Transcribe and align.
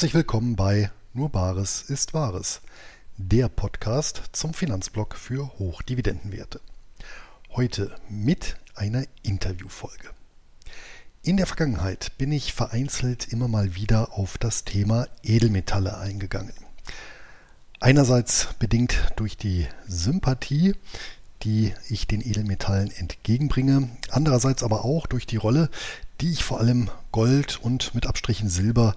Herzlich 0.00 0.14
willkommen 0.14 0.56
bei 0.56 0.90
Nur 1.12 1.28
Bares 1.28 1.82
ist 1.82 2.14
Wahres, 2.14 2.62
der 3.18 3.50
Podcast 3.50 4.22
zum 4.32 4.54
Finanzblock 4.54 5.14
für 5.14 5.50
Hochdividendenwerte. 5.58 6.58
Heute 7.50 7.94
mit 8.08 8.56
einer 8.74 9.04
Interviewfolge. 9.22 10.08
In 11.22 11.36
der 11.36 11.44
Vergangenheit 11.44 12.16
bin 12.16 12.32
ich 12.32 12.54
vereinzelt 12.54 13.30
immer 13.30 13.46
mal 13.46 13.74
wieder 13.74 14.14
auf 14.14 14.38
das 14.38 14.64
Thema 14.64 15.06
Edelmetalle 15.22 15.98
eingegangen. 15.98 16.54
Einerseits 17.78 18.54
bedingt 18.58 19.12
durch 19.16 19.36
die 19.36 19.66
Sympathie, 19.86 20.76
die 21.42 21.74
ich 21.90 22.06
den 22.06 22.22
Edelmetallen 22.22 22.90
entgegenbringe, 22.90 23.90
andererseits 24.10 24.62
aber 24.62 24.82
auch 24.82 25.06
durch 25.06 25.26
die 25.26 25.36
Rolle, 25.36 25.68
die 26.20 26.30
ich 26.30 26.44
vor 26.44 26.60
allem 26.60 26.90
Gold 27.12 27.58
und 27.62 27.94
mit 27.94 28.06
Abstrichen 28.06 28.48
Silber 28.48 28.94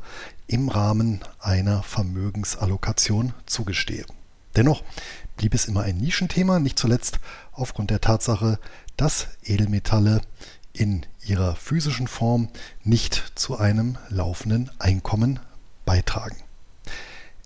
im 0.48 0.70
Rahmen 0.70 1.22
einer 1.40 1.82
Vermögensallokation 1.84 3.34
zugestehe. 3.46 4.06
Dennoch 4.56 4.84
blieb 5.38 5.54
es 5.54 5.66
immer 5.66 5.84
ein 5.84 5.98
Nischenthema, 5.98 6.60
nicht 6.60 6.78
zuletzt 6.78 7.20
aufgrund 7.54 7.90
der 7.90 8.02
Tatsache, 8.02 8.60
dass 8.98 9.28
Edelmetalle 9.44 10.22
in 10.74 11.06
ihrer 11.26 11.56
physischen 11.56 12.08
Form 12.08 12.50
nicht 12.84 13.32
zu 13.36 13.58
einem 13.58 13.98
laufenden 14.10 14.70
Einkommen 14.80 15.40
beitragen. 15.86 16.38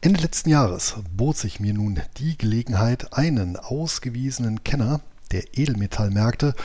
Ende 0.02 0.22
letzten 0.22 0.50
Jahres 0.50 0.96
bot 1.16 1.38
sich 1.38 1.60
mir 1.60 1.74
nun 1.74 2.02
die 2.18 2.38
Gelegenheit, 2.38 3.14
einen 3.14 3.58
ausgewiesenen 3.58 4.64
Kenner 4.64 5.02
der 5.32 5.58
Edelmetallmärkte 5.58 6.56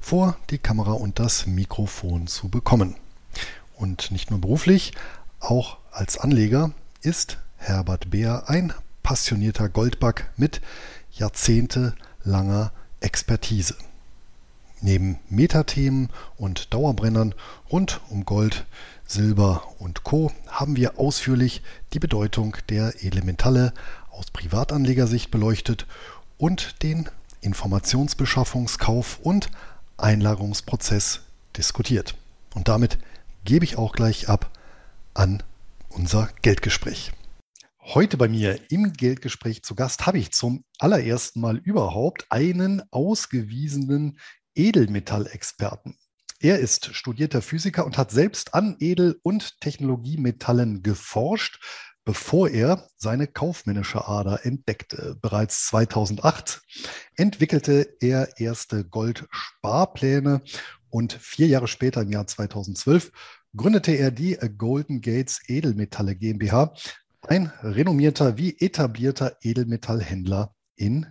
vor 0.00 0.36
die 0.50 0.58
Kamera 0.58 0.92
und 0.92 1.18
das 1.18 1.46
Mikrofon 1.46 2.26
zu 2.26 2.48
bekommen. 2.48 2.96
Und 3.76 4.10
nicht 4.10 4.30
nur 4.30 4.40
beruflich, 4.40 4.92
auch 5.38 5.78
als 5.90 6.18
Anleger 6.18 6.72
ist 7.02 7.38
Herbert 7.56 8.10
Beer 8.10 8.44
ein 8.48 8.72
passionierter 9.02 9.68
Goldback 9.68 10.30
mit 10.36 10.60
jahrzehntelanger 11.12 12.72
Expertise. 13.00 13.76
Neben 14.82 15.18
Metathemen 15.28 16.08
und 16.36 16.72
Dauerbrennern 16.72 17.34
rund 17.70 18.00
um 18.08 18.24
Gold 18.24 18.64
Silber 19.06 19.64
und 19.78 20.04
Co. 20.04 20.32
haben 20.48 20.76
wir 20.76 20.98
ausführlich 20.98 21.62
die 21.92 21.98
Bedeutung 21.98 22.56
der 22.68 23.02
Elementale 23.04 23.74
aus 24.10 24.30
Privatanlegersicht 24.30 25.30
beleuchtet 25.30 25.86
und 26.38 26.82
den 26.82 27.08
Informationsbeschaffungskauf 27.40 29.18
und 29.22 29.50
Einlagerungsprozess 30.02 31.20
diskutiert. 31.56 32.14
Und 32.54 32.68
damit 32.68 32.98
gebe 33.44 33.64
ich 33.64 33.76
auch 33.76 33.92
gleich 33.92 34.28
ab 34.28 34.50
an 35.14 35.42
unser 35.88 36.28
Geldgespräch. 36.42 37.12
Heute 37.80 38.16
bei 38.16 38.28
mir 38.28 38.60
im 38.70 38.92
Geldgespräch 38.92 39.62
zu 39.62 39.74
Gast 39.74 40.06
habe 40.06 40.18
ich 40.18 40.32
zum 40.32 40.64
allerersten 40.78 41.40
Mal 41.40 41.56
überhaupt 41.56 42.26
einen 42.30 42.82
ausgewiesenen 42.90 44.18
Edelmetallexperten. 44.54 45.96
Er 46.42 46.58
ist 46.58 46.94
studierter 46.94 47.42
Physiker 47.42 47.84
und 47.84 47.98
hat 47.98 48.10
selbst 48.10 48.54
an 48.54 48.76
Edel- 48.80 49.18
und 49.22 49.60
Technologiemetallen 49.60 50.82
geforscht, 50.82 51.60
bevor 52.04 52.48
er 52.48 52.88
seine 52.96 53.26
kaufmännische 53.26 54.06
Ader 54.06 54.44
entdeckte. 54.44 55.16
Bereits 55.20 55.66
2008 55.66 56.62
entwickelte 57.16 57.96
er 58.00 58.38
erste 58.38 58.84
Goldsparpläne 58.84 60.42
und 60.88 61.12
vier 61.12 61.46
Jahre 61.46 61.68
später, 61.68 62.02
im 62.02 62.10
Jahr 62.10 62.26
2012, 62.26 63.12
gründete 63.56 63.92
er 63.92 64.10
die 64.10 64.38
Golden 64.58 65.00
Gates 65.00 65.40
Edelmetalle 65.46 66.16
GmbH, 66.16 66.74
ein 67.26 67.52
renommierter 67.62 68.38
wie 68.38 68.56
etablierter 68.58 69.36
Edelmetallhändler 69.42 70.54
in 70.76 71.06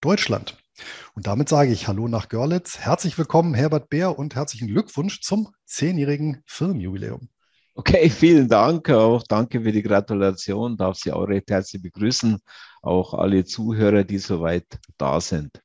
Deutschland. 0.00 0.58
Und 1.14 1.26
damit 1.26 1.48
sage 1.48 1.72
ich 1.72 1.88
Hallo 1.88 2.08
nach 2.08 2.28
Görlitz. 2.28 2.78
Herzlich 2.78 3.16
willkommen, 3.16 3.54
Herbert 3.54 3.88
Bär, 3.88 4.18
und 4.18 4.34
herzlichen 4.34 4.68
Glückwunsch 4.68 5.20
zum 5.20 5.54
zehnjährigen 5.64 6.42
Firmenjubiläum. 6.46 7.28
Okay, 7.76 8.08
vielen 8.08 8.48
Dank. 8.48 8.88
Auch 8.90 9.24
danke 9.24 9.60
für 9.60 9.72
die 9.72 9.82
Gratulation. 9.82 10.76
Darf 10.76 10.96
Sie 10.96 11.10
auch 11.10 11.24
recht 11.24 11.50
herzlich 11.50 11.82
begrüßen. 11.82 12.38
Auch 12.82 13.14
alle 13.14 13.44
Zuhörer, 13.44 14.04
die 14.04 14.18
soweit 14.18 14.78
da 14.96 15.20
sind. 15.20 15.60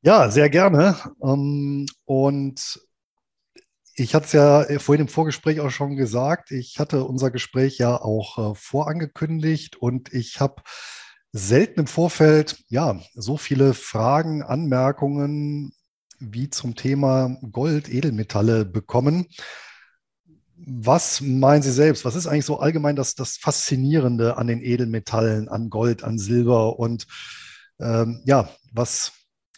Ja, 0.00 0.30
sehr 0.30 0.48
gerne. 0.48 0.96
Ähm, 1.22 1.86
und 2.06 2.80
ich 3.96 4.14
hatte 4.14 4.26
es 4.26 4.32
ja 4.32 4.78
vorhin 4.78 5.06
im 5.06 5.08
Vorgespräch 5.08 5.60
auch 5.60 5.70
schon 5.70 5.96
gesagt. 5.96 6.50
Ich 6.52 6.78
hatte 6.78 7.04
unser 7.04 7.30
Gespräch 7.30 7.78
ja 7.78 8.00
auch 8.00 8.52
äh, 8.52 8.54
vorangekündigt 8.54 9.76
und 9.76 10.12
ich 10.14 10.40
habe 10.40 10.62
selten 11.32 11.80
im 11.80 11.86
Vorfeld 11.86 12.64
ja 12.68 12.98
so 13.14 13.36
viele 13.36 13.74
Fragen, 13.74 14.42
Anmerkungen 14.42 15.72
wie 16.18 16.48
zum 16.48 16.76
Thema 16.76 17.36
Gold, 17.52 17.88
Edelmetalle 17.88 18.64
bekommen. 18.64 19.26
Was 20.66 21.20
meinen 21.20 21.62
Sie 21.62 21.72
selbst? 21.72 22.04
Was 22.04 22.14
ist 22.14 22.26
eigentlich 22.26 22.46
so 22.46 22.58
allgemein 22.58 22.96
das, 22.96 23.14
das 23.14 23.36
Faszinierende 23.36 24.36
an 24.38 24.46
den 24.46 24.62
Edelmetallen, 24.62 25.48
an 25.48 25.70
Gold, 25.70 26.04
an 26.04 26.18
Silber 26.18 26.78
und 26.78 27.06
ähm, 27.80 28.22
ja, 28.24 28.48
was, 28.72 29.12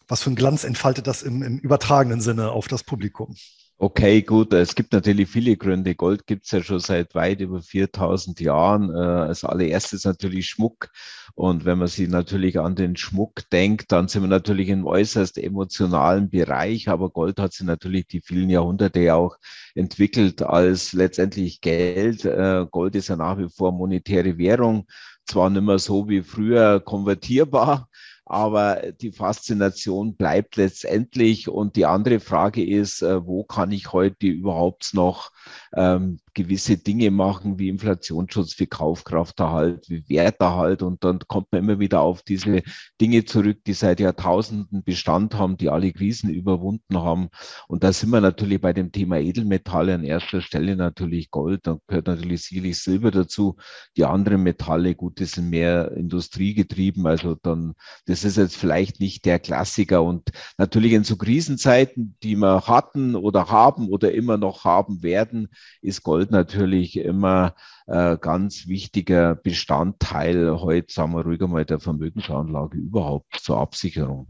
was 0.09 0.23
für 0.23 0.31
einen 0.31 0.37
Glanz 0.37 0.65
entfaltet 0.65 1.07
das 1.07 1.23
im, 1.23 1.43
im 1.43 1.59
übertragenen 1.59 2.21
Sinne 2.21 2.51
auf 2.51 2.69
das 2.69 2.83
Publikum? 2.83 3.37
Okay, 3.79 4.23
gut. 4.23 4.55
Es 4.55 4.75
gibt 4.75 4.93
natürlich 4.95 5.29
viele 5.29 5.55
Gründe. 5.55 5.95
Gold 5.95 6.27
gibt 6.27 6.47
es 6.47 6.51
ja 6.51 6.63
schon 6.63 6.79
seit 6.79 7.15
weit 7.15 7.43
über 7.43 7.61
4000 7.61 8.41
Jahren. 8.41 8.89
Äh, 8.91 8.95
als 8.95 9.45
allererstes 9.45 10.05
natürlich 10.05 10.47
Schmuck. 10.49 10.89
Und 11.35 11.67
wenn 11.67 11.77
man 11.79 11.89
sich 11.89 12.09
natürlich 12.09 12.59
an 12.59 12.75
den 12.75 12.97
Schmuck 12.97 13.49
denkt, 13.51 13.93
dann 13.93 14.09
sind 14.09 14.23
wir 14.23 14.29
natürlich 14.29 14.71
im 14.71 14.87
äußerst 14.87 15.37
emotionalen 15.37 16.31
Bereich. 16.31 16.89
Aber 16.89 17.11
Gold 17.11 17.39
hat 17.39 17.53
sich 17.53 17.67
natürlich 17.67 18.07
die 18.07 18.23
vielen 18.23 18.49
Jahrhunderte 18.49 19.01
ja 19.01 19.17
auch 19.17 19.37
entwickelt 19.75 20.41
als 20.43 20.95
letztendlich 20.95 21.61
Geld. 21.61 22.25
Äh, 22.25 22.65
Gold 22.71 22.95
ist 22.95 23.09
ja 23.09 23.17
nach 23.17 23.37
wie 23.37 23.51
vor 23.51 23.73
monetäre 23.73 24.39
Währung. 24.39 24.87
Zwar 25.27 25.51
nicht 25.51 25.63
mehr 25.63 25.79
so 25.79 26.09
wie 26.09 26.23
früher 26.23 26.81
konvertierbar, 26.81 27.91
aber 28.27 28.93
die 29.01 29.13
Faszination 29.13 30.17
bleibt 30.17 30.57
letztendlich. 30.57 31.49
Und 31.49 31.77
die 31.77 31.87
andere 31.87 32.19
Frage 32.19 32.67
ist, 32.67 33.01
äh, 33.03 33.25
wo 33.25 33.45
kann 33.45 33.71
ich 33.71 33.93
heute 33.93 34.27
überhaupt 34.27 34.95
noch 34.95 35.31
ähm, 35.75 36.19
gewisse 36.35 36.77
Dinge 36.77 37.13
machen, 37.13 37.61
wie 37.61 37.69
Inflationsschutz, 37.69 38.59
wie 38.59 38.67
Kaufkrafterhalt, 38.67 39.89
wie 39.89 40.09
Werterhalt. 40.09 40.83
Und 40.83 41.05
dann 41.05 41.21
kommt 41.21 41.53
man 41.53 41.63
immer 41.63 41.79
wieder 41.79 42.01
auf 42.01 42.23
diese 42.23 42.63
Dinge 43.01 43.25
zurück, 43.25 43.59
die 43.65 43.75
seit 43.75 44.01
Jahrtausenden 44.01 44.83
Bestand 44.83 45.35
haben, 45.35 45.57
die 45.57 45.71
alle 45.71 45.93
Krisen 45.93 46.29
überwunden 46.29 46.99
haben. 46.99 47.29
Und 47.69 47.85
da 47.85 47.93
sind 47.93 48.11
wir 48.11 48.21
natürlich 48.21 48.61
bei 48.61 48.73
dem 48.73 48.91
Thema 48.91 49.19
Edelmetalle 49.19 49.95
an 49.95 50.03
erster 50.03 50.41
Stelle 50.41 50.75
natürlich 50.75 51.31
Gold. 51.31 51.67
Dann 51.69 51.79
gehört 51.87 52.09
natürlich 52.09 52.43
sicherlich 52.43 52.83
Silber 52.83 53.13
dazu. 53.13 53.57
Die 53.97 54.05
anderen 54.05 54.43
Metalle, 54.43 54.97
gut, 54.97 55.21
die 55.21 55.27
sind 55.27 55.49
mehr 55.49 55.93
industriegetrieben. 55.93 57.07
Also 57.07 57.37
dann, 57.37 57.75
das 58.05 58.16
ist 58.25 58.37
jetzt 58.37 58.57
vielleicht 58.57 59.01
nicht 59.01 59.25
der 59.25 59.39
Klassiker. 59.39 60.03
Und 60.03 60.31
natürlich 60.59 60.93
in 60.93 61.05
so 61.05 61.17
Krisenzeiten, 61.17 62.17
die 62.23 62.37
wir 62.37 62.67
hatten 62.67 63.15
oder 63.15 63.49
haben 63.51 63.89
oder 63.89 64.13
immer 64.13 64.37
noch 64.37 64.65
haben 64.65 65.03
werden, 65.03 65.49
ist 65.83 66.03
Gold 66.03 66.31
natürlich 66.31 66.97
immer 66.97 67.55
äh, 67.87 68.17
ganz 68.19 68.67
wichtiger 68.67 69.35
Bestandteil 69.35 70.61
heute, 70.61 70.93
sagen 70.93 71.15
wir 71.15 71.23
ruhiger 71.23 71.49
mal, 71.49 71.65
der 71.65 71.81
Vermögensanlage 71.81 72.79
überhaupt 72.79 73.41
zur 73.41 73.59
Absicherung. 73.59 74.27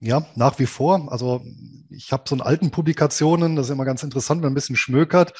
Ja, 0.00 0.26
nach 0.34 0.58
wie 0.58 0.66
vor. 0.66 1.10
Also 1.10 1.42
ich 1.88 2.12
habe 2.12 2.24
so 2.26 2.34
in 2.34 2.42
alten 2.42 2.70
Publikationen, 2.70 3.56
das 3.56 3.66
ist 3.66 3.72
immer 3.72 3.86
ganz 3.86 4.02
interessant, 4.02 4.42
wenn 4.42 4.48
man 4.48 4.52
ein 4.52 4.54
bisschen 4.54 4.76
schmökert, 4.76 5.32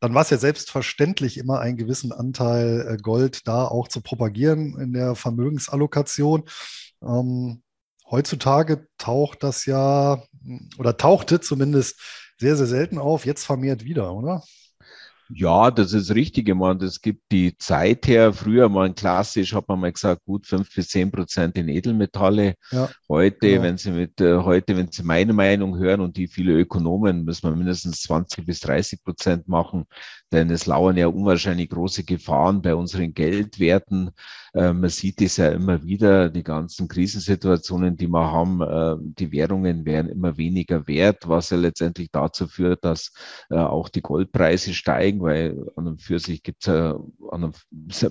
dann 0.00 0.14
war 0.14 0.22
es 0.22 0.30
ja 0.30 0.38
selbstverständlich 0.38 1.38
immer 1.38 1.60
einen 1.60 1.76
gewissen 1.76 2.12
Anteil 2.12 2.86
äh, 2.88 2.96
Gold 2.96 3.46
da 3.46 3.66
auch 3.66 3.88
zu 3.88 4.00
propagieren 4.00 4.78
in 4.80 4.92
der 4.92 5.14
Vermögensallokation. 5.14 6.44
Ähm, 7.02 7.62
heutzutage 8.10 8.86
taucht 8.98 9.42
das 9.42 9.66
ja 9.66 10.22
oder 10.78 10.96
tauchte 10.96 11.40
zumindest 11.40 12.00
sehr, 12.38 12.56
sehr 12.56 12.66
selten 12.66 12.98
auf, 12.98 13.26
jetzt 13.26 13.44
vermehrt 13.44 13.84
wieder, 13.84 14.14
oder? 14.14 14.42
Ja, 15.32 15.70
das 15.70 15.92
ist 15.92 16.14
richtig. 16.14 16.48
Ich 16.48 16.54
meine, 16.54 16.78
das 16.78 17.00
gibt 17.00 17.30
die 17.30 17.56
Zeit 17.56 18.08
her. 18.08 18.32
Früher 18.32 18.68
mal 18.68 18.92
klassisch 18.92 19.54
hat 19.54 19.68
man 19.68 19.80
mal 19.80 19.92
gesagt, 19.92 20.24
gut 20.24 20.46
fünf 20.46 20.74
bis 20.74 20.88
zehn 20.88 21.10
Prozent 21.10 21.56
in 21.56 21.68
Edelmetalle. 21.68 22.54
Ja, 22.72 22.88
heute, 23.08 23.38
genau. 23.38 23.62
wenn 23.62 23.78
Sie 23.78 23.92
mit 23.92 24.20
äh, 24.20 24.38
heute, 24.38 24.76
wenn 24.76 24.90
Sie 24.90 25.04
meine 25.04 25.32
Meinung 25.32 25.78
hören 25.78 26.00
und 26.00 26.16
die 26.16 26.26
viele 26.26 26.52
Ökonomen, 26.52 27.24
müssen 27.24 27.48
wir 27.48 27.54
mindestens 27.54 28.02
20 28.02 28.44
bis 28.44 28.60
30 28.60 29.04
Prozent 29.04 29.46
machen, 29.46 29.84
denn 30.32 30.50
es 30.50 30.66
lauern 30.66 30.96
ja 30.96 31.06
unwahrscheinlich 31.06 31.70
große 31.70 32.04
Gefahren 32.04 32.60
bei 32.60 32.74
unseren 32.74 33.14
Geldwerten. 33.14 34.10
Äh, 34.52 34.72
man 34.72 34.90
sieht 34.90 35.22
es 35.22 35.36
ja 35.36 35.50
immer 35.50 35.84
wieder, 35.84 36.28
die 36.28 36.42
ganzen 36.42 36.88
Krisensituationen, 36.88 37.96
die 37.96 38.08
wir 38.08 38.32
haben, 38.32 38.62
äh, 38.62 38.96
die 39.00 39.30
Währungen 39.30 39.84
werden 39.84 40.10
immer 40.10 40.36
weniger 40.36 40.88
wert, 40.88 41.28
was 41.28 41.50
ja 41.50 41.56
letztendlich 41.56 42.10
dazu 42.10 42.48
führt, 42.48 42.84
dass 42.84 43.12
auch 43.50 43.88
die 43.88 44.02
Goldpreise 44.02 44.74
steigen 44.74 45.19
weil 45.20 45.70
an 45.76 45.86
und 45.86 46.02
für 46.02 46.18
sich 46.18 46.42
gibt 46.42 46.62
es 46.62 46.66
ja 46.66 46.98
an 47.30 47.52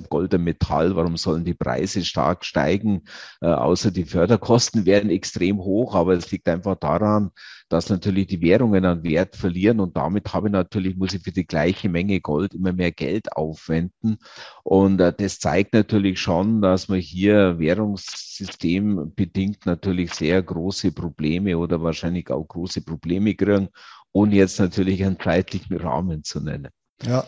Gold 0.09 0.33
ein 0.33 0.43
Metall, 0.43 0.95
warum 0.95 1.17
sollen 1.17 1.45
die 1.45 1.53
Preise 1.53 2.03
stark 2.03 2.45
steigen? 2.45 3.03
Äh, 3.41 3.47
außer 3.47 3.91
die 3.91 4.05
Förderkosten 4.05 4.85
werden 4.85 5.09
extrem 5.09 5.59
hoch, 5.59 5.95
aber 5.95 6.13
es 6.13 6.31
liegt 6.31 6.47
einfach 6.47 6.75
daran, 6.75 7.31
dass 7.69 7.89
natürlich 7.89 8.27
die 8.27 8.41
Währungen 8.41 8.85
an 8.85 9.03
Wert 9.03 9.35
verlieren 9.35 9.79
und 9.79 9.95
damit 9.97 10.33
habe 10.33 10.47
ich 10.47 10.53
natürlich, 10.53 10.95
muss 10.97 11.13
ich 11.13 11.23
für 11.23 11.31
die 11.31 11.45
gleiche 11.45 11.89
Menge 11.89 12.21
Gold 12.21 12.53
immer 12.53 12.73
mehr 12.73 12.91
Geld 12.91 13.31
aufwenden. 13.35 14.17
Und 14.63 14.99
äh, 15.01 15.13
das 15.13 15.39
zeigt 15.39 15.73
natürlich 15.73 16.19
schon, 16.19 16.61
dass 16.61 16.87
man 16.89 16.99
hier 16.99 17.59
Währungssystem 17.59 19.13
bedingt 19.15 19.65
natürlich 19.65 20.13
sehr 20.13 20.41
große 20.41 20.91
Probleme 20.91 21.57
oder 21.57 21.81
wahrscheinlich 21.81 22.29
auch 22.31 22.47
große 22.47 22.81
Probleme 22.81 23.35
kriegen 23.35 23.69
ohne 24.11 24.35
jetzt 24.35 24.59
natürlich 24.59 25.03
einen 25.03 25.19
zeitlichen 25.19 25.77
Rahmen 25.77 26.23
zu 26.23 26.39
nennen. 26.39 26.69
Ja. 27.03 27.25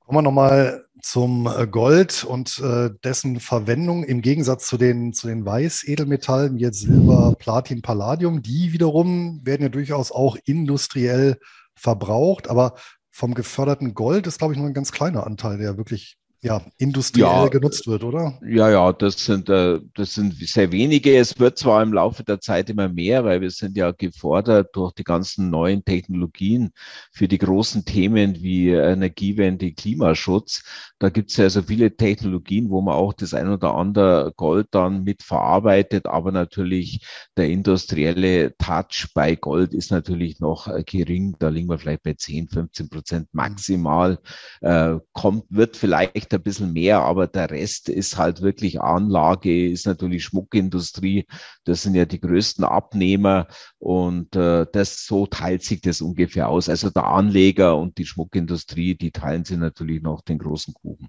Kommen 0.00 0.18
wir 0.18 0.22
nochmal 0.22 0.84
zum 1.02 1.46
äh, 1.46 1.66
Gold 1.66 2.24
und 2.24 2.58
äh, 2.58 2.90
dessen 3.04 3.40
Verwendung 3.40 4.04
im 4.04 4.20
Gegensatz 4.22 4.66
zu 4.66 4.76
den, 4.76 5.12
zu 5.12 5.26
den 5.28 5.44
Weißedelmetallen, 5.44 6.58
jetzt 6.58 6.80
Silber, 6.80 7.34
Platin, 7.38 7.82
Palladium. 7.82 8.42
Die 8.42 8.72
wiederum 8.72 9.40
werden 9.44 9.62
ja 9.62 9.68
durchaus 9.68 10.12
auch 10.12 10.36
industriell 10.44 11.38
verbraucht, 11.74 12.48
aber 12.48 12.74
vom 13.10 13.34
geförderten 13.34 13.94
Gold 13.94 14.26
ist, 14.26 14.38
glaube 14.38 14.54
ich, 14.54 14.58
nur 14.58 14.68
ein 14.68 14.74
ganz 14.74 14.92
kleiner 14.92 15.26
Anteil, 15.26 15.58
der 15.58 15.76
wirklich 15.76 16.17
ja, 16.40 16.62
industriell 16.78 17.26
ja, 17.26 17.48
genutzt 17.48 17.88
wird, 17.88 18.04
oder? 18.04 18.38
Ja, 18.46 18.70
ja, 18.70 18.92
das 18.92 19.24
sind, 19.24 19.48
äh, 19.48 19.80
das 19.94 20.14
sind 20.14 20.34
sehr 20.34 20.70
wenige. 20.70 21.16
Es 21.16 21.38
wird 21.40 21.58
zwar 21.58 21.82
im 21.82 21.92
Laufe 21.92 22.22
der 22.22 22.40
Zeit 22.40 22.70
immer 22.70 22.88
mehr, 22.88 23.24
weil 23.24 23.40
wir 23.40 23.50
sind 23.50 23.76
ja 23.76 23.90
gefordert 23.90 24.68
durch 24.74 24.92
die 24.92 25.02
ganzen 25.02 25.50
neuen 25.50 25.84
Technologien 25.84 26.70
für 27.10 27.26
die 27.26 27.38
großen 27.38 27.84
Themen 27.84 28.36
wie 28.36 28.70
Energiewende, 28.70 29.72
Klimaschutz. 29.72 30.62
Da 31.00 31.08
gibt 31.08 31.30
es 31.30 31.38
ja 31.38 31.50
so 31.50 31.62
viele 31.62 31.96
Technologien, 31.96 32.70
wo 32.70 32.82
man 32.82 32.94
auch 32.94 33.12
das 33.14 33.34
ein 33.34 33.48
oder 33.48 33.74
andere 33.74 34.32
Gold 34.36 34.68
dann 34.70 35.02
mit 35.02 35.24
verarbeitet, 35.24 36.06
aber 36.06 36.30
natürlich 36.30 37.04
der 37.36 37.48
industrielle 37.48 38.56
Touch 38.58 39.08
bei 39.12 39.34
Gold 39.34 39.74
ist 39.74 39.90
natürlich 39.90 40.38
noch 40.38 40.68
äh, 40.68 40.84
gering. 40.84 41.34
Da 41.40 41.48
liegen 41.48 41.68
wir 41.68 41.78
vielleicht 41.78 42.04
bei 42.04 42.14
10, 42.14 42.48
15 42.48 42.88
Prozent 42.88 43.28
maximal. 43.32 44.20
Äh, 44.60 44.98
kommt, 45.12 45.44
wird 45.48 45.76
vielleicht 45.76 46.27
vielleicht 46.28 46.34
ein 46.34 46.42
bisschen 46.42 46.72
mehr, 46.72 47.00
aber 47.00 47.26
der 47.26 47.50
Rest 47.50 47.88
ist 47.88 48.16
halt 48.16 48.42
wirklich 48.42 48.80
Anlage, 48.80 49.70
ist 49.70 49.86
natürlich 49.86 50.24
Schmuckindustrie. 50.24 51.26
Das 51.64 51.82
sind 51.82 51.94
ja 51.94 52.04
die 52.04 52.20
größten 52.20 52.64
Abnehmer 52.64 53.46
und 53.78 54.36
äh, 54.36 54.66
das 54.72 55.06
so 55.06 55.26
teilt 55.26 55.62
sich 55.62 55.80
das 55.80 56.00
ungefähr 56.00 56.48
aus. 56.48 56.68
Also 56.68 56.90
der 56.90 57.04
Anleger 57.04 57.76
und 57.76 57.98
die 57.98 58.06
Schmuckindustrie, 58.06 58.94
die 58.96 59.10
teilen 59.10 59.44
sich 59.44 59.56
natürlich 59.56 60.02
noch 60.02 60.22
den 60.22 60.38
großen 60.38 60.74
Kuchen. 60.74 61.08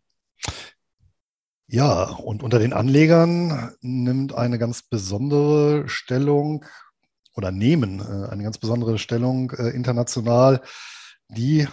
Ja, 1.67 2.09
und 2.09 2.41
unter 2.41 2.57
den 2.57 2.73
Anlegern 2.73 3.71
nimmt 3.81 4.33
eine 4.33 4.57
ganz 4.57 4.81
besondere 4.81 5.87
Stellung 5.87 6.65
oder 7.35 7.51
nehmen 7.51 7.99
äh, 7.99 8.29
eine 8.29 8.43
ganz 8.43 8.57
besondere 8.57 8.97
Stellung 8.97 9.51
äh, 9.51 9.69
international 9.69 10.61
die 11.31 11.67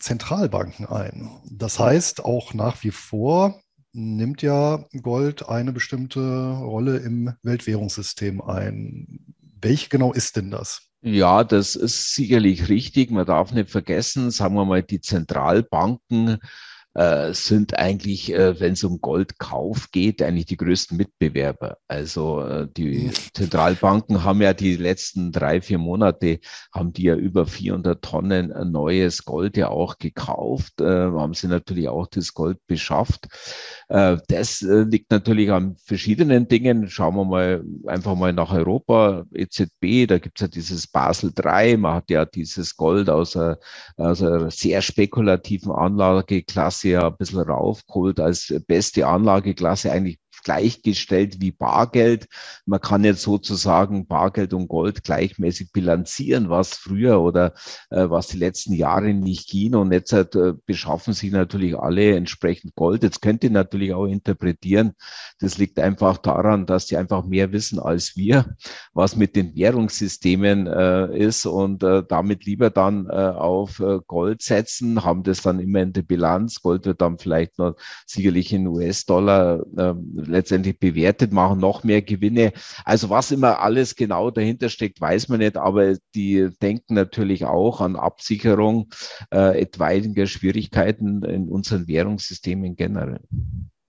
Zentralbanken 0.00 0.86
ein. 0.86 1.30
Das 1.50 1.78
heißt, 1.78 2.24
auch 2.24 2.54
nach 2.54 2.82
wie 2.82 2.90
vor 2.90 3.60
nimmt 3.92 4.42
ja 4.42 4.84
Gold 5.02 5.48
eine 5.48 5.72
bestimmte 5.72 6.20
Rolle 6.20 6.98
im 6.98 7.34
Weltwährungssystem 7.42 8.40
ein. 8.40 9.34
Welche 9.60 9.88
genau 9.88 10.12
ist 10.12 10.36
denn 10.36 10.50
das? 10.50 10.90
Ja, 11.02 11.44
das 11.44 11.76
ist 11.76 12.14
sicherlich 12.14 12.68
richtig. 12.68 13.10
Man 13.10 13.26
darf 13.26 13.52
nicht 13.52 13.70
vergessen, 13.70 14.30
sagen 14.30 14.54
wir 14.54 14.64
mal, 14.64 14.82
die 14.82 15.00
Zentralbanken 15.00 16.38
äh, 16.94 17.32
sind 17.32 17.78
eigentlich, 17.78 18.32
äh, 18.32 18.58
wenn 18.58 18.72
es 18.72 18.82
um 18.82 19.00
Goldkauf 19.00 19.90
geht, 19.92 20.22
eigentlich 20.22 20.46
die 20.46 20.56
größten 20.56 20.96
Mitbewerber. 20.96 21.78
Also 21.86 22.42
äh, 22.42 22.68
die. 22.76 23.10
Zentralbanken 23.32 24.24
haben 24.24 24.42
ja 24.42 24.52
die 24.54 24.76
letzten 24.76 25.30
drei, 25.30 25.60
vier 25.60 25.78
Monate, 25.78 26.40
haben 26.74 26.92
die 26.92 27.04
ja 27.04 27.14
über 27.14 27.46
400 27.46 28.02
Tonnen 28.02 28.50
äh, 28.50 28.64
neues 28.64 29.24
Gold 29.24 29.56
ja 29.56 29.68
auch 29.68 29.98
gekauft, 29.98 30.80
äh, 30.80 30.84
haben 30.84 31.34
sie 31.34 31.46
natürlich 31.46 31.88
auch 31.88 32.08
das 32.08 32.34
Gold 32.34 32.58
beschafft. 32.66 33.28
Äh, 33.88 34.16
das 34.28 34.60
liegt 34.62 35.10
natürlich 35.10 35.50
an 35.52 35.76
verschiedenen 35.84 36.48
Dingen. 36.48 36.88
Schauen 36.88 37.14
wir 37.14 37.24
mal 37.24 37.64
einfach 37.86 38.16
mal 38.16 38.32
nach 38.32 38.52
Europa, 38.52 39.24
EZB, 39.32 40.06
da 40.08 40.18
gibt 40.18 40.38
es 40.38 40.42
ja 40.42 40.48
dieses 40.48 40.86
Basel 40.88 41.32
III, 41.36 41.76
man 41.76 41.94
hat 41.94 42.10
ja 42.10 42.24
dieses 42.24 42.76
Gold 42.76 43.08
aus 43.08 43.36
einer, 43.36 43.58
aus 43.96 44.22
einer 44.22 44.50
sehr 44.50 44.82
spekulativen 44.82 45.72
Anlageklasse 45.72 46.79
ja 46.82 47.08
ein 47.08 47.16
bisschen 47.16 47.40
raufgeholt 47.40 48.20
als 48.20 48.54
beste 48.66 49.06
Anlageklasse 49.06 49.92
eigentlich 49.92 50.18
gleichgestellt 50.42 51.40
wie 51.40 51.52
Bargeld. 51.52 52.28
Man 52.66 52.80
kann 52.80 53.04
jetzt 53.04 53.22
sozusagen 53.22 54.06
Bargeld 54.06 54.54
und 54.54 54.68
Gold 54.68 55.04
gleichmäßig 55.04 55.72
bilanzieren, 55.72 56.50
was 56.50 56.74
früher 56.74 57.20
oder 57.20 57.54
äh, 57.90 58.08
was 58.08 58.28
die 58.28 58.38
letzten 58.38 58.72
Jahre 58.72 59.14
nicht 59.14 59.48
ging. 59.48 59.74
Und 59.74 59.92
jetzt 59.92 60.12
äh, 60.12 60.54
beschaffen 60.66 61.14
sich 61.14 61.30
natürlich 61.30 61.78
alle 61.78 62.16
entsprechend 62.16 62.74
Gold. 62.74 63.02
Jetzt 63.02 63.22
könnt 63.22 63.44
ihr 63.44 63.50
natürlich 63.50 63.94
auch 63.94 64.06
interpretieren, 64.06 64.92
das 65.38 65.58
liegt 65.58 65.78
einfach 65.78 66.18
daran, 66.18 66.66
dass 66.66 66.88
sie 66.88 66.96
einfach 66.96 67.24
mehr 67.24 67.52
wissen 67.52 67.78
als 67.78 68.16
wir, 68.16 68.56
was 68.92 69.16
mit 69.16 69.36
den 69.36 69.54
Währungssystemen 69.54 70.66
äh, 70.66 71.18
ist 71.18 71.46
und 71.46 71.82
äh, 71.82 72.02
damit 72.06 72.44
lieber 72.44 72.70
dann 72.70 73.06
äh, 73.06 73.12
auf 73.12 73.80
äh, 73.80 74.00
Gold 74.06 74.42
setzen, 74.42 75.04
haben 75.04 75.22
das 75.22 75.42
dann 75.42 75.60
immer 75.60 75.80
in 75.80 75.92
der 75.92 76.02
Bilanz. 76.02 76.60
Gold 76.60 76.86
wird 76.86 77.00
dann 77.00 77.18
vielleicht 77.18 77.58
noch 77.58 77.76
sicherlich 78.06 78.52
in 78.52 78.66
US-Dollar 78.66 79.64
ähm, 79.78 80.12
letztendlich 80.30 80.78
bewertet, 80.78 81.32
machen 81.32 81.60
noch 81.60 81.84
mehr 81.84 82.02
Gewinne. 82.02 82.52
Also 82.84 83.10
was 83.10 83.30
immer 83.30 83.60
alles 83.60 83.96
genau 83.96 84.30
dahinter 84.30 84.68
steckt, 84.68 85.00
weiß 85.00 85.28
man 85.28 85.38
nicht, 85.40 85.56
aber 85.56 85.96
die 86.14 86.48
denken 86.62 86.94
natürlich 86.94 87.44
auch 87.44 87.80
an 87.80 87.96
Absicherung 87.96 88.88
äh, 89.32 89.60
etwaiger 89.60 90.26
Schwierigkeiten 90.26 91.22
in 91.24 91.48
unseren 91.48 91.86
Währungssystemen 91.88 92.76
generell. 92.76 93.20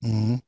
Mhm. 0.01 0.42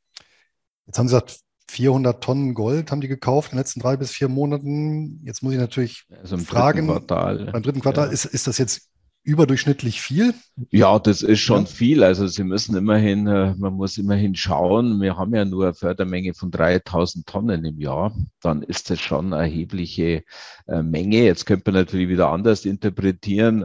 Jetzt 0.85 0.99
haben 0.99 1.07
Sie 1.07 1.15
gesagt, 1.15 1.39
400 1.69 2.23
Tonnen 2.23 2.53
Gold 2.53 2.91
haben 2.91 3.01
die 3.01 3.07
gekauft 3.07 3.51
in 3.51 3.55
den 3.55 3.61
letzten 3.61 3.79
drei 3.79 3.97
bis 3.97 4.11
vier 4.11 4.27
Monaten. 4.27 5.21
Jetzt 5.23 5.41
muss 5.41 5.53
ich 5.53 5.59
natürlich 5.59 6.05
also 6.21 6.37
fragen, 6.37 6.87
dritten 6.87 7.07
Quartal, 7.07 7.49
beim 7.51 7.63
dritten 7.63 7.81
Quartal, 7.81 8.07
ja. 8.07 8.11
ist, 8.11 8.25
ist 8.25 8.47
das 8.47 8.57
jetzt 8.57 8.89
überdurchschnittlich 9.23 10.01
viel? 10.01 10.33
Ja, 10.69 10.99
das 10.99 11.21
ist 11.21 11.39
schon 11.39 11.61
ja. 11.61 11.65
viel. 11.65 12.03
Also 12.03 12.27
Sie 12.27 12.43
müssen 12.43 12.75
immerhin, 12.75 13.27
äh, 13.27 13.55
man 13.55 13.73
muss 13.73 13.97
immerhin 13.97 14.35
schauen. 14.35 15.01
Wir 15.01 15.17
haben 15.17 15.33
ja 15.33 15.45
nur 15.45 15.65
eine 15.65 15.73
Fördermenge 15.73 16.33
von 16.33 16.51
3000 16.51 17.25
Tonnen 17.25 17.65
im 17.65 17.79
Jahr. 17.79 18.15
Dann 18.41 18.61
ist 18.61 18.89
das 18.89 18.99
schon 18.99 19.33
eine 19.33 19.43
erhebliche 19.43 20.23
äh, 20.67 20.81
Menge. 20.81 21.23
Jetzt 21.23 21.45
könnte 21.45 21.71
man 21.71 21.81
natürlich 21.81 22.09
wieder 22.09 22.29
anders 22.29 22.65
interpretieren. 22.65 23.63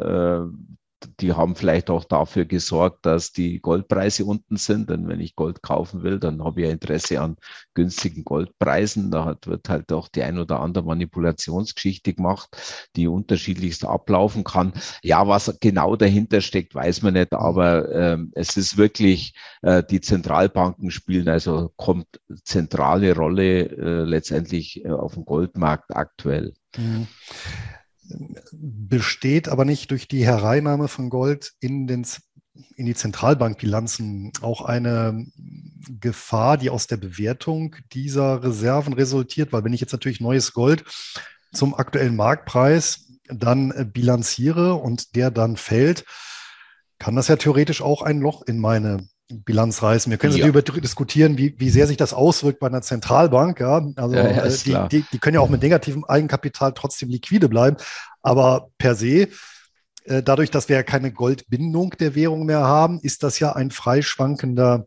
Die 1.20 1.32
haben 1.32 1.54
vielleicht 1.54 1.90
auch 1.90 2.04
dafür 2.04 2.44
gesorgt, 2.44 3.06
dass 3.06 3.32
die 3.32 3.60
Goldpreise 3.60 4.24
unten 4.24 4.56
sind. 4.56 4.90
Denn 4.90 5.08
wenn 5.08 5.20
ich 5.20 5.36
Gold 5.36 5.62
kaufen 5.62 6.02
will, 6.02 6.18
dann 6.18 6.42
habe 6.42 6.60
ich 6.60 6.66
ja 6.66 6.72
Interesse 6.72 7.20
an 7.20 7.36
günstigen 7.74 8.24
Goldpreisen. 8.24 9.10
Da 9.10 9.36
wird 9.44 9.68
halt 9.68 9.92
auch 9.92 10.08
die 10.08 10.22
ein 10.22 10.38
oder 10.38 10.60
andere 10.60 10.84
Manipulationsgeschichte 10.84 12.14
gemacht, 12.14 12.88
die 12.96 13.06
unterschiedlichst 13.06 13.84
ablaufen 13.84 14.44
kann. 14.44 14.72
Ja, 15.02 15.26
was 15.28 15.56
genau 15.60 15.96
dahinter 15.96 16.40
steckt, 16.40 16.74
weiß 16.74 17.02
man 17.02 17.14
nicht, 17.14 17.32
aber 17.32 17.92
ähm, 17.92 18.32
es 18.34 18.56
ist 18.56 18.76
wirklich, 18.76 19.34
äh, 19.62 19.82
die 19.82 20.00
Zentralbanken 20.00 20.90
spielen 20.90 21.28
also 21.28 21.72
kommt 21.76 22.06
zentrale 22.44 23.14
Rolle 23.14 23.68
äh, 23.68 24.04
letztendlich 24.04 24.84
äh, 24.84 24.90
auf 24.90 25.14
dem 25.14 25.24
Goldmarkt 25.24 25.94
aktuell. 25.94 26.54
Mhm 26.76 27.06
besteht 28.52 29.48
aber 29.48 29.64
nicht 29.64 29.90
durch 29.90 30.08
die 30.08 30.24
Hereinnahme 30.24 30.88
von 30.88 31.10
Gold 31.10 31.52
in, 31.60 31.86
den, 31.86 32.06
in 32.76 32.86
die 32.86 32.94
Zentralbankbilanzen. 32.94 34.32
Auch 34.40 34.62
eine 34.62 35.26
Gefahr, 36.00 36.58
die 36.58 36.70
aus 36.70 36.86
der 36.86 36.96
Bewertung 36.96 37.76
dieser 37.92 38.42
Reserven 38.42 38.92
resultiert, 38.92 39.52
weil 39.52 39.64
wenn 39.64 39.72
ich 39.72 39.80
jetzt 39.80 39.92
natürlich 39.92 40.20
neues 40.20 40.52
Gold 40.52 40.84
zum 41.52 41.74
aktuellen 41.74 42.16
Marktpreis 42.16 43.06
dann 43.28 43.70
äh, 43.72 43.84
bilanziere 43.84 44.74
und 44.74 45.14
der 45.14 45.30
dann 45.30 45.56
fällt, 45.56 46.04
kann 46.98 47.16
das 47.16 47.28
ja 47.28 47.36
theoretisch 47.36 47.82
auch 47.82 48.02
ein 48.02 48.20
Loch 48.20 48.42
in 48.42 48.58
meine 48.58 49.08
Bilanz 49.30 49.82
reißen. 49.82 50.10
Wir 50.10 50.18
können 50.18 50.36
ja. 50.36 50.46
darüber 50.46 50.62
diskutieren, 50.62 51.36
wie, 51.36 51.54
wie 51.58 51.70
sehr 51.70 51.86
sich 51.86 51.96
das 51.96 52.14
auswirkt 52.14 52.60
bei 52.60 52.66
einer 52.66 52.82
Zentralbank. 52.82 53.60
Ja? 53.60 53.86
Also 53.96 54.16
ja, 54.16 54.30
ja, 54.30 54.44
äh, 54.44 54.56
die, 54.64 54.98
die, 54.98 55.04
die, 55.12 55.18
können 55.18 55.34
ja 55.34 55.40
auch 55.40 55.50
mit 55.50 55.62
negativem 55.62 56.04
Eigenkapital 56.04 56.72
trotzdem 56.72 57.10
liquide 57.10 57.48
bleiben. 57.48 57.76
Aber 58.22 58.70
per 58.78 58.94
se, 58.94 59.28
äh, 60.04 60.22
dadurch, 60.22 60.50
dass 60.50 60.68
wir 60.68 60.76
ja 60.76 60.82
keine 60.82 61.12
Goldbindung 61.12 61.90
der 62.00 62.14
Währung 62.14 62.46
mehr 62.46 62.60
haben, 62.60 63.00
ist 63.00 63.22
das 63.22 63.38
ja 63.38 63.52
ein 63.52 63.70
freischwankender 63.70 64.86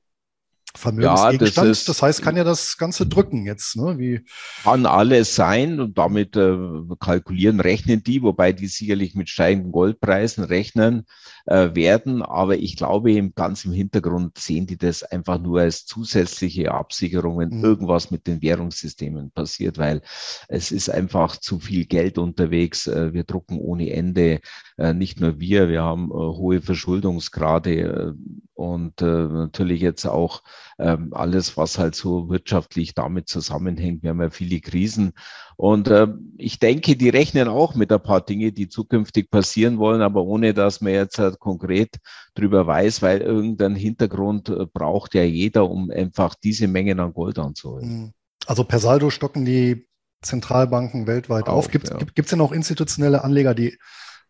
Vermögensgegenstand. 0.76 1.70
Das, 1.70 1.84
das, 1.84 2.02
heißt, 2.02 2.22
kann 2.22 2.38
ja 2.38 2.44
das 2.44 2.78
Ganze 2.78 3.06
drücken 3.06 3.46
jetzt. 3.46 3.76
Ne? 3.76 4.00
Wie 4.00 4.26
kann 4.64 4.86
alles 4.86 5.36
sein 5.36 5.80
und 5.80 5.98
damit 5.98 6.36
äh, 6.36 6.58
kalkulieren, 7.00 7.60
rechnen 7.60 8.04
die, 8.04 8.22
wobei 8.24 8.54
die 8.54 8.68
sicherlich 8.68 9.14
mit 9.14 9.30
steigenden 9.30 9.72
Goldpreisen 9.72 10.44
rechnen 10.44 11.06
äh, 11.46 11.70
werden. 11.74 12.22
Aber 12.22 12.58
ich 12.58 12.76
glaube, 12.76 13.14
im 13.14 13.34
ganzen 13.36 13.72
Hintergrund 13.74 14.38
sehen 14.38 14.68
die 14.68 14.78
das 14.78 15.04
einfach 15.04 15.40
nur 15.40 15.62
als 15.62 15.86
zusätzliche 15.86 16.72
Absicherung, 16.72 17.40
wenn 17.40 17.58
mhm. 17.58 17.64
irgendwas 17.64 18.12
mit 18.12 18.28
den 18.28 18.42
Währungssystemen 18.42 19.32
passiert, 19.32 19.78
weil 19.78 20.02
es 20.48 20.72
ist 20.72 20.90
einfach 20.90 21.38
zu 21.38 21.60
viel 21.60 21.86
Geld 21.86 22.18
unterwegs. 22.18 22.88
Äh, 22.88 23.14
wir 23.14 23.24
drucken 23.24 23.60
ohne 23.60 23.92
Ende. 23.92 24.42
Äh, 24.78 24.94
nicht 24.94 25.20
nur 25.20 25.40
wir, 25.40 25.70
wir 25.70 25.84
haben 25.84 26.10
äh, 26.10 26.14
hohe 26.14 26.62
Verschuldungsgrade 26.62 28.16
und 28.54 29.02
äh, 29.02 29.06
natürlich 29.06 29.82
jetzt 29.82 30.06
auch 30.06 30.44
ähm, 30.78 31.10
alles, 31.14 31.58
was 31.58 31.80
halt 31.80 31.96
so 31.96 32.30
wirtschaftlich 32.30 32.94
damit 32.94 33.28
zusammenhängt. 33.28 34.04
Wir 34.04 34.12
haben 34.12 34.22
ja 34.22 34.30
viele 34.30 34.60
Krisen. 34.60 35.14
Und 35.58 35.88
äh, 35.88 36.08
ich 36.38 36.60
denke, 36.60 36.96
die 36.96 37.10
rechnen 37.10 37.48
auch 37.48 37.76
mit 37.76 37.92
ein 37.92 38.02
paar 38.02 38.22
Dinge, 38.22 38.52
die 38.52 38.68
zukünftig 38.68 39.30
passieren 39.30 39.78
wollen, 39.78 40.02
aber 40.02 40.24
ohne 40.24 40.54
dass 40.54 40.82
man 40.82 40.94
jetzt 40.94 41.20
konkret 41.40 41.98
drüber 42.36 42.68
weiß, 42.68 43.02
weil 43.02 43.22
irgendein 43.22 43.76
Hintergrund 43.76 44.50
äh, 44.50 44.66
braucht 44.66 45.14
ja 45.14 45.24
jeder, 45.24 45.70
um 45.70 45.92
einfach 45.92 46.36
diese 46.36 46.68
Mengen 46.68 47.00
an 47.00 47.14
Gold 47.14 47.40
anzuholen. 47.40 47.88
Mhm. 47.88 48.14
Also 48.48 48.64
per 48.64 48.80
Saldo 48.80 49.10
stocken 49.10 49.46
die 49.46 49.88
Zentralbanken 50.22 51.08
weltweit 51.08 51.48
auf. 51.48 51.66
auf. 51.66 51.72
Gibt 51.72 51.92
es 51.92 52.16
ja. 52.16 52.24
denn 52.32 52.42
auch 52.42 52.52
institutionelle 52.52 53.24
Anleger, 53.24 53.54
die, 53.54 53.78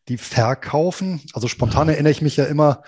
die 0.08 0.18
verkaufen? 0.18 1.22
Also 1.34 1.48
spontan 1.48 1.88
ja. 1.88 1.94
erinnere 1.94 2.12
ich 2.12 2.22
mich 2.22 2.38
ja 2.38 2.46
immer, 2.46 2.84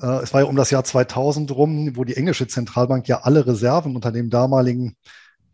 äh, 0.00 0.22
es 0.22 0.32
war 0.32 0.42
ja 0.42 0.46
um 0.46 0.56
das 0.56 0.70
Jahr 0.70 0.84
2000 0.84 1.50
rum, 1.52 1.96
wo 1.96 2.04
die 2.04 2.16
englische 2.16 2.46
Zentralbank 2.46 3.08
ja 3.08 3.22
alle 3.22 3.46
Reserven 3.46 3.96
unter 3.96 4.12
dem 4.12 4.30
damaligen 4.30 4.96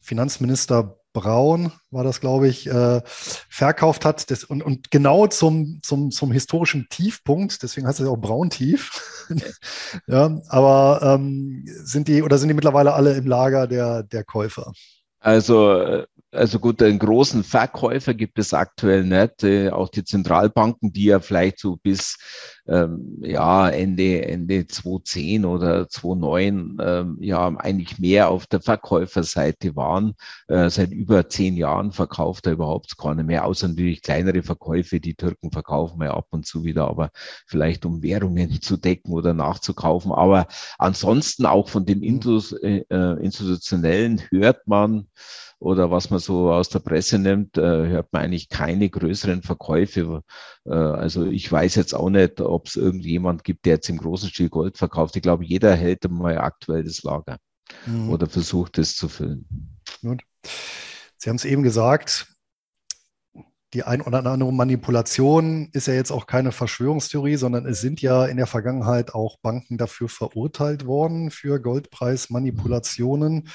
Finanzminister 0.01 1.00
Braun, 1.13 1.73
war 1.91 2.05
das, 2.05 2.21
glaube 2.21 2.49
ich, 2.49 2.69
äh, 2.69 3.01
verkauft 3.05 4.05
hat. 4.05 4.31
Das, 4.31 4.45
und, 4.45 4.63
und 4.63 4.91
genau 4.91 5.27
zum, 5.27 5.81
zum, 5.83 6.11
zum 6.11 6.33
historischen 6.33 6.87
Tiefpunkt, 6.89 7.63
deswegen 7.63 7.87
heißt 7.87 8.01
es 8.01 8.07
ja 8.07 8.13
auch 8.13 8.19
Brauntief. 8.19 9.27
ja, 10.07 10.41
aber 10.49 11.01
ähm, 11.03 11.65
sind 11.67 12.09
die 12.09 12.23
oder 12.23 12.39
sind 12.39 12.49
die 12.49 12.55
mittlerweile 12.55 12.95
alle 12.95 13.15
im 13.15 13.27
Lager 13.27 13.67
der, 13.67 14.03
der 14.03 14.25
Käufer? 14.25 14.73
Also 15.19 15.79
äh, 15.81 16.07
also 16.33 16.61
gut, 16.61 16.83
einen 16.83 16.99
großen 16.99 17.43
Verkäufer 17.43 18.15
gibt 18.15 18.39
es 18.39 18.55
aktuell 18.55 19.05
nicht. 19.05 19.43
Äh, 19.43 19.71
auch 19.71 19.89
die 19.89 20.05
Zentralbanken, 20.05 20.93
die 20.93 21.05
ja 21.05 21.21
vielleicht 21.21 21.59
so 21.59 21.77
bis 21.77 22.19
ähm, 22.69 23.19
ja, 23.23 23.69
Ende, 23.69 24.25
Ende 24.25 24.67
2010 24.67 25.45
oder 25.45 25.89
2009 25.89 26.79
ähm, 26.81 27.19
ja 27.21 27.49
eigentlich 27.57 27.99
mehr 27.99 28.29
auf 28.29 28.47
der 28.47 28.61
Verkäuferseite 28.61 29.75
waren. 29.75 30.15
Äh, 30.47 30.71
seit 30.71 30.93
über 30.93 31.29
zehn 31.29 31.57
Jahren 31.57 31.91
verkauft 31.91 32.47
er 32.47 32.53
überhaupt 32.53 32.97
keiner 32.97 33.25
mehr, 33.25 33.45
außer 33.45 33.67
natürlich 33.67 34.03
kleinere 34.03 34.43
Verkäufe. 34.43 35.01
Die 35.01 35.15
Türken 35.15 35.51
verkaufen 35.51 36.01
ja 36.03 36.15
ab 36.15 36.29
und 36.31 36.47
zu 36.47 36.65
wieder, 36.65 36.87
aber 36.89 37.11
vielleicht 37.47 37.85
um 37.85 38.03
Währungen 38.03 38.63
zu 38.63 38.77
decken 38.77 39.13
oder 39.13 39.35
nachzukaufen. 39.35 40.13
Aber 40.13 40.47
ansonsten 40.79 41.45
auch 41.47 41.69
von 41.69 41.87
den 41.87 42.03
Indus, 42.03 42.53
äh, 42.53 42.85
äh 42.89 43.21
institutionellen 43.21 44.23
hört 44.31 44.67
man, 44.69 45.09
oder 45.61 45.91
was 45.91 46.09
man 46.11 46.19
so 46.19 46.51
aus 46.51 46.71
der 46.71 46.79
Presse 46.79 47.19
nimmt, 47.19 47.59
äh, 47.59 47.61
hört 47.61 48.13
man 48.13 48.23
eigentlich 48.23 48.49
keine 48.49 48.89
größeren 48.89 49.43
Verkäufe. 49.43 50.23
Äh, 50.65 50.73
also 50.73 51.27
ich 51.27 51.51
weiß 51.53 51.75
jetzt 51.75 51.95
auch 51.95 52.09
nicht, 52.09 52.41
ob 52.41 52.67
es 52.67 52.77
irgendjemand 52.77 53.45
gibt, 53.45 53.67
der 53.67 53.75
jetzt 53.75 53.91
im 53.91 53.99
großen 53.99 54.31
Stil 54.31 54.49
Gold 54.49 54.79
verkauft. 54.79 55.17
Ich 55.17 55.23
glaube, 55.23 55.45
jeder 55.45 55.77
hält 55.77 56.11
mal 56.11 56.39
aktuell 56.39 56.83
das 56.83 57.03
Lager 57.03 57.39
mhm. 57.87 58.09
oder 58.11 58.27
versucht 58.27 58.79
es 58.79 58.97
zu 58.97 59.09
füllen. 59.09 59.47
Gut. 60.01 60.23
Sie 61.19 61.29
haben 61.29 61.37
es 61.37 61.45
eben 61.45 61.63
gesagt, 61.63 62.27
die 63.75 63.85
ein 63.85 64.01
oder 64.01 64.25
andere 64.25 64.53
Manipulation 64.53 65.69
ist 65.73 65.87
ja 65.87 65.95
jetzt 65.95 66.11
auch 66.11 66.27
keine 66.27 66.53
Verschwörungstheorie, 66.53 67.37
sondern 67.37 67.67
es 67.67 67.81
sind 67.81 68.01
ja 68.01 68.25
in 68.25 68.39
der 68.39 68.47
Vergangenheit 68.47 69.15
auch 69.15 69.39
Banken 69.43 69.77
dafür 69.79 70.09
verurteilt 70.09 70.87
worden 70.87 71.31
für 71.31 71.61
Goldpreismanipulationen. 71.61 73.49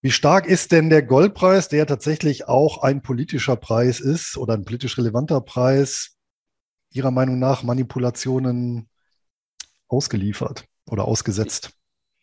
Wie 0.00 0.12
stark 0.12 0.46
ist 0.46 0.70
denn 0.70 0.90
der 0.90 1.02
Goldpreis, 1.02 1.68
der 1.68 1.84
tatsächlich 1.84 2.46
auch 2.46 2.82
ein 2.82 3.02
politischer 3.02 3.56
Preis 3.56 3.98
ist 3.98 4.36
oder 4.36 4.54
ein 4.54 4.64
politisch 4.64 4.96
relevanter 4.96 5.40
Preis, 5.40 6.16
Ihrer 6.90 7.10
Meinung 7.10 7.38
nach 7.38 7.64
Manipulationen 7.64 8.88
ausgeliefert 9.88 10.66
oder 10.86 11.04
ausgesetzt? 11.04 11.70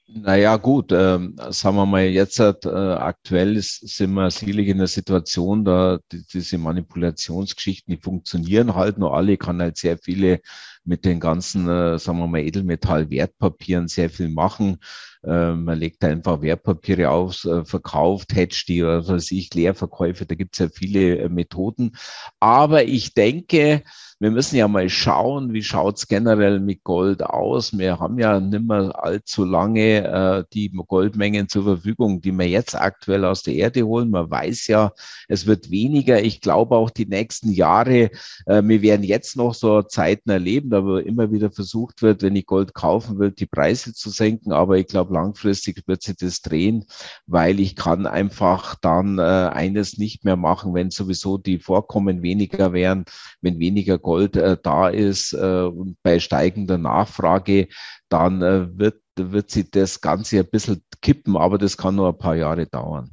Naja, 0.08 0.55
gut, 0.58 0.91
ähm, 0.91 1.36
sagen 1.50 1.75
wir 1.77 1.86
mal, 1.86 2.03
jetzt 2.05 2.39
äh, 2.39 2.53
aktuell 2.63 3.58
ist, 3.58 3.79
sind 3.88 4.13
wir 4.13 4.29
sicherlich 4.29 4.67
in 4.67 4.77
der 4.77 4.88
Situation, 4.88 5.65
da 5.65 6.00
die, 6.12 6.24
diese 6.32 6.60
Manipulationsgeschichten, 6.60 7.94
die 7.94 8.01
funktionieren 8.01 8.75
halt 8.75 9.00
nur 9.00 9.15
alle, 9.15 9.38
kann 9.38 9.62
halt 9.62 9.77
sehr 9.77 9.98
viele 9.98 10.41
mit 10.86 11.06
den 11.06 11.20
ganzen, 11.20 11.68
äh, 11.68 12.00
sagen 12.00 12.20
wir 12.20 12.27
mal, 12.27 12.42
Edelmetall-Wertpapieren 12.42 13.88
sehr 13.88 14.10
viel 14.10 14.30
machen. 14.30 14.77
Äh, 15.24 15.54
man 15.54 15.80
legt 15.80 16.04
einfach 16.04 16.42
Wertpapiere 16.42 17.10
auf, 17.10 17.44
äh, 17.46 17.65
verkauft, 17.65 18.36
hedgt 18.36 18.68
die 18.68 18.84
oder 18.84 19.00
was 19.00 19.10
weiß 19.10 19.32
ich, 19.32 19.54
Leerverkäufe, 19.54 20.25
da 20.25 20.36
gibt 20.36 20.56
es 20.56 20.60
ja 20.60 20.70
viele 20.70 21.18
äh, 21.18 21.30
Methoden. 21.30 21.96
Aber 22.39 22.84
ich 22.84 23.13
denke, 23.13 23.84
wir 24.20 24.32
müssen 24.32 24.56
ja 24.56 24.68
mal 24.70 24.88
schauen, 24.89 25.51
wie 25.51 25.62
schaut's 25.62 26.08
generell 26.08 26.62
mit 26.62 26.84
Gold 26.84 27.22
aus. 27.22 27.77
Wir 27.77 28.00
haben 28.00 28.18
ja 28.18 28.39
nicht 28.39 28.63
mehr 28.63 28.92
allzu 29.04 29.44
lange 29.44 30.08
äh, 30.08 30.44
die 30.54 30.72
Goldmengen 30.88 31.50
zur 31.50 31.63
Verfügung, 31.65 32.22
die 32.22 32.32
wir 32.32 32.48
jetzt 32.48 32.75
aktuell 32.75 33.25
aus 33.25 33.44
der 33.44 33.56
Erde 33.56 33.84
holen. 33.84 34.12
Man 34.12 34.32
weiß 34.32 34.68
ja, 34.68 34.94
es 35.27 35.48
wird 35.48 35.70
weniger. 35.70 36.22
Ich 36.24 36.39
glaube 36.39 36.77
auch 36.77 36.92
die 36.92 37.08
nächsten 37.08 37.51
Jahre, 37.51 38.10
äh, 38.46 38.62
wir 38.63 38.82
werden 38.82 39.04
jetzt 39.04 39.36
noch 39.36 39.54
so 39.54 39.82
Zeiten 39.82 40.30
erleben, 40.30 40.72
wo 40.84 40.98
immer 40.98 41.32
wieder 41.32 41.51
versucht 41.51 42.01
wird, 42.01 42.24
wenn 42.24 42.36
ich 42.36 42.46
Gold 42.46 42.74
kaufen 42.74 43.20
will, 43.20 43.32
die 43.32 43.46
Preise 43.46 43.94
zu 43.94 44.10
senken. 44.10 44.51
Aber 44.51 44.77
ich 44.77 44.88
glaube, 44.88 45.13
langfristig 45.13 45.84
wird 45.88 46.01
sich 46.01 46.15
das 46.17 46.41
drehen, 46.41 46.86
weil 47.27 47.60
ich 47.60 47.75
kann 47.75 48.08
einfach 48.08 48.75
dann 48.75 49.20
äh, 49.20 49.22
eines 49.22 49.98
nicht 49.98 50.25
mehr 50.25 50.36
machen, 50.36 50.74
wenn 50.74 50.89
sowieso 50.89 51.38
die 51.38 51.60
Vorkommen 51.60 52.22
weniger 52.22 52.74
wären, 52.74 53.05
wenn 53.41 53.60
weniger 53.60 54.00
Gold 54.00 54.36
äh, 54.36 54.58
da 54.62 54.89
ist 54.89 55.34
äh, 55.34 55.63
und 55.63 55.98
bei 56.03 56.20
steigender 56.20 56.77
Nachfrage, 56.77 57.67
dann 58.10 58.41
äh, 58.41 58.77
wird, 58.77 59.01
wird 59.15 59.51
sich 59.51 59.70
das 59.72 60.01
Ganze 60.01 60.39
ein 60.39 60.50
bisschen 60.50 60.84
kippen, 61.01 61.38
aber 61.38 61.58
das 61.58 61.77
kann 61.77 61.96
nur 61.96 62.10
ein 62.10 62.17
paar 62.17 62.36
Jahre 62.36 62.65
dauern. 62.65 63.10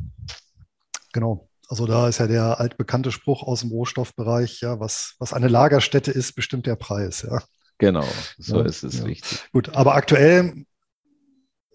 Genau. 1.12 1.48
Also 1.72 1.86
da 1.86 2.06
ist 2.06 2.18
ja 2.18 2.26
der 2.26 2.60
altbekannte 2.60 3.10
Spruch 3.10 3.42
aus 3.42 3.60
dem 3.60 3.70
Rohstoffbereich, 3.70 4.60
ja, 4.60 4.78
was, 4.78 5.14
was 5.18 5.32
eine 5.32 5.48
Lagerstätte 5.48 6.10
ist, 6.10 6.34
bestimmt 6.34 6.66
der 6.66 6.76
Preis, 6.76 7.22
ja. 7.22 7.42
Genau, 7.78 8.04
so 8.36 8.58
ja, 8.58 8.66
ist 8.66 8.82
es 8.82 8.98
ja. 8.98 9.04
richtig. 9.04 9.38
Gut, 9.54 9.70
aber 9.70 9.94
aktuell 9.94 10.66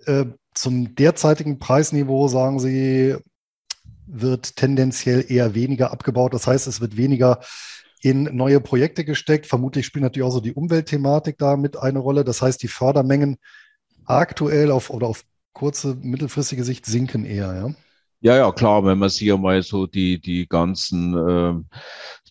äh, 0.05 0.25
zum 0.53 0.93
derzeitigen 0.93 1.57
Preisniveau 1.57 2.27
sagen 2.27 2.59
Sie, 2.59 3.15
wird 4.05 4.55
tendenziell 4.55 5.25
eher 5.29 5.55
weniger 5.55 5.89
abgebaut. 5.89 6.35
Das 6.35 6.45
heißt, 6.45 6.67
es 6.67 6.79
wird 6.79 6.95
weniger 6.95 7.39
in 7.99 8.25
neue 8.35 8.61
Projekte 8.61 9.03
gesteckt. 9.03 9.47
Vermutlich 9.47 9.87
spielt 9.87 10.03
natürlich 10.03 10.27
auch 10.27 10.31
so 10.31 10.41
die 10.41 10.53
Umweltthematik 10.53 11.39
da 11.39 11.57
mit 11.57 11.75
eine 11.75 11.97
Rolle. 11.97 12.23
Das 12.23 12.43
heißt, 12.43 12.61
die 12.61 12.67
Fördermengen 12.67 13.37
aktuell 14.05 14.69
auf 14.69 14.91
oder 14.91 15.07
auf 15.07 15.23
kurze, 15.53 15.95
mittelfristige 15.99 16.63
Sicht 16.63 16.85
sinken 16.85 17.25
eher, 17.25 17.55
ja. 17.55 17.73
Ja, 18.27 18.35
ja, 18.35 18.51
klar, 18.51 18.83
wenn 18.83 18.97
man 18.97 19.07
sich 19.07 19.21
ja 19.21 19.37
mal 19.37 19.63
so 19.63 19.87
die, 19.87 20.19
die 20.19 20.49
ganzen 20.49 21.15
äh, 21.15 21.53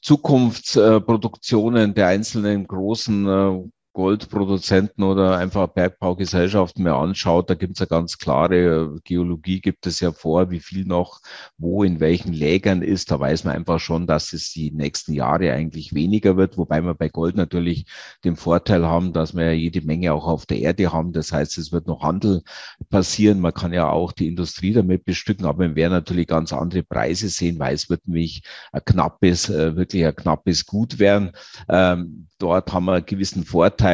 Zukunftsproduktionen 0.02 1.94
der 1.94 2.08
einzelnen 2.08 2.66
großen 2.66 3.26
äh, 3.26 3.62
Goldproduzenten 3.96 5.02
oder 5.04 5.38
einfach 5.38 5.68
Bergbaugesellschaften 5.68 6.84
mehr 6.84 6.96
anschaut, 6.96 7.48
da 7.48 7.54
gibt 7.54 7.76
es 7.76 7.80
ja 7.80 7.86
ganz 7.86 8.18
klare 8.18 9.00
Geologie, 9.04 9.62
gibt 9.62 9.86
es 9.86 10.00
ja 10.00 10.12
vor, 10.12 10.50
wie 10.50 10.60
viel 10.60 10.84
noch 10.84 11.22
wo 11.56 11.82
in 11.82 11.98
welchen 11.98 12.34
Lägern 12.34 12.82
ist. 12.82 13.10
Da 13.10 13.18
weiß 13.18 13.44
man 13.44 13.54
einfach 13.56 13.80
schon, 13.80 14.06
dass 14.06 14.34
es 14.34 14.52
die 14.52 14.70
nächsten 14.70 15.14
Jahre 15.14 15.50
eigentlich 15.50 15.94
weniger 15.94 16.36
wird, 16.36 16.58
wobei 16.58 16.82
wir 16.82 16.92
bei 16.92 17.08
Gold 17.08 17.36
natürlich 17.36 17.86
den 18.22 18.36
Vorteil 18.36 18.84
haben, 18.84 19.14
dass 19.14 19.34
wir 19.34 19.46
ja 19.46 19.52
jede 19.52 19.80
Menge 19.80 20.12
auch 20.12 20.26
auf 20.26 20.44
der 20.44 20.58
Erde 20.58 20.92
haben. 20.92 21.12
Das 21.12 21.32
heißt, 21.32 21.56
es 21.56 21.72
wird 21.72 21.86
noch 21.86 22.02
Handel 22.02 22.42
passieren. 22.90 23.40
Man 23.40 23.54
kann 23.54 23.72
ja 23.72 23.88
auch 23.88 24.12
die 24.12 24.28
Industrie 24.28 24.74
damit 24.74 25.06
bestücken, 25.06 25.46
aber 25.46 25.60
wir 25.60 25.74
werden 25.74 25.94
natürlich 25.94 26.26
ganz 26.26 26.52
andere 26.52 26.82
Preise 26.82 27.30
sehen, 27.30 27.58
weil 27.58 27.74
es 27.74 27.88
wird 27.88 28.06
nämlich 28.06 28.42
ein 28.72 28.82
knappes, 28.84 29.48
äh, 29.48 29.74
wirklich 29.74 30.04
ein 30.04 30.14
knappes 30.14 30.66
Gut 30.66 30.98
werden. 30.98 31.32
Ähm, 31.70 32.28
dort 32.38 32.74
haben 32.74 32.84
wir 32.84 32.92
einen 32.92 33.06
gewissen 33.06 33.42
Vorteil 33.42 33.85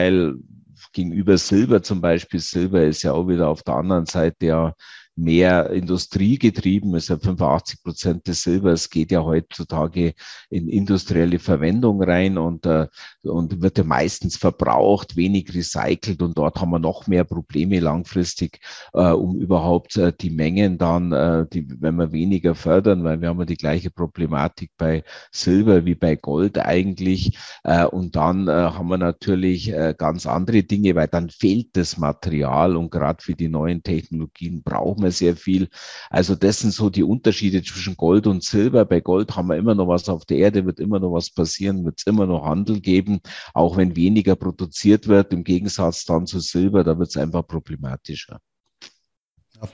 gegenüber 0.93 1.39
Silber 1.39 1.83
zum 1.83 2.01
Beispiel. 2.01 2.41
Silber 2.41 2.85
ist 2.85 3.03
ja 3.03 3.13
auch 3.13 3.29
wieder 3.29 3.49
auf 3.49 3.63
der 3.63 3.77
anderen 3.77 4.07
Seite 4.07 4.47
ja 4.47 4.75
mehr 5.17 5.71
industriegetrieben. 5.71 6.95
Ja 6.95 7.19
85 7.19 7.83
Prozent 7.83 8.27
des 8.27 8.43
Silbers 8.43 8.91
geht 8.91 9.11
ja 9.11 9.23
heutzutage 9.23 10.15
in 10.51 10.69
industrielle 10.69 11.39
Verwendung 11.39 12.03
rein 12.03 12.39
und 12.39 12.67
äh, 12.67 12.89
und 13.25 13.63
wird 13.63 13.79
ja 13.79 13.85
meistens 13.85 14.37
verbraucht, 14.37 15.17
wenig 15.17 15.55
recycelt 15.55 16.23
und 16.23 16.37
dort 16.37 16.61
haben 16.61 16.71
wir 16.71 16.79
noch 16.79 17.07
mehr 17.07 17.25
Probleme 17.25 17.81
langfristig, 17.81 18.61
äh, 18.93 19.11
um 19.11 19.37
überhaupt 19.37 19.97
äh, 19.97 20.13
die 20.13 20.31
Mengen 20.31 20.79
dann, 20.79 21.13
äh, 21.13 21.47
die, 21.53 21.67
wenn 21.81 21.97
wir 21.97 22.13
weniger 22.13 22.55
fördern, 22.55 23.05
weil 23.05 23.21
wir 23.21 23.29
haben 23.29 23.39
ja 23.41 23.45
die 23.47 23.57
gleiche 23.57 23.91
Problematik 23.91 24.73
bei 24.77 25.05
Silber 25.31 25.85
wie 25.85 25.95
bei 25.95 26.17
Gold 26.17 26.59
eigentlich. 26.59 27.39
Äh, 27.65 27.87
und 27.87 28.17
dann 28.17 28.49
äh, 28.49 28.53
haben 28.53 28.89
wir 28.89 28.99
natürlich 28.99 29.73
äh, 29.73 29.95
ganz 29.97 30.27
andere 30.27 30.63
Dinge, 30.63 30.95
weil 30.95 31.09
dann 31.09 31.31
fehlt 31.31 31.77
das 31.77 31.99
Material 31.99 32.77
und 32.77 32.91
gerade 32.91 33.23
für 33.23 33.35
die 33.35 33.49
neuen 33.49 33.83
Technologien 33.83 34.63
brauchen 34.63 35.03
wir 35.03 35.13
sehr 35.13 35.37
viel. 35.37 35.69
Also 36.11 36.35
das 36.35 36.61
sind 36.61 36.73
so 36.73 36.91
die 36.91 37.03
Unterschiede 37.03 37.63
zwischen 37.63 37.97
Gold 37.97 38.27
und 38.27 38.43
Silber. 38.43 38.85
Bei 38.85 39.01
Gold 39.01 39.37
haben 39.37 39.49
wir 39.49 39.57
immer 39.57 39.75
noch 39.75 39.89
was 39.89 40.09
auf 40.09 40.25
der 40.25 40.39
Erde, 40.39 40.67
wird 40.67 40.81
immer 40.81 40.99
noch 40.99 41.13
was 41.13 41.31
passieren, 41.31 41.85
wird 41.85 41.99
es 41.99 42.07
immer 42.07 42.27
noch 42.27 42.45
Handel 42.45 42.81
geben, 42.81 43.12
auch 43.55 43.77
wenn 43.77 43.97
weniger 43.97 44.37
produziert 44.37 45.09
wird. 45.09 45.33
Im 45.33 45.45
Gegensatz 45.45 46.05
dann 46.05 46.27
zu 46.27 46.41
Silber, 46.41 46.85
da 46.85 46.99
wird 46.99 47.11
es 47.11 47.17
einfach 47.17 47.47
problematischer. 47.47 48.39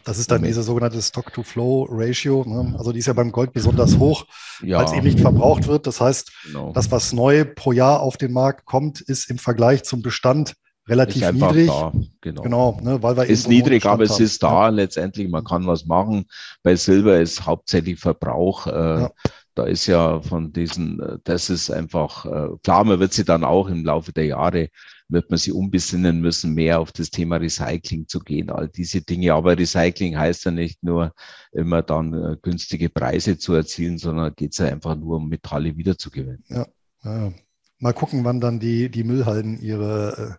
Das 0.05 0.19
ist 0.19 0.31
dann 0.31 0.43
diese 0.43 0.63
sogenannte 0.63 1.01
Stock-to-Flow-Ratio. 1.01 2.45
Ne? 2.47 2.75
Also 2.77 2.93
die 2.93 2.99
ist 2.99 3.07
ja 3.07 3.15
beim 3.15 3.33
Gold 3.33 3.53
besonders 3.53 3.99
hoch, 3.99 4.27
ja. 4.63 4.79
weil 4.79 4.85
es 4.85 4.93
eben 4.93 5.07
nicht 5.07 5.21
verbraucht 5.21 5.67
wird. 5.67 5.87
Das 5.87 6.01
heißt, 6.01 6.31
genau. 6.45 6.73
das, 6.73 6.91
was 6.91 7.13
neu 7.13 7.45
pro 7.45 7.73
Jahr 7.73 8.01
auf 8.01 8.17
den 8.17 8.33
Markt 8.33 8.67
kommt, 8.67 9.01
ist 9.01 9.31
im 9.31 9.39
Vergleich 9.39 9.85
zum 9.85 10.03
Bestand 10.03 10.55
relativ 10.89 11.31
niedrig. 11.33 11.69
Da. 11.69 11.93
Genau, 12.21 12.43
genau 12.43 12.81
ne? 12.83 13.03
weil 13.03 13.17
wir 13.17 13.27
ist 13.27 13.49
niedrig, 13.49 13.85
aber 13.87 14.05
es 14.05 14.21
ist 14.21 14.43
da 14.43 14.65
ja. 14.65 14.69
letztendlich. 14.69 15.29
Man 15.29 15.45
kann 15.45 15.67
was 15.67 15.87
machen. 15.87 16.27
Bei 16.63 16.77
Silber 16.77 17.21
ist 17.21 17.47
hauptsächlich 17.47 17.99
Verbrauch. 17.99 18.67
Äh, 18.67 18.71
ja. 18.71 19.11
Da 19.59 19.65
ist 19.65 19.87
ja 19.87 20.23
von 20.23 20.53
diesen, 20.53 21.01
äh, 21.01 21.19
das 21.25 21.51
ist 21.51 21.69
einfach 21.69 22.25
äh, 22.27 22.57
klar. 22.63 22.85
Man 22.85 23.01
wird 23.01 23.13
sie 23.13 23.25
dann 23.25 23.43
auch 23.43 23.69
im 23.69 23.85
Laufe 23.85 24.13
der 24.13 24.27
Jahre 24.27 24.69
wird 25.09 25.31
man 25.31 25.39
sich 25.39 25.53
umbesinnen 25.53 26.21
müssen, 26.21 26.55
mehr 26.55 26.79
auf 26.79 26.93
das 26.93 27.11
Thema 27.11 27.37
Recycling 27.37 28.07
zu 28.07 28.21
gehen, 28.21 28.51
all 28.51 28.69
diese 28.69 29.01
Dinge. 29.01 29.35
Aber 29.35 29.59
Recycling 29.59 30.17
heißt 30.17 30.45
ja 30.45 30.51
nicht 30.53 30.85
nur 30.85 31.13
immer 31.51 31.83
dann 31.83 32.15
äh, 32.15 32.37
günstige 32.41 32.89
Preise 32.89 33.37
zu 33.37 33.55
erzielen, 33.55 33.99
sondern 33.99 34.33
geht 34.37 34.53
es 34.53 34.59
ja 34.59 34.67
einfach 34.67 34.95
nur 34.95 35.17
um 35.17 35.29
Metalle 35.29 35.77
wiederzugewinnen. 35.77 36.45
Ja, 36.49 36.67
ja. 37.03 37.33
Mal 37.81 37.95
gucken, 37.95 38.25
wann 38.25 38.41
dann 38.41 38.61
die, 38.61 38.91
die 38.91 39.03
Müllhalden 39.03 39.61
ihre 39.61 40.37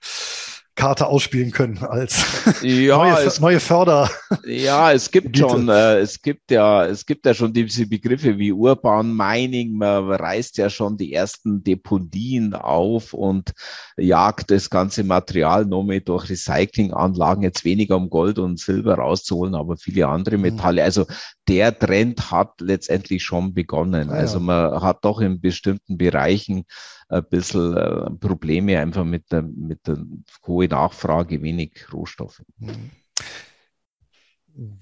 Karte 0.80 1.08
ausspielen 1.08 1.52
können 1.52 1.80
als 1.80 2.24
ja, 2.62 2.96
neue, 2.96 3.26
es, 3.26 3.42
neue 3.42 3.60
Förder. 3.60 4.10
Ja, 4.46 4.94
es 4.94 5.12
gibt 5.12 5.38
schon, 5.38 5.68
äh, 5.68 5.98
es 5.98 6.22
gibt 6.22 6.52
ja, 6.52 6.86
es 6.86 7.06
gibt 7.06 7.26
ja 7.26 7.34
schon 7.34 7.52
diese 7.52 7.86
Begriffe 7.86 8.38
wie 8.38 8.54
Urban 8.54 9.14
Mining. 9.14 9.74
Man 9.74 10.10
reißt 10.10 10.58
ja 10.58 10.70
schon 10.70 10.96
die 10.96 11.12
ersten 11.12 11.66
Deponien 11.66 12.54
auf 12.54 13.14
und 13.14 13.52
jagt 13.98 14.52
das 14.52 14.70
ganze 14.70 15.04
Material 15.04 15.66
nur 15.66 15.84
mit 15.84 16.08
durch 16.08 16.30
Recyclinganlagen 16.30 17.44
jetzt 17.44 17.66
weniger 17.66 17.98
um 17.98 18.10
Gold 18.10 18.40
und 18.40 18.58
Silber 18.58 18.96
rauszuholen, 18.96 19.56
aber 19.56 19.76
viele 19.76 20.08
andere 20.08 20.38
mhm. 20.38 20.44
Metalle. 20.44 20.82
Also 20.82 21.08
der 21.50 21.78
Trend 21.78 22.32
hat 22.32 22.62
letztendlich 22.62 23.22
schon 23.22 23.54
begonnen. 23.54 24.12
Ah, 24.12 24.14
also 24.14 24.40
man 24.40 24.82
hat 24.82 25.04
doch 25.04 25.20
in 25.20 25.42
bestimmten 25.42 25.98
Bereichen 25.98 26.64
ein 27.10 27.26
bisschen 27.26 27.76
äh, 27.76 28.10
Probleme 28.12 28.80
einfach 28.80 29.04
mit 29.04 29.32
der, 29.32 29.42
mit 29.42 29.88
der 29.88 29.98
hohen 30.46 30.70
Nachfrage, 30.70 31.42
wenig 31.42 31.92
Rohstoffe. 31.92 32.42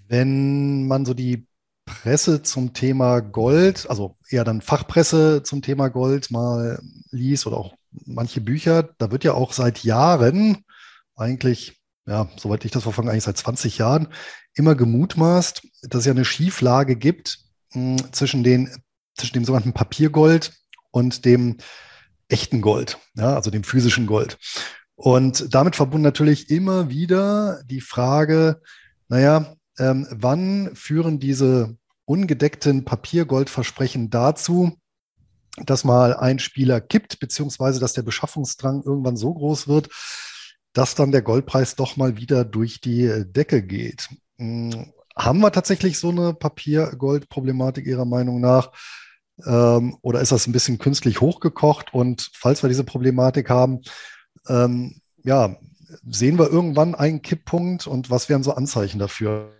Wenn 0.07 0.87
man 0.87 1.05
so 1.05 1.13
die 1.13 1.47
Presse 1.85 2.43
zum 2.43 2.73
Thema 2.73 3.21
Gold, 3.21 3.89
also 3.89 4.17
eher 4.29 4.43
dann 4.43 4.61
Fachpresse 4.61 5.41
zum 5.43 5.61
Thema 5.61 5.87
Gold 5.87 6.29
mal 6.29 6.81
liest 7.11 7.47
oder 7.47 7.57
auch 7.57 7.75
manche 8.05 8.41
Bücher, 8.41 8.89
da 8.97 9.09
wird 9.09 9.23
ja 9.23 9.33
auch 9.33 9.53
seit 9.53 9.83
Jahren 9.83 10.65
eigentlich, 11.15 11.81
ja, 12.05 12.29
soweit 12.35 12.65
ich 12.65 12.71
das 12.71 12.83
verfolge, 12.83 13.09
eigentlich 13.09 13.23
seit 13.23 13.37
20 13.37 13.77
Jahren, 13.77 14.09
immer 14.53 14.75
gemutmaßt, 14.75 15.65
dass 15.83 15.99
es 16.01 16.05
ja 16.05 16.11
eine 16.11 16.25
Schieflage 16.25 16.97
gibt 16.97 17.39
mh, 17.73 18.01
hm, 18.01 18.13
zwischen, 18.13 18.43
den, 18.43 18.69
zwischen 19.15 19.35
dem 19.35 19.45
sogenannten 19.45 19.73
Papiergold 19.73 20.51
und 20.91 21.23
dem 21.23 21.57
echten 22.29 22.61
Gold, 22.61 22.97
ja, 23.15 23.35
also 23.35 23.51
dem 23.51 23.63
physischen 23.63 24.07
Gold. 24.07 24.37
Und 24.95 25.53
damit 25.53 25.75
verbunden 25.75 26.03
natürlich 26.03 26.49
immer 26.49 26.89
wieder 26.89 27.61
die 27.65 27.81
Frage, 27.81 28.61
naja, 29.07 29.55
ähm, 29.77 30.07
wann 30.09 30.75
führen 30.75 31.19
diese 31.19 31.77
ungedeckten 32.05 32.83
Papiergoldversprechen 32.83 34.09
dazu, 34.09 34.77
dass 35.65 35.83
mal 35.83 36.15
ein 36.15 36.39
Spieler 36.39 36.81
kippt, 36.81 37.19
beziehungsweise 37.19 37.79
dass 37.79 37.93
der 37.93 38.03
Beschaffungsdrang 38.03 38.83
irgendwann 38.83 39.17
so 39.17 39.33
groß 39.33 39.67
wird, 39.67 39.89
dass 40.73 40.95
dann 40.95 41.11
der 41.11 41.21
Goldpreis 41.21 41.75
doch 41.75 41.97
mal 41.97 42.17
wieder 42.17 42.45
durch 42.45 42.81
die 42.81 43.25
Decke 43.25 43.63
geht. 43.63 44.09
Hm, 44.37 44.93
haben 45.15 45.39
wir 45.39 45.51
tatsächlich 45.51 45.97
so 45.97 46.09
eine 46.09 46.33
Papiergold-Problematik 46.33 47.87
Ihrer 47.87 48.05
Meinung 48.05 48.39
nach? 48.39 48.71
Ähm, 49.45 49.97
oder 50.01 50.21
ist 50.21 50.31
das 50.31 50.47
ein 50.47 50.51
bisschen 50.51 50.77
künstlich 50.77 51.21
hochgekocht? 51.21 51.93
Und 51.93 52.31
falls 52.33 52.63
wir 52.63 52.69
diese 52.69 52.83
Problematik 52.83 53.49
haben, 53.49 53.81
ähm, 54.47 55.01
ja, 55.23 55.57
sehen 56.09 56.37
wir 56.39 56.49
irgendwann 56.49 56.95
einen 56.95 57.21
Kipppunkt 57.21 57.87
und 57.87 58.09
was 58.09 58.29
wären 58.29 58.43
so 58.43 58.53
Anzeichen 58.53 58.99
dafür? 58.99 59.56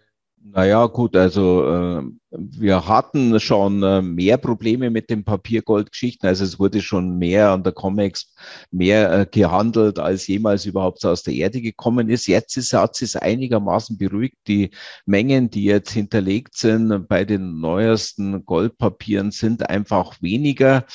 Naja, 0.53 0.85
gut, 0.85 1.15
also 1.15 1.67
äh, 1.67 2.03
wir 2.31 2.87
hatten 2.87 3.39
schon 3.39 3.83
äh, 3.83 4.01
mehr 4.01 4.37
Probleme 4.37 4.89
mit 4.89 5.09
den 5.09 5.23
Papiergoldgeschichten. 5.25 6.27
Also 6.27 6.45
es 6.45 6.57
wurde 6.57 6.81
schon 6.81 7.17
mehr 7.17 7.51
an 7.51 7.63
der 7.63 7.73
Comex 7.73 8.33
mehr 8.71 9.11
äh, 9.11 9.25
gehandelt, 9.25 9.99
als 9.99 10.25
jemals 10.27 10.65
überhaupt 10.65 11.03
aus 11.05 11.23
der 11.23 11.33
Erde 11.33 11.61
gekommen 11.61 12.09
ist. 12.09 12.27
Jetzt 12.27 12.55
ist, 12.55 12.73
hat 12.73 13.01
es 13.01 13.15
einigermaßen 13.15 13.97
beruhigt. 13.97 14.37
Die 14.47 14.71
Mengen, 15.05 15.49
die 15.49 15.65
jetzt 15.65 15.91
hinterlegt 15.91 16.55
sind 16.55 17.07
bei 17.07 17.25
den 17.25 17.59
neuesten 17.59 18.45
Goldpapieren, 18.45 19.31
sind 19.31 19.69
einfach 19.69 20.21
weniger. 20.21 20.85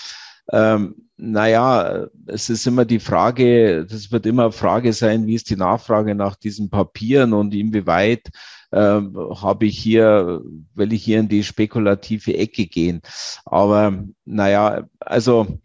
Ähm, 0.51 1.09
naja, 1.17 2.07
es 2.27 2.49
ist 2.51 2.67
immer 2.67 2.85
die 2.85 3.01
Frage, 3.01 3.87
das 3.87 4.11
wird 4.11 4.27
immer 4.27 4.51
Frage 4.51 4.93
sein, 4.93 5.27
wie 5.27 5.35
ist 5.35 5.51
die 5.51 5.57
Nachfrage 5.57 6.15
nach 6.15 6.37
diesen 6.37 6.71
Papieren 6.71 7.33
und 7.33 7.55
inwieweit 7.55 8.29
habe 8.73 9.67
ich 9.67 9.79
hier, 9.79 10.43
will 10.75 10.93
ich 10.93 11.05
hier 11.05 11.21
in 11.21 11.29
die 11.29 11.45
spekulative 11.45 12.37
Ecke 12.37 12.67
gehen. 12.67 13.03
Aber 13.45 14.05
naja, 14.25 14.89
also 15.01 15.61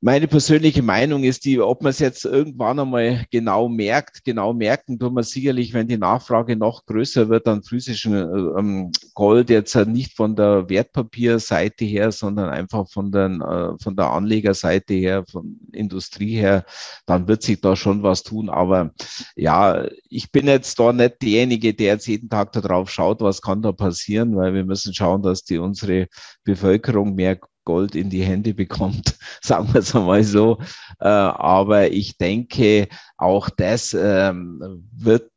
meine 0.00 0.28
persönliche 0.28 0.82
Meinung 0.82 1.24
ist 1.24 1.44
die, 1.44 1.60
ob 1.60 1.82
man 1.82 1.90
es 1.90 1.98
jetzt 1.98 2.24
irgendwann 2.24 2.78
einmal 2.78 3.24
genau 3.32 3.68
merkt, 3.68 4.22
genau 4.24 4.52
merken 4.52 4.96
tut 4.96 5.12
man 5.12 5.24
sicherlich, 5.24 5.72
wenn 5.74 5.88
die 5.88 5.98
Nachfrage 5.98 6.54
noch 6.54 6.86
größer 6.86 7.28
wird 7.28 7.48
an 7.48 7.64
physischem 7.64 8.14
ähm, 8.14 8.92
Gold, 9.14 9.50
jetzt 9.50 9.74
nicht 9.74 10.14
von 10.14 10.36
der 10.36 10.68
Wertpapierseite 10.68 11.84
her, 11.84 12.12
sondern 12.12 12.48
einfach 12.48 12.88
von, 12.88 13.10
den, 13.10 13.40
äh, 13.40 13.76
von 13.82 13.96
der 13.96 14.10
Anlegerseite 14.12 14.94
her, 14.94 15.24
von 15.28 15.58
Industrie 15.72 16.36
her, 16.36 16.64
dann 17.06 17.26
wird 17.26 17.42
sich 17.42 17.60
da 17.60 17.74
schon 17.74 18.04
was 18.04 18.22
tun. 18.22 18.50
Aber 18.50 18.92
ja, 19.34 19.88
ich 20.08 20.30
bin 20.30 20.46
jetzt 20.46 20.78
da 20.78 20.92
nicht 20.92 21.20
derjenige, 21.22 21.74
der 21.74 21.94
jetzt 21.94 22.06
jeden 22.06 22.28
Tag 22.28 22.52
darauf 22.52 22.88
schaut, 22.88 23.20
was 23.20 23.42
kann 23.42 23.62
da 23.62 23.72
passieren, 23.72 24.36
weil 24.36 24.54
wir 24.54 24.64
müssen 24.64 24.94
schauen, 24.94 25.22
dass 25.22 25.42
die 25.42 25.58
unsere 25.58 26.06
Bevölkerung 26.44 27.16
mehr 27.16 27.40
Gold 27.68 27.94
in 27.94 28.08
die 28.08 28.22
Hände 28.22 28.54
bekommt, 28.54 29.18
sagen 29.42 29.68
wir 29.74 29.80
es 29.80 29.94
einmal 29.94 30.24
so. 30.24 30.58
Äh, 31.00 31.06
aber 31.08 31.92
ich 31.92 32.16
denke, 32.16 32.88
auch 33.18 33.50
das 33.50 33.92
ähm, 33.92 34.88
wird 34.96 35.30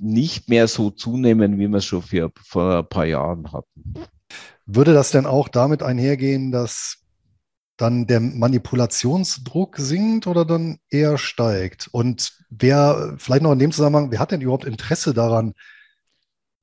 nicht 0.00 0.48
mehr 0.48 0.66
so 0.66 0.90
zunehmen, 0.90 1.60
wie 1.60 1.68
wir 1.68 1.76
es 1.76 1.84
schon 1.84 2.02
für, 2.02 2.32
vor 2.42 2.78
ein 2.78 2.88
paar 2.88 3.04
Jahren 3.04 3.52
hatten. 3.52 3.94
Würde 4.66 4.94
das 4.94 5.12
denn 5.12 5.26
auch 5.26 5.46
damit 5.46 5.84
einhergehen, 5.84 6.50
dass 6.50 7.04
dann 7.76 8.08
der 8.08 8.18
Manipulationsdruck 8.18 9.76
sinkt 9.76 10.26
oder 10.26 10.44
dann 10.44 10.78
eher 10.90 11.18
steigt? 11.18 11.88
Und 11.92 12.32
wer, 12.50 13.14
vielleicht 13.16 13.42
noch 13.42 13.52
in 13.52 13.60
dem 13.60 13.70
Zusammenhang, 13.70 14.10
wer 14.10 14.18
hat 14.18 14.32
denn 14.32 14.40
überhaupt 14.40 14.64
Interesse 14.64 15.14
daran, 15.14 15.54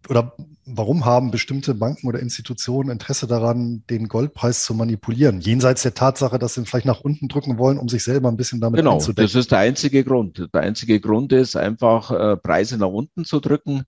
oder 0.10 0.36
warum 0.66 1.06
haben 1.06 1.32
bestimmte 1.32 1.74
Banken 1.74 2.08
oder 2.08 2.20
Institutionen 2.20 2.90
Interesse 2.90 3.28
daran, 3.28 3.84
den 3.90 4.08
Goldpreis 4.08 4.64
zu 4.64 4.74
manipulieren? 4.74 5.42
Jenseits 5.42 5.84
der 5.84 5.94
Tatsache, 5.94 6.40
dass 6.40 6.54
sie 6.54 6.66
vielleicht 6.66 6.86
nach 6.86 7.02
unten 7.02 7.28
drücken 7.28 7.58
wollen, 7.58 7.78
um 7.78 7.90
sich 7.90 8.04
selber 8.04 8.30
ein 8.30 8.38
bisschen 8.38 8.62
damit 8.62 8.78
genau. 8.80 8.98
Genau, 8.98 9.12
das 9.14 9.36
ist 9.36 9.52
der 9.52 9.60
einzige 9.60 10.04
Grund. 10.04 10.50
Der 10.54 10.62
einzige 10.62 11.00
Grund 11.00 11.34
ist 11.34 11.56
einfach, 11.56 12.12
äh, 12.12 12.38
Preise 12.38 12.78
nach 12.78 12.88
unten 12.88 13.26
zu 13.26 13.40
drücken, 13.40 13.84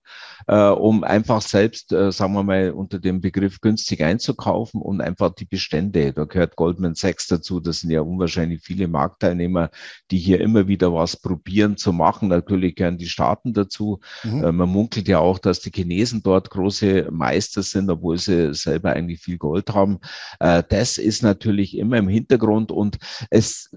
äh, 0.46 0.68
um 0.68 1.04
einfach 1.04 1.40
selbst, 1.40 1.92
äh, 1.92 2.12
sagen 2.12 2.34
wir 2.34 2.42
mal, 2.42 2.72
unter 2.72 2.98
dem 2.98 3.20
Begriff 3.20 3.60
günstig 3.60 4.02
einzukaufen 4.02 4.82
und 4.82 5.00
einfach 5.00 5.34
die 5.34 5.46
Bestände. 5.46 6.12
Da 6.12 6.24
gehört 6.24 6.56
Goldman 6.56 6.94
Sachs 6.94 7.26
dazu. 7.26 7.60
Das 7.60 7.80
sind 7.80 7.90
ja 7.90 8.02
unwahrscheinlich 8.02 8.62
viele 8.62 8.88
Marktteilnehmer, 8.88 9.70
die 10.10 10.18
hier 10.18 10.40
immer 10.40 10.68
wieder 10.68 10.92
was 10.92 11.16
probieren 11.16 11.76
zu 11.76 11.92
machen. 11.92 12.28
Natürlich 12.28 12.76
gehören 12.76 12.98
die 12.98 13.08
Staaten 13.08 13.54
dazu. 13.54 14.00
Mhm. 14.24 14.56
Man 14.56 14.68
munkelt 14.68 15.08
ja 15.08 15.18
auch, 15.18 15.38
dass 15.38 15.60
die 15.60 15.70
Chinesen 15.70 16.22
dort 16.22 16.50
groß 16.50 16.65
große 16.66 17.08
Meister 17.12 17.62
sind, 17.62 17.88
obwohl 17.90 18.18
sie 18.18 18.52
selber 18.54 18.92
eigentlich 18.92 19.20
viel 19.20 19.38
Gold 19.38 19.70
haben. 19.70 19.98
Äh, 20.40 20.64
das 20.68 20.98
ist 20.98 21.22
natürlich 21.22 21.76
immer 21.76 21.98
im 21.98 22.08
Hintergrund 22.08 22.72
und 22.72 22.96
es 23.30 23.70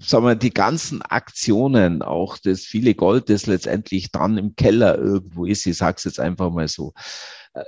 sagen 0.00 0.24
wir, 0.24 0.34
die 0.34 0.52
ganzen 0.52 1.00
Aktionen, 1.02 2.02
auch 2.02 2.38
das 2.38 2.62
viele 2.62 2.94
Gold, 2.94 3.30
das 3.30 3.46
letztendlich 3.46 4.10
dann 4.10 4.36
im 4.36 4.56
Keller 4.56 4.98
irgendwo 4.98 5.44
ist, 5.44 5.64
ich 5.66 5.76
sage 5.76 5.94
es 5.98 6.04
jetzt 6.04 6.20
einfach 6.20 6.50
mal 6.50 6.66
so, 6.66 6.92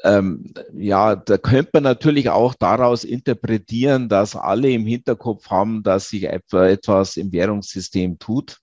ähm, 0.05 0.53
ja, 0.75 1.17
da 1.17 1.39
könnte 1.39 1.71
man 1.75 1.85
natürlich 1.85 2.29
auch 2.29 2.55
daraus 2.55 3.05
interpretieren, 3.05 4.09
dass 4.09 4.37
alle 4.37 4.71
im 4.71 4.85
Hinterkopf 4.85 5.49
haben, 5.49 5.83
dass 5.83 6.09
sich 6.09 6.25
etwas 6.25 7.17
im 7.17 7.33
Währungssystem 7.33 8.19
tut 8.19 8.59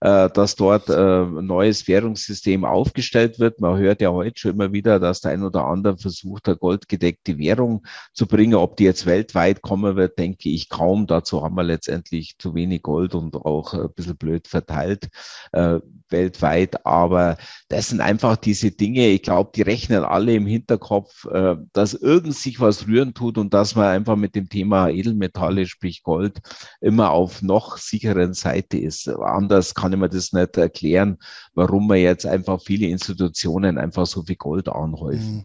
dass 0.00 0.56
dort 0.56 0.88
äh, 0.88 1.22
ein 1.22 1.46
neues 1.46 1.86
Währungssystem 1.88 2.64
aufgestellt 2.64 3.38
wird. 3.38 3.60
Man 3.60 3.78
hört 3.78 4.00
ja 4.00 4.10
heute 4.10 4.40
schon 4.40 4.52
immer 4.52 4.72
wieder, 4.72 4.98
dass 4.98 5.20
der 5.20 5.32
ein 5.32 5.42
oder 5.42 5.66
andere 5.66 5.98
versucht, 5.98 6.48
eine 6.48 6.56
goldgedeckte 6.56 7.38
Währung 7.38 7.86
zu 8.14 8.26
bringen. 8.26 8.54
Ob 8.54 8.76
die 8.76 8.84
jetzt 8.84 9.06
weltweit 9.06 9.62
kommen 9.62 9.96
wird, 9.96 10.18
denke 10.18 10.48
ich 10.48 10.68
kaum. 10.68 11.06
Dazu 11.06 11.42
haben 11.42 11.54
wir 11.54 11.64
letztendlich 11.64 12.36
zu 12.38 12.54
wenig 12.54 12.82
Gold 12.82 13.14
und 13.14 13.34
auch 13.36 13.74
ein 13.74 13.92
bisschen 13.94 14.16
blöd 14.16 14.48
verteilt 14.48 15.08
äh, 15.52 15.80
weltweit. 16.08 16.84
Aber 16.86 17.36
das 17.68 17.88
sind 17.88 18.00
einfach 18.00 18.36
diese 18.36 18.70
Dinge, 18.70 19.08
ich 19.08 19.22
glaube, 19.22 19.50
die 19.54 19.62
rechnen 19.62 20.04
alle 20.04 20.34
im 20.34 20.46
Hinterkopf, 20.46 21.26
äh, 21.26 21.56
dass 21.72 21.94
irgend 21.94 22.34
sich 22.34 22.60
was 22.60 22.86
rühren 22.86 23.14
tut 23.14 23.38
und 23.38 23.54
dass 23.54 23.74
man 23.74 23.86
einfach 23.86 24.16
mit 24.16 24.34
dem 24.34 24.48
Thema 24.48 24.88
Edelmetalle, 24.88 25.66
sprich 25.66 26.02
Gold, 26.02 26.40
immer 26.80 27.10
auf 27.10 27.42
noch 27.42 27.76
sicheren 27.76 28.34
Seite 28.34 28.78
ist. 28.78 29.08
Anders 29.40 29.74
kann 29.74 29.92
ich 29.92 29.98
mir 29.98 30.08
das 30.08 30.32
nicht 30.32 30.56
erklären, 30.56 31.18
warum 31.54 31.86
man 31.86 31.98
jetzt 31.98 32.26
einfach 32.26 32.60
viele 32.62 32.86
Institutionen 32.86 33.78
einfach 33.78 34.06
so 34.06 34.22
viel 34.22 34.36
Gold 34.36 34.68
anhäufen. 34.68 35.36
Mhm. 35.36 35.44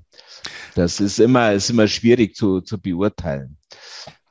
Das 0.76 1.00
ist 1.00 1.20
immer, 1.20 1.54
ist 1.54 1.70
immer 1.70 1.88
schwierig 1.88 2.36
zu, 2.36 2.62
zu 2.62 2.80
beurteilen. 2.80 3.58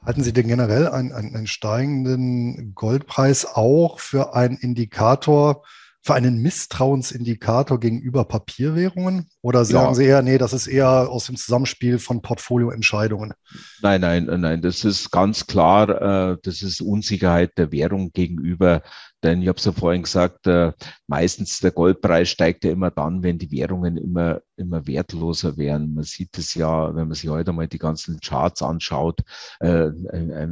Halten 0.04 0.22
Sie 0.22 0.34
denn 0.34 0.48
generell 0.48 0.88
einen, 0.88 1.12
einen, 1.12 1.34
einen 1.34 1.46
steigenden 1.46 2.74
Goldpreis 2.74 3.46
auch 3.46 3.98
für 4.00 4.34
einen 4.34 4.58
Indikator 4.58 5.62
für 6.04 6.12
einen 6.12 6.42
Misstrauensindikator 6.42 7.80
gegenüber 7.80 8.26
Papierwährungen? 8.26 9.30
Oder 9.40 9.64
sagen 9.64 9.88
ja. 9.88 9.94
Sie 9.94 10.04
eher, 10.04 10.20
nee, 10.20 10.36
das 10.36 10.52
ist 10.52 10.66
eher 10.66 11.08
aus 11.08 11.26
dem 11.26 11.36
Zusammenspiel 11.36 11.98
von 11.98 12.20
Portfolioentscheidungen? 12.20 13.32
Nein, 13.80 14.02
nein, 14.02 14.26
nein, 14.26 14.60
das 14.60 14.84
ist 14.84 15.10
ganz 15.10 15.46
klar, 15.46 16.32
äh, 16.32 16.36
das 16.42 16.60
ist 16.60 16.82
Unsicherheit 16.82 17.52
der 17.56 17.72
Währung 17.72 18.12
gegenüber 18.12 18.82
denn 19.24 19.40
ich 19.40 19.48
habe 19.48 19.58
es 19.58 19.64
ja 19.64 19.72
vorhin 19.72 20.02
gesagt, 20.02 20.46
äh, 20.46 20.72
meistens 21.06 21.60
der 21.60 21.70
Goldpreis 21.70 22.28
steigt 22.28 22.64
ja 22.64 22.72
immer 22.72 22.90
dann, 22.90 23.22
wenn 23.22 23.38
die 23.38 23.50
Währungen 23.50 23.96
immer, 23.96 24.42
immer 24.56 24.86
wertloser 24.86 25.56
werden. 25.56 25.94
Man 25.94 26.04
sieht 26.04 26.36
es 26.36 26.54
ja, 26.54 26.94
wenn 26.94 27.08
man 27.08 27.14
sich 27.14 27.30
heute 27.30 27.52
mal 27.52 27.66
die 27.66 27.78
ganzen 27.78 28.20
Charts 28.20 28.62
anschaut, 28.62 29.20
äh, 29.60 29.90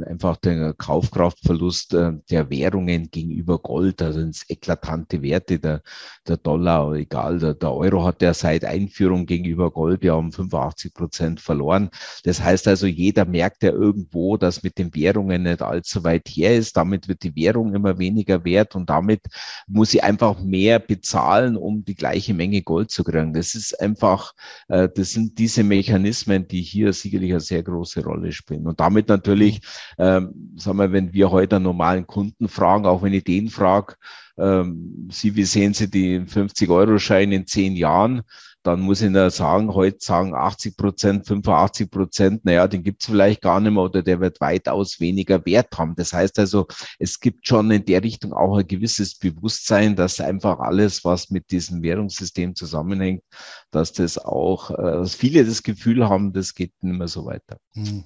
einfach 0.05 0.37
der 0.37 0.73
Kaufkraftverlust 0.73 1.93
äh, 1.93 2.13
der 2.29 2.49
Währungen 2.49 3.11
gegenüber 3.11 3.59
Gold, 3.59 4.01
also 4.01 4.19
ins 4.19 4.49
eklatante 4.49 5.21
Werte, 5.21 5.59
der, 5.59 5.81
der 6.27 6.37
Dollar, 6.37 6.93
egal, 6.93 7.39
der, 7.39 7.53
der 7.53 7.73
Euro 7.73 8.03
hat 8.03 8.21
ja 8.21 8.33
seit 8.33 8.65
Einführung 8.65 9.27
gegenüber 9.27 9.71
Gold 9.71 10.03
ja 10.03 10.13
um 10.13 10.31
85 10.31 10.93
Prozent 10.93 11.39
verloren. 11.39 11.89
Das 12.23 12.41
heißt 12.41 12.67
also, 12.67 12.87
jeder 12.87 13.25
merkt 13.25 13.61
ja 13.61 13.71
irgendwo, 13.71 14.37
dass 14.37 14.63
mit 14.63 14.79
den 14.79 14.95
Währungen 14.95 15.43
nicht 15.43 15.61
allzu 15.61 16.03
weit 16.03 16.27
her 16.29 16.55
ist. 16.55 16.75
Damit 16.75 17.07
wird 17.07 17.23
die 17.23 17.35
Währung 17.35 17.75
immer 17.75 17.99
weniger 17.99 18.43
wert 18.43 18.62
wert 18.63 18.75
und 18.75 18.89
damit 18.89 19.21
muss 19.67 19.93
ich 19.93 20.03
einfach 20.03 20.39
mehr 20.39 20.79
bezahlen, 20.79 21.55
um 21.57 21.83
die 21.83 21.95
gleiche 21.95 22.33
Menge 22.33 22.61
Gold 22.61 22.91
zu 22.91 23.03
kriegen. 23.03 23.33
Das 23.33 23.55
ist 23.55 23.79
einfach, 23.79 24.33
äh, 24.67 24.89
das 24.93 25.11
sind 25.11 25.37
diese 25.37 25.63
Mechanismen, 25.63 26.47
die 26.47 26.61
hier 26.61 26.93
sicherlich 26.93 27.31
eine 27.31 27.39
sehr 27.39 27.63
große 27.63 28.03
Rolle 28.03 28.31
spielen. 28.31 28.67
Und 28.67 28.79
damit 28.79 29.09
natürlich, 29.09 29.61
ähm, 29.97 30.53
sagen 30.55 30.77
wir, 30.77 30.91
wenn 30.91 31.13
wir 31.13 31.31
heute 31.31 31.57
einen 31.57 31.65
normalen 31.65 32.07
Kunden 32.07 32.47
fragen, 32.47 32.85
auch 32.85 33.03
wenn 33.03 33.13
ich 33.13 33.23
den 33.23 33.49
frage, 33.49 33.95
ähm, 34.37 35.09
Sie, 35.11 35.35
wie 35.35 35.43
sehen 35.43 35.73
Sie 35.73 35.89
die 35.89 36.21
50-Euro-Schein 36.21 37.31
in 37.31 37.45
zehn 37.45 37.75
Jahren? 37.75 38.23
Dann 38.63 38.79
muss 38.79 39.01
ich 39.01 39.09
nur 39.09 39.29
sagen, 39.29 39.73
heute 39.73 39.97
sagen 39.99 40.33
80 40.33 40.77
Prozent, 40.77 41.27
85 41.27 41.91
Prozent, 41.91 42.45
naja, 42.45 42.67
den 42.67 42.83
gibt's 42.83 43.05
vielleicht 43.05 43.41
gar 43.41 43.59
nicht 43.59 43.73
mehr 43.73 43.83
oder 43.83 44.01
der 44.01 44.21
wird 44.21 44.39
weitaus 44.39 44.99
weniger 44.99 45.45
Wert 45.45 45.77
haben. 45.77 45.95
Das 45.95 46.13
heißt 46.13 46.39
also, 46.39 46.67
es 46.97 47.19
gibt 47.19 47.45
schon 47.45 47.69
in 47.71 47.85
der 47.85 48.01
Richtung 48.03 48.33
auch 48.33 48.57
ein 48.57 48.67
gewisses 48.67 49.15
Bewusstsein, 49.15 49.95
dass 49.97 50.21
einfach 50.21 50.59
alles, 50.59 51.03
was 51.03 51.29
mit 51.29 51.51
diesem 51.51 51.83
Währungssystem 51.83 52.55
zusammenhängt, 52.55 53.21
dass 53.69 53.91
das 53.91 54.17
auch, 54.17 54.71
äh, 54.71 54.75
dass 54.81 55.15
viele 55.15 55.45
das 55.45 55.63
Gefühl 55.63 56.07
haben, 56.07 56.31
das 56.31 56.55
geht 56.55 56.71
nicht 56.81 56.97
mehr 56.97 57.09
so 57.09 57.25
weiter. 57.25 57.57
Hm. 57.73 58.05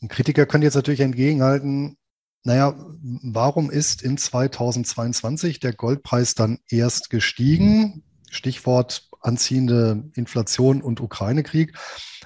Ein 0.00 0.08
Kritiker 0.08 0.46
könnte 0.46 0.66
jetzt 0.66 0.74
natürlich 0.74 1.00
entgegenhalten, 1.00 1.96
naja, 2.44 2.74
warum 3.22 3.70
ist 3.70 4.02
in 4.02 4.18
2022 4.18 5.60
der 5.60 5.72
Goldpreis 5.72 6.34
dann 6.34 6.58
erst 6.68 7.08
gestiegen? 7.08 8.02
Stichwort 8.30 9.08
anziehende 9.22 10.04
Inflation 10.14 10.82
und 10.82 11.00
Ukraine-Krieg. 11.00 11.76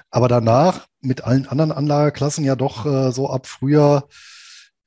Aber 0.09 0.27
danach 0.27 0.87
mit 1.01 1.23
allen 1.23 1.47
anderen 1.47 1.71
Anlageklassen 1.71 2.43
ja 2.43 2.55
doch 2.55 2.85
äh, 2.85 3.11
so 3.11 3.29
ab 3.29 3.47
Frühjahr 3.47 4.07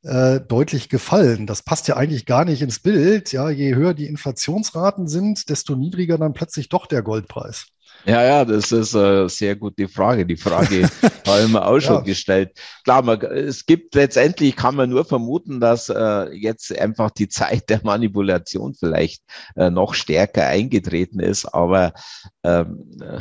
äh, 0.03 0.41
deutlich 0.41 0.89
gefallen. 0.89 1.47
Das 1.47 1.63
passt 1.63 1.89
ja 1.89 1.97
eigentlich 1.97 2.27
gar 2.27 2.45
nicht 2.45 2.63
ins 2.63 2.79
Bild. 2.79 3.33
Ja, 3.33 3.51
je 3.51 3.75
höher 3.75 3.95
die 3.95 4.07
Inflationsraten 4.07 5.09
sind, 5.09 5.49
desto 5.51 5.77
niedriger 5.77 6.19
dann 6.19 6.33
plötzlich 6.33 6.69
doch 6.69 6.87
der 6.87 7.03
Goldpreis. 7.03 7.67
Ja, 8.07 8.25
ja, 8.25 8.45
das 8.45 8.73
ist 8.73 8.97
eine 8.97 9.29
sehr 9.29 9.57
gute 9.57 9.89
Frage. 9.89 10.25
Die 10.25 10.37
Frage 10.37 10.89
haben 11.27 11.53
wir 11.53 11.67
auch 11.67 11.81
schon 11.81 11.97
ja. 11.97 12.01
gestellt. 12.01 12.53
Klar, 12.85 13.03
man, 13.03 13.21
es 13.21 13.67
gibt 13.67 13.95
letztendlich, 13.95 14.57
kann 14.57 14.75
man 14.75 14.91
nur 14.91 15.05
vermuten, 15.05 15.61
dass 15.61 15.89
äh, 15.89 16.33
jetzt 16.33 16.77
einfach 16.79 17.11
die 17.11 17.29
Zeit 17.29 17.69
der 17.69 17.81
Manipulation 17.83 18.75
vielleicht 18.75 19.23
äh, 19.57 19.71
noch 19.71 19.95
stärker 19.95 20.47
eingetreten 20.47 21.21
ist. 21.21 21.47
Aber 21.47 21.93
ähm, 22.43 22.99
äh, 23.01 23.21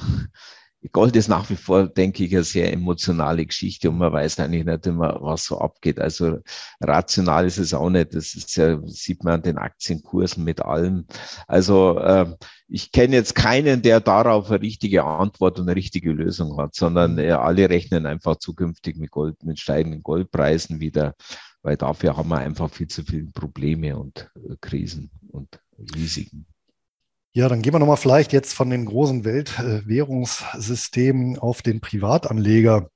Gold 0.94 1.16
ist 1.18 1.28
nach 1.28 1.50
wie 1.50 1.58
vor, 1.58 1.88
denke 1.88 2.24
ich, 2.24 2.34
eine 2.34 2.46
sehr 2.46 2.72
emotionale 2.72 3.46
Geschichte 3.46 3.90
und 3.90 3.98
man 3.98 4.14
weiß 4.14 4.40
eigentlich 4.40 4.64
nicht 4.64 4.88
immer, 4.88 5.18
was 5.22 5.44
so 5.44 5.60
abgeht. 5.60 6.00
Also 6.00 6.40
rational 6.80 7.46
ist 7.46 7.58
es 7.58 7.74
auch 7.74 7.90
nicht. 7.90 8.16
Das 8.16 8.34
ist 8.34 8.56
ja, 8.56 8.80
sieht 8.86 9.24
man 9.26 9.36
an 9.36 9.42
den 9.42 9.58
Aktienkursen 9.58 10.44
mit 10.46 10.62
allem. 10.62 11.06
Also 11.48 12.00
äh, 12.00 12.34
ich 12.70 12.94
kenne 12.94 13.18
jetzt 13.18 13.36
keinen, 13.36 13.82
der 13.82 14.00
darauf 14.00 14.50
eine 14.50 14.62
richtige 14.62 15.04
Antwort 15.04 15.60
und 15.60 15.68
eine 15.68 15.76
richtige 15.76 16.14
Lösung 16.14 16.58
hat, 16.58 16.76
sondern 16.76 17.18
äh, 17.18 17.32
alle 17.32 17.70
rechnen 17.70 18.06
einfach 18.06 18.38
zukünftig 18.38 18.96
mit 18.96 19.12
Gold, 19.12 19.44
mit 19.44 19.60
steigenden 19.60 20.02
Goldpreisen 20.02 20.80
wieder, 20.80 21.16
weil 21.62 21.76
dafür 21.76 22.16
haben 22.16 22.30
wir 22.30 22.38
einfach 22.38 22.70
viel 22.70 22.88
zu 22.88 23.04
viele 23.04 23.32
Probleme 23.32 23.98
und 23.98 24.32
äh, 24.36 24.56
Krisen 24.62 25.12
und 25.28 25.60
Risiken. 25.94 26.46
Ja, 27.32 27.48
dann 27.48 27.62
gehen 27.62 27.74
wir 27.74 27.80
nochmal 27.80 27.98
vielleicht 27.98 28.34
jetzt 28.34 28.54
von 28.54 28.72
den 28.72 28.86
großen 28.86 29.24
Weltwährungssystemen 29.24 31.38
auf 31.38 31.62
den 31.62 31.80
Privatanleger. 31.80 32.90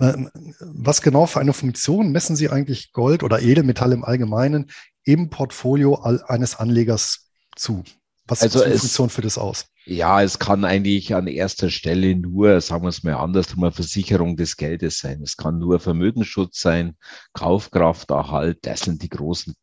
Ähm, 0.00 0.30
was 0.60 1.00
genau 1.02 1.26
für 1.26 1.38
eine 1.40 1.52
Funktion 1.52 2.10
messen 2.10 2.34
Sie 2.34 2.50
eigentlich 2.50 2.92
Gold 2.92 3.22
oder 3.22 3.40
Edelmetall 3.40 3.92
im 3.92 4.04
Allgemeinen 4.04 4.72
im 5.04 5.30
Portfolio 5.30 6.02
eines 6.26 6.56
Anlegers 6.56 7.30
zu? 7.54 7.84
Was 8.26 8.42
also 8.42 8.62
ist 8.62 8.72
die 8.72 8.78
Funktion 8.78 9.10
für 9.10 9.22
das 9.22 9.38
aus? 9.38 9.66
Ja, 9.86 10.22
es 10.22 10.38
kann 10.38 10.64
eigentlich 10.64 11.14
an 11.14 11.26
erster 11.26 11.70
Stelle 11.70 12.14
nur, 12.14 12.60
sagen 12.60 12.84
wir 12.84 12.88
es 12.90 13.02
mal 13.02 13.14
andersrum, 13.14 13.64
eine 13.64 13.72
Versicherung 13.72 14.36
des 14.36 14.56
Geldes 14.56 14.98
sein. 14.98 15.22
Es 15.22 15.36
kann 15.36 15.58
nur 15.58 15.80
Vermögensschutz 15.80 16.60
sein, 16.60 16.96
Kaufkrafterhalt. 17.32 18.58
Das 18.62 18.80
sind 18.80 19.02
die 19.02 19.08
großen 19.08 19.54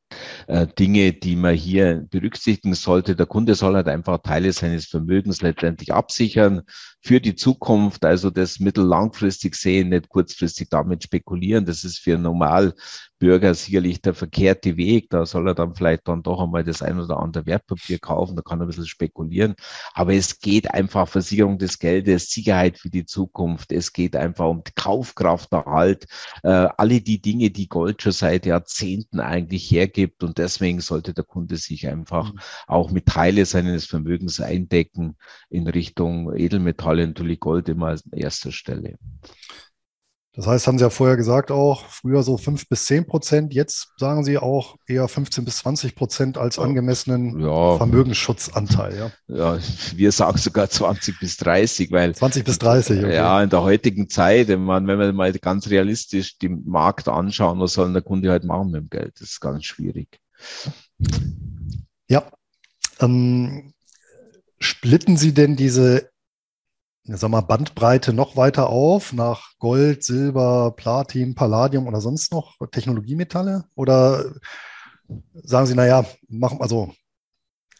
äh, 0.47 0.67
Dinge, 0.67 1.13
die 1.13 1.36
man 1.36 1.56
hier 1.56 2.06
berücksichtigen 2.10 2.73
sollte. 2.73 3.15
Der 3.15 3.25
Kunde 3.25 3.56
soll 3.56 3.75
halt 3.75 3.88
einfach 3.88 4.19
Teile 4.19 4.51
seines 4.53 4.86
Vermögens 4.88 5.41
letztendlich 5.41 5.93
absichern 5.93 6.62
für 7.01 7.21
die 7.21 7.36
Zukunft, 7.36 8.03
also 8.06 8.30
das 8.30 8.60
mittellangfristig 8.60 9.56
sehen, 9.56 9.89
nicht 9.89 10.10
kurzfristig 10.10 10.69
damit 10.69 11.03
spekulieren. 11.03 11.65
Das 11.65 11.84
ist 11.84 11.99
für 11.99 12.17
Normalbürger 12.17 13.53
sicherlich 13.53 14.01
der 14.01 14.13
verkehrte 14.13 14.77
Weg. 14.77 15.10
Da 15.10 15.25
soll 15.25 15.47
er 15.47 15.56
dann 15.56 15.75
vielleicht 15.75 16.08
dann 16.08 16.23
doch 16.23 16.41
einmal 16.41 16.63
das 16.63 16.82
ein 16.82 16.99
oder 16.99 17.19
andere 17.19 17.45
Wertpapier 17.45 17.99
kaufen, 17.99 18.36
da 18.36 18.41
kann 18.41 18.60
er 18.60 18.65
ein 18.65 18.67
bisschen 18.67 18.88
spekulieren. 18.88 19.56
Aber 19.93 20.06
es 20.09 20.39
geht 20.39 20.73
einfach 20.73 21.07
Versicherung 21.07 21.57
des 21.59 21.79
Geldes, 21.79 22.31
Sicherheit 22.31 22.79
für 22.79 22.89
die 22.89 23.05
Zukunft. 23.05 23.71
Es 23.71 23.93
geht 23.93 24.15
einfach 24.15 24.47
um 24.47 24.63
Kaufkrafterhalt. 24.75 26.07
Äh, 26.43 26.67
alle 26.77 27.01
die 27.01 27.21
Dinge, 27.21 27.49
die 27.49 27.67
Gold 27.67 28.01
schon 28.01 28.11
seit 28.11 28.45
Jahrzehnten 28.45 29.19
eigentlich 29.19 29.69
hergibt 29.69 30.07
gibt. 30.07 30.23
Und 30.23 30.37
deswegen 30.37 30.79
sollte 30.79 31.13
der 31.13 31.23
Kunde 31.23 31.57
sich 31.57 31.87
einfach 31.87 32.33
mhm. 32.33 32.39
auch 32.67 32.91
mit 32.91 33.07
Teile 33.07 33.45
seines 33.45 33.85
Vermögens 33.85 34.39
eindecken 34.39 35.17
in 35.49 35.67
Richtung 35.67 36.33
Edelmetalle, 36.35 37.07
natürlich 37.07 37.39
Gold 37.39 37.69
immer 37.69 37.87
an 37.87 37.99
erster 38.11 38.51
Stelle. 38.51 38.97
Das 40.38 40.45
heißt, 40.45 40.67
haben 40.67 40.78
Sie 40.78 40.84
ja 40.84 40.91
vorher 40.91 41.17
gesagt 41.17 41.50
auch, 41.50 41.88
früher 41.88 42.21
so 42.21 42.38
5 42.38 42.69
bis 42.69 42.86
10 42.86 43.08
Prozent, 43.08 43.56
jetzt 43.56 43.93
sagen 43.97 44.23
Sie 44.23 44.38
auch 44.38 44.76
eher 44.86 45.08
15 45.08 45.43
bis 45.43 45.58
20 45.58 45.95
Prozent 45.95 46.38
als 46.38 46.60
angemessenen 46.60 47.39
ja. 47.39 47.76
Vermögensschutzanteil. 47.78 49.12
Ja. 49.28 49.56
ja, 49.56 49.60
wir 49.95 50.12
sagen 50.12 50.38
sogar 50.38 50.69
20 50.69 51.19
bis 51.19 51.38
30, 51.38 51.91
weil 51.91 52.13
20 52.13 52.45
bis 52.45 52.60
30, 52.60 53.00
okay. 53.00 53.15
Ja, 53.15 53.41
in 53.41 53.50
der 53.50 53.63
heutigen 53.63 54.10
Zeit, 54.10 54.50
wenn 54.50 54.63
wir 54.63 55.13
mal 55.13 55.34
ganz 55.34 55.71
realistisch 55.71 56.38
den 56.38 56.62
Markt 56.67 57.08
anschauen, 57.08 57.60
was 57.60 57.73
soll 57.73 57.91
der 57.91 58.04
Kunde 58.04 58.30
halt 58.30 58.43
machen 58.43 58.69
mit 58.69 58.82
dem 58.82 58.89
Geld? 58.91 59.15
Das 59.19 59.32
ist 59.32 59.39
ganz 59.39 59.65
schwierig. 59.65 60.19
Ja. 62.08 62.30
Ähm, 63.00 63.73
splitten 64.60 65.17
Sie 65.17 65.34
denn 65.34 65.56
diese 65.56 66.12
sag 67.07 67.29
mal, 67.29 67.41
Bandbreite 67.41 68.13
noch 68.13 68.35
weiter 68.35 68.69
auf 68.69 69.13
nach 69.13 69.51
Gold, 69.59 70.03
Silber, 70.03 70.73
Platin, 70.75 71.35
Palladium 71.35 71.87
oder 71.87 72.01
sonst 72.01 72.31
noch 72.31 72.55
Technologiemetalle? 72.71 73.65
Oder 73.75 74.25
sagen 75.33 75.67
Sie, 75.67 75.75
naja, 75.75 76.05
machen 76.27 76.61
also 76.61 76.93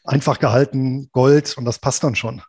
einfach 0.04 0.40
gehalten 0.40 1.10
Gold 1.12 1.58
und 1.58 1.66
das 1.66 1.80
passt 1.80 2.04
dann 2.04 2.16
schon? 2.16 2.42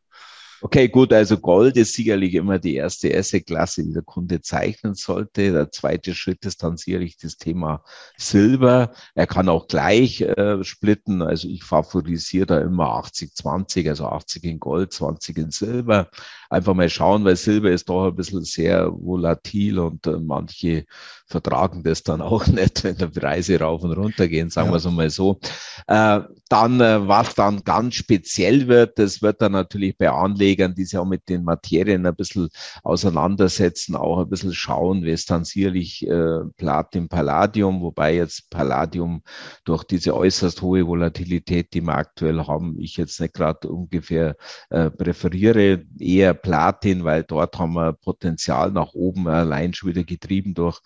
Okay, 0.60 0.88
gut, 0.88 1.12
also 1.12 1.38
Gold 1.38 1.76
ist 1.76 1.92
sicherlich 1.94 2.34
immer 2.34 2.58
die 2.58 2.74
erste 2.74 3.16
Asset-Klasse, 3.16 3.84
die 3.84 3.92
der 3.92 4.02
Kunde 4.02 4.40
zeichnen 4.40 4.94
sollte. 4.94 5.52
Der 5.52 5.70
zweite 5.70 6.14
Schritt 6.14 6.44
ist 6.44 6.64
dann 6.64 6.76
sicherlich 6.76 7.16
das 7.16 7.36
Thema 7.36 7.84
Silber. 8.16 8.92
Er 9.14 9.28
kann 9.28 9.48
auch 9.48 9.68
gleich 9.68 10.20
äh, 10.20 10.64
splitten. 10.64 11.22
Also 11.22 11.46
ich 11.48 11.62
favorisiere 11.62 12.46
da 12.46 12.60
immer 12.60 12.88
80-20, 12.88 13.88
also 13.88 14.06
80 14.06 14.44
in 14.44 14.58
Gold, 14.58 14.92
20 14.92 15.38
in 15.38 15.50
Silber. 15.52 16.10
Einfach 16.50 16.74
mal 16.74 16.90
schauen, 16.90 17.24
weil 17.24 17.36
Silber 17.36 17.70
ist 17.70 17.88
doch 17.88 18.08
ein 18.08 18.16
bisschen 18.16 18.42
sehr 18.42 18.90
volatil 18.90 19.78
und 19.78 20.08
äh, 20.08 20.18
manche 20.18 20.86
vertragen 21.28 21.82
das 21.82 22.02
dann 22.02 22.20
auch 22.22 22.46
nicht, 22.46 22.84
wenn 22.84 22.96
die 22.96 23.06
Preise 23.06 23.60
rauf 23.60 23.82
und 23.82 23.92
runter 23.92 24.28
gehen, 24.28 24.50
sagen 24.50 24.68
ja. 24.68 24.72
wir 24.72 24.76
es 24.78 24.84
mal 24.84 25.10
so. 25.10 25.38
Äh, 25.86 26.20
dann, 26.48 26.80
äh, 26.80 27.06
was 27.06 27.34
dann 27.34 27.62
ganz 27.64 27.94
speziell 27.94 28.66
wird, 28.68 28.98
das 28.98 29.20
wird 29.20 29.42
dann 29.42 29.52
natürlich 29.52 29.96
bei 29.96 30.10
Anlegern, 30.10 30.74
die 30.74 30.84
sich 30.84 30.98
auch 30.98 31.04
mit 31.04 31.28
den 31.28 31.44
Materien 31.44 32.06
ein 32.06 32.16
bisschen 32.16 32.48
auseinandersetzen, 32.82 33.94
auch 33.94 34.20
ein 34.20 34.28
bisschen 34.28 34.54
schauen, 34.54 35.04
wie 35.04 35.10
es 35.10 35.26
dann 35.26 35.44
sicherlich 35.44 36.06
äh, 36.08 36.40
Platin, 36.56 37.08
Palladium, 37.08 37.82
wobei 37.82 38.14
jetzt 38.14 38.48
Palladium 38.50 39.22
durch 39.64 39.84
diese 39.84 40.16
äußerst 40.16 40.62
hohe 40.62 40.86
Volatilität, 40.86 41.74
die 41.74 41.82
wir 41.82 41.94
aktuell 41.94 42.46
haben, 42.46 42.78
ich 42.78 42.96
jetzt 42.96 43.20
nicht 43.20 43.34
gerade 43.34 43.68
ungefähr 43.68 44.36
äh, 44.70 44.90
präferiere, 44.90 45.84
eher 45.98 46.32
Platin, 46.32 47.04
weil 47.04 47.24
dort 47.24 47.58
haben 47.58 47.74
wir 47.74 47.92
Potenzial 47.92 48.72
nach 48.72 48.94
oben 48.94 49.28
allein 49.28 49.74
schon 49.74 49.90
wieder 49.90 50.04
getrieben 50.04 50.54
durch 50.54 50.80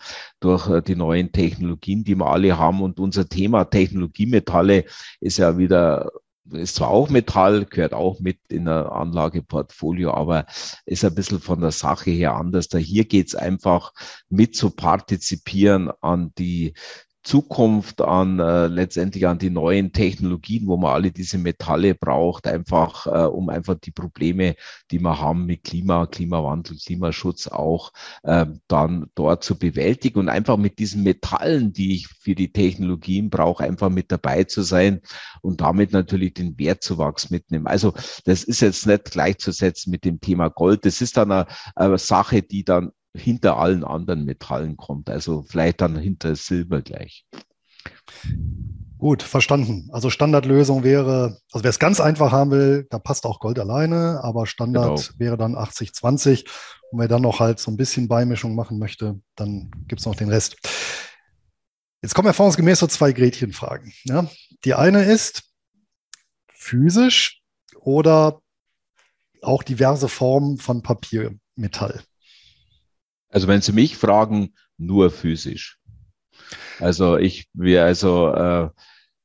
durch 0.45 0.69
äh, 0.69 0.83
die 0.83 0.97
neuen 0.97 1.33
Technologien, 1.33 2.05
die 2.05 2.15
wir 2.15 2.27
alle 2.27 2.59
haben. 2.59 2.83
Und 2.83 3.01
unser 3.01 3.29
Thema 3.29 3.65
Technologiemetalle 3.65 4.85
ist 5.21 5.39
ja 5.39 5.59
wieder 5.59 6.11
ist 6.51 6.77
zwar 6.77 6.89
auch 6.89 7.09
Metall, 7.09 7.67
gehört 7.67 7.95
auch 7.95 8.19
mit 8.21 8.39
in 8.49 8.65
der 8.65 8.91
Anlageportfolio, 8.93 10.13
aber 10.13 10.47
ist 10.87 11.05
ein 11.05 11.15
bisschen 11.15 11.41
von 11.41 11.61
der 11.61 11.71
Sache 11.71 12.11
her 12.11 12.35
anders. 12.35 12.69
Da 12.69 12.79
hier 12.79 13.05
geht 13.05 13.29
es 13.29 13.35
einfach 13.35 13.93
mit 14.29 14.57
zu 14.57 14.71
partizipieren 14.71 15.91
an 16.01 16.33
die 16.39 16.75
Zukunft, 17.23 18.01
an 18.01 18.41
äh, 18.41 18.67
letztendlich 18.67 19.27
an 19.27 19.39
die 19.39 19.51
neuen 19.51 19.93
Technologien, 19.93 20.67
wo 20.67 20.77
man 20.77 20.93
alle 20.93 21.13
diese 21.13 21.39
Metalle 21.39 21.95
braucht, 21.95 22.47
einfach 22.47 23.07
äh, 23.07 23.27
um 23.27 23.49
einfach 23.49 23.77
die 23.77 23.93
Probleme, 23.93 24.57
die 24.91 24.99
wir 24.99 25.21
haben 25.21 25.47
mit 25.47 25.63
Klima, 25.63 26.07
Klimawandel, 26.07 26.77
Klimaschutz 26.77 27.47
auch 27.47 27.93
äh, 28.25 28.47
dann 28.67 29.07
dort 29.15 29.45
zu 29.45 29.59
bewältigen 29.59 30.19
und 30.19 30.29
einfach 30.29 30.57
mit 30.57 30.79
diesen 30.79 31.05
Metallen, 31.05 31.73
die 31.73 31.95
ich 31.95 32.09
für 32.09 32.35
die 32.35 32.53
Technologien 32.53 33.31
brauche, 33.31 33.65
einfach 33.65 33.91
mit 33.91 34.11
dabei 34.11 34.45
zu 34.45 34.63
sein 34.63 35.01
und 35.43 35.61
damit 35.61 35.93
natürlich 35.93 36.35
den 36.35 36.59
Wertzuwachs 36.59 37.31
mitnehmen. 37.31 37.69
Also 37.69 37.95
das 38.25 38.43
ist 38.43 38.61
jetzt 38.61 38.87
nicht 38.87 39.13
gleichzusetzen 39.13 39.91
mit 39.91 40.05
dem 40.05 40.21
Thema 40.21 40.49
Gold. 40.49 40.85
Das 40.85 41.01
ist 41.01 41.17
dann 41.17 41.31
eine, 41.31 41.47
eine 41.77 41.99
Sache, 41.99 42.43
die 42.43 42.65
dann 42.65 42.91
hinter 43.15 43.59
allen 43.59 43.85
anderen 43.85 44.25
Metallen 44.25 44.77
kommt. 44.77 45.11
Also 45.11 45.43
vielleicht 45.43 45.81
dann 45.81 45.97
hinter 45.97 46.35
Silber 46.35 46.83
gleich. 46.83 47.27
Gut, 48.99 49.23
verstanden. 49.25 49.89
Also 49.93 50.11
Standardlösung 50.11 50.85
wäre, 50.85 51.39
also 51.51 51.65
wer 51.65 51.71
es 51.71 51.81
ganz 51.81 52.01
einfach 52.01 52.31
haben 52.31 52.53
will, 52.53 52.87
da 52.89 53.01
passt 53.01 53.27
auch 53.27 53.41
Gold 53.41 53.59
alleine, 53.59 54.21
aber 54.23 54.47
Standard 54.47 55.09
genau. 55.09 55.19
wäre 55.19 55.37
dann 55.37 55.57
80-20. 55.57 56.47
Und 56.91 57.01
wer 57.01 57.09
dann 57.09 57.23
noch 57.23 57.41
halt 57.41 57.59
so 57.59 57.71
ein 57.71 57.77
bisschen 57.77 58.07
Beimischung 58.07 58.55
machen 58.55 58.79
möchte, 58.79 59.21
dann 59.35 59.71
gibt 59.89 60.01
es 60.01 60.07
noch 60.07 60.15
den 60.15 60.29
Rest. 60.29 60.57
Jetzt 62.01 62.15
kommen 62.15 62.29
erfahrungsgemäß 62.29 62.79
so 62.79 62.87
zwei 62.87 63.13
Gretchenfragen. 63.13 63.93
Ja? 64.05 64.29
Die 64.65 64.75
eine 64.75 65.03
ist 65.03 65.43
physisch 66.53 67.43
oder 67.81 68.41
auch 69.41 69.65
diverse 69.65 70.09
Formen 70.09 70.59
von 70.59 70.83
Papiermetall. 70.83 72.03
Also 73.33 73.49
wenn 73.49 73.63
Sie 73.63 73.73
mich 73.73 73.97
fragen, 73.97 74.55
nur 74.79 75.11
physisch. 75.11 75.79
Also 76.79 77.17
ich 77.17 77.49
wäre 77.55 77.87
also, 77.87 78.33
äh, 78.33 78.69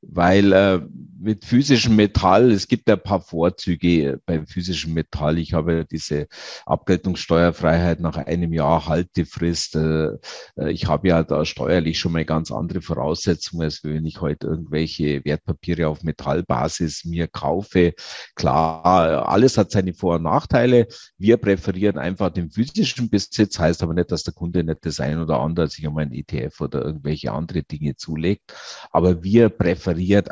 weil 0.01 0.53
äh, 0.53 0.79
mit 1.19 1.45
physischem 1.45 1.95
Metall, 1.95 2.51
es 2.51 2.67
gibt 2.67 2.89
ein 2.89 3.01
paar 3.01 3.21
Vorzüge 3.21 4.21
beim 4.25 4.45
physischen 4.45 4.93
Metall. 4.93 5.37
Ich 5.39 5.53
habe 5.53 5.85
diese 5.89 6.27
Abgeltungssteuerfreiheit 6.65 7.99
nach 7.99 8.17
einem 8.17 8.53
Jahr 8.53 8.87
Haltefrist. 8.87 9.75
Äh, 9.75 10.09
äh, 10.57 10.71
ich 10.71 10.87
habe 10.87 11.07
ja 11.07 11.23
da 11.23 11.45
steuerlich 11.45 11.99
schon 11.99 12.11
mal 12.11 12.25
ganz 12.25 12.51
andere 12.51 12.81
Voraussetzungen, 12.81 13.63
als 13.63 13.83
wenn 13.83 14.05
ich 14.05 14.21
heute 14.21 14.47
irgendwelche 14.47 15.23
Wertpapiere 15.25 15.87
auf 15.87 16.03
Metallbasis 16.03 17.05
mir 17.05 17.27
kaufe. 17.27 17.93
Klar, 18.35 19.27
alles 19.27 19.57
hat 19.57 19.71
seine 19.71 19.93
Vor- 19.93 20.15
und 20.15 20.23
Nachteile. 20.23 20.87
Wir 21.17 21.37
präferieren 21.37 21.97
einfach 21.97 22.29
den 22.29 22.51
physischen 22.51 23.09
Besitz, 23.09 23.57
heißt 23.57 23.81
aber 23.83 23.93
nicht, 23.93 24.11
dass 24.11 24.23
der 24.23 24.33
Kunde 24.33 24.63
nicht 24.63 24.85
das 24.85 24.99
ein 24.99 25.19
oder 25.19 25.39
andere 25.39 25.67
sich 25.67 25.87
um 25.87 25.97
ein 25.97 26.13
ETF 26.13 26.61
oder 26.61 26.85
irgendwelche 26.85 27.31
andere 27.31 27.63
Dinge 27.63 27.95
zulegt. 27.95 28.53
Aber 28.91 29.23
wir 29.23 29.49
präferieren 29.49 29.86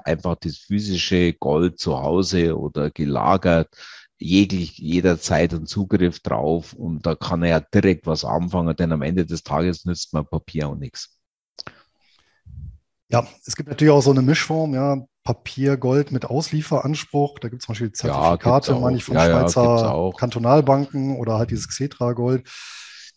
einfach 0.05 0.35
das 0.35 0.57
physische 0.57 1.33
Gold 1.33 1.79
zu 1.79 2.01
Hause 2.01 2.57
oder 2.57 2.91
gelagert, 2.91 3.75
jeglich 4.17 4.77
jederzeit 4.77 5.53
einen 5.53 5.65
Zugriff 5.65 6.19
drauf 6.19 6.73
und 6.73 7.05
da 7.05 7.15
kann 7.15 7.43
er 7.43 7.49
ja 7.49 7.59
direkt 7.59 8.07
was 8.07 8.23
anfangen, 8.25 8.75
denn 8.75 8.91
am 8.91 9.01
Ende 9.01 9.25
des 9.25 9.43
Tages 9.43 9.85
nützt 9.85 10.13
man 10.13 10.25
Papier 10.25 10.69
und 10.69 10.79
nichts. 10.79 11.19
Ja, 13.09 13.27
es 13.45 13.55
gibt 13.55 13.69
natürlich 13.69 13.93
auch 13.93 14.01
so 14.01 14.11
eine 14.11 14.21
Mischform, 14.21 14.73
ja, 14.73 15.05
Papier, 15.23 15.77
Gold 15.77 16.11
mit 16.11 16.25
Auslieferanspruch. 16.25 17.39
Da 17.39 17.49
gibt 17.49 17.61
es 17.61 17.65
zum 17.65 17.73
Beispiel 17.73 17.91
Zertifikate, 17.91 18.73
ja, 18.73 18.79
meine 18.79 18.97
ich, 18.97 19.03
von 19.03 19.15
ja, 19.15 19.25
Schweizer 19.25 19.63
ja, 19.63 20.11
Kantonalbanken 20.17 21.17
oder 21.17 21.37
halt 21.37 21.51
dieses 21.51 21.67
Xetra-Gold. 21.67 22.47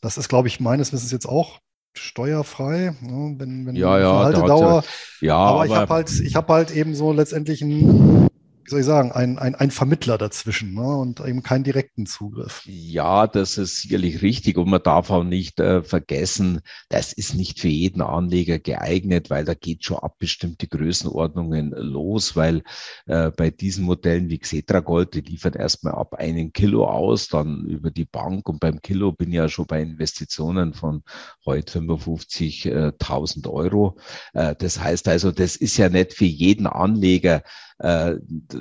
Das 0.00 0.16
ist, 0.16 0.28
glaube 0.28 0.48
ich, 0.48 0.60
meines 0.60 0.92
Wissens 0.92 1.10
jetzt 1.10 1.28
auch 1.28 1.60
steuerfrei, 1.98 2.94
ne, 3.00 3.34
wenn, 3.38 3.66
wenn 3.66 3.76
ja, 3.76 3.98
ja, 3.98 4.24
Haltedauer. 4.24 4.84
Ja, 5.20 5.36
aber, 5.36 5.50
aber 5.50 5.66
ich 5.66 5.74
habe 5.74 5.94
halt, 5.94 6.20
ich 6.20 6.36
habe 6.36 6.52
halt 6.52 6.70
eben 6.70 6.94
so 6.94 7.12
letztendlich 7.12 7.62
ein 7.62 8.28
wie 8.68 8.70
soll 8.70 8.80
ich 8.80 8.86
sagen, 8.86 9.12
ein, 9.12 9.38
ein, 9.38 9.54
ein 9.54 9.70
Vermittler 9.70 10.18
dazwischen 10.18 10.74
ne? 10.74 10.82
und 10.82 11.20
eben 11.20 11.42
keinen 11.42 11.64
direkten 11.64 12.04
Zugriff. 12.04 12.60
Ja, 12.66 13.26
das 13.26 13.56
ist 13.56 13.80
sicherlich 13.80 14.20
richtig 14.20 14.58
und 14.58 14.68
man 14.68 14.82
darf 14.82 15.08
auch 15.08 15.24
nicht 15.24 15.58
äh, 15.58 15.82
vergessen, 15.82 16.60
das 16.90 17.14
ist 17.14 17.34
nicht 17.34 17.60
für 17.60 17.68
jeden 17.68 18.02
Anleger 18.02 18.58
geeignet, 18.58 19.30
weil 19.30 19.46
da 19.46 19.54
geht 19.54 19.84
schon 19.84 19.96
ab 20.00 20.16
bestimmte 20.18 20.66
Größenordnungen 20.66 21.70
los, 21.70 22.36
weil 22.36 22.62
äh, 23.06 23.30
bei 23.30 23.48
diesen 23.48 23.86
Modellen 23.86 24.28
wie 24.28 24.38
Xetra 24.38 24.80
Gold, 24.80 25.14
die 25.14 25.22
liefern 25.22 25.54
erstmal 25.54 25.94
ab 25.94 26.16
einen 26.16 26.52
Kilo 26.52 26.84
aus, 26.86 27.28
dann 27.28 27.64
über 27.64 27.90
die 27.90 28.04
Bank 28.04 28.50
und 28.50 28.60
beim 28.60 28.82
Kilo 28.82 29.12
bin 29.12 29.30
ich 29.30 29.36
ja 29.36 29.48
schon 29.48 29.66
bei 29.66 29.80
Investitionen 29.80 30.74
von 30.74 31.04
heute 31.46 31.78
55.000 31.78 33.46
äh, 33.46 33.48
Euro. 33.48 33.96
Äh, 34.34 34.54
das 34.58 34.78
heißt 34.78 35.08
also, 35.08 35.32
das 35.32 35.56
ist 35.56 35.78
ja 35.78 35.88
nicht 35.88 36.12
für 36.12 36.26
jeden 36.26 36.66
Anleger 36.66 37.42
äh, 37.78 38.16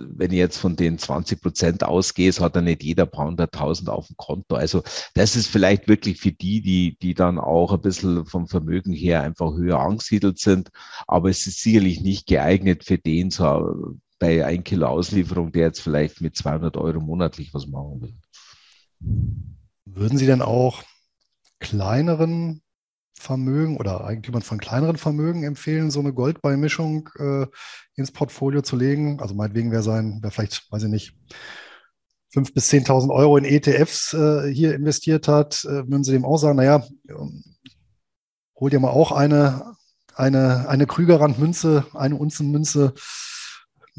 wenn 0.09 0.31
ich 0.31 0.37
jetzt 0.37 0.57
von 0.57 0.75
den 0.75 0.97
20 0.97 1.41
Prozent 1.41 1.83
ausgehe, 1.83 2.31
hat 2.31 2.55
er 2.55 2.61
nicht 2.61 2.83
jeder 2.83 3.05
paar 3.05 3.27
hunderttausend 3.27 3.89
auf 3.89 4.07
dem 4.07 4.17
Konto. 4.17 4.55
Also 4.55 4.83
das 5.13 5.35
ist 5.35 5.47
vielleicht 5.47 5.87
wirklich 5.87 6.19
für 6.19 6.31
die, 6.31 6.61
die, 6.61 6.97
die 7.01 7.13
dann 7.13 7.39
auch 7.39 7.73
ein 7.73 7.81
bisschen 7.81 8.25
vom 8.25 8.47
Vermögen 8.47 8.93
her 8.93 9.21
einfach 9.21 9.53
höher 9.53 9.79
angesiedelt 9.79 10.39
sind. 10.39 10.69
Aber 11.07 11.29
es 11.29 11.47
ist 11.47 11.61
sicherlich 11.61 12.01
nicht 12.01 12.27
geeignet 12.27 12.83
für 12.83 12.97
den, 12.97 13.31
so 13.31 13.97
bei 14.19 14.45
ein 14.45 14.63
Kilo 14.63 14.87
Auslieferung, 14.87 15.51
der 15.51 15.67
jetzt 15.67 15.81
vielleicht 15.81 16.21
mit 16.21 16.35
200 16.35 16.77
Euro 16.77 16.99
monatlich 16.99 17.53
was 17.53 17.67
machen 17.67 18.01
will. 18.01 18.15
Würden 19.85 20.17
Sie 20.17 20.25
denn 20.25 20.41
auch 20.41 20.83
kleineren 21.59 22.61
Vermögen 23.19 23.77
oder 23.77 24.05
Eigentümern 24.05 24.43
von 24.43 24.59
kleineren 24.59 24.97
Vermögen 24.97 25.43
empfehlen, 25.43 25.89
so 25.91 25.99
eine 25.99 26.13
Goldbeimischung 26.13 27.09
äh, 27.17 27.47
ins 27.95 28.11
Portfolio 28.11 28.61
zu 28.61 28.75
legen. 28.75 29.19
Also 29.19 29.33
meinetwegen 29.33 29.71
wäre 29.71 29.83
sein, 29.83 30.19
wer 30.21 30.31
vielleicht, 30.31 30.71
weiß 30.71 30.83
ich 30.83 30.89
nicht, 30.89 31.17
5.000 32.33 32.53
bis 32.53 32.71
10.000 32.71 33.09
Euro 33.09 33.37
in 33.37 33.45
ETFs 33.45 34.13
äh, 34.13 34.51
hier 34.53 34.75
investiert 34.75 35.27
hat, 35.27 35.63
äh, 35.65 35.87
würden 35.87 36.03
Sie 36.03 36.11
dem 36.11 36.25
auch 36.25 36.37
sagen, 36.37 36.57
naja, 36.57 36.85
hol 38.59 38.69
dir 38.69 38.79
mal 38.79 38.89
auch 38.89 39.11
eine, 39.11 39.73
eine, 40.15 40.67
eine 40.67 40.85
Krügerrand-Münze, 40.85 41.85
eine 41.93 42.15
Unzenmünze 42.15 42.93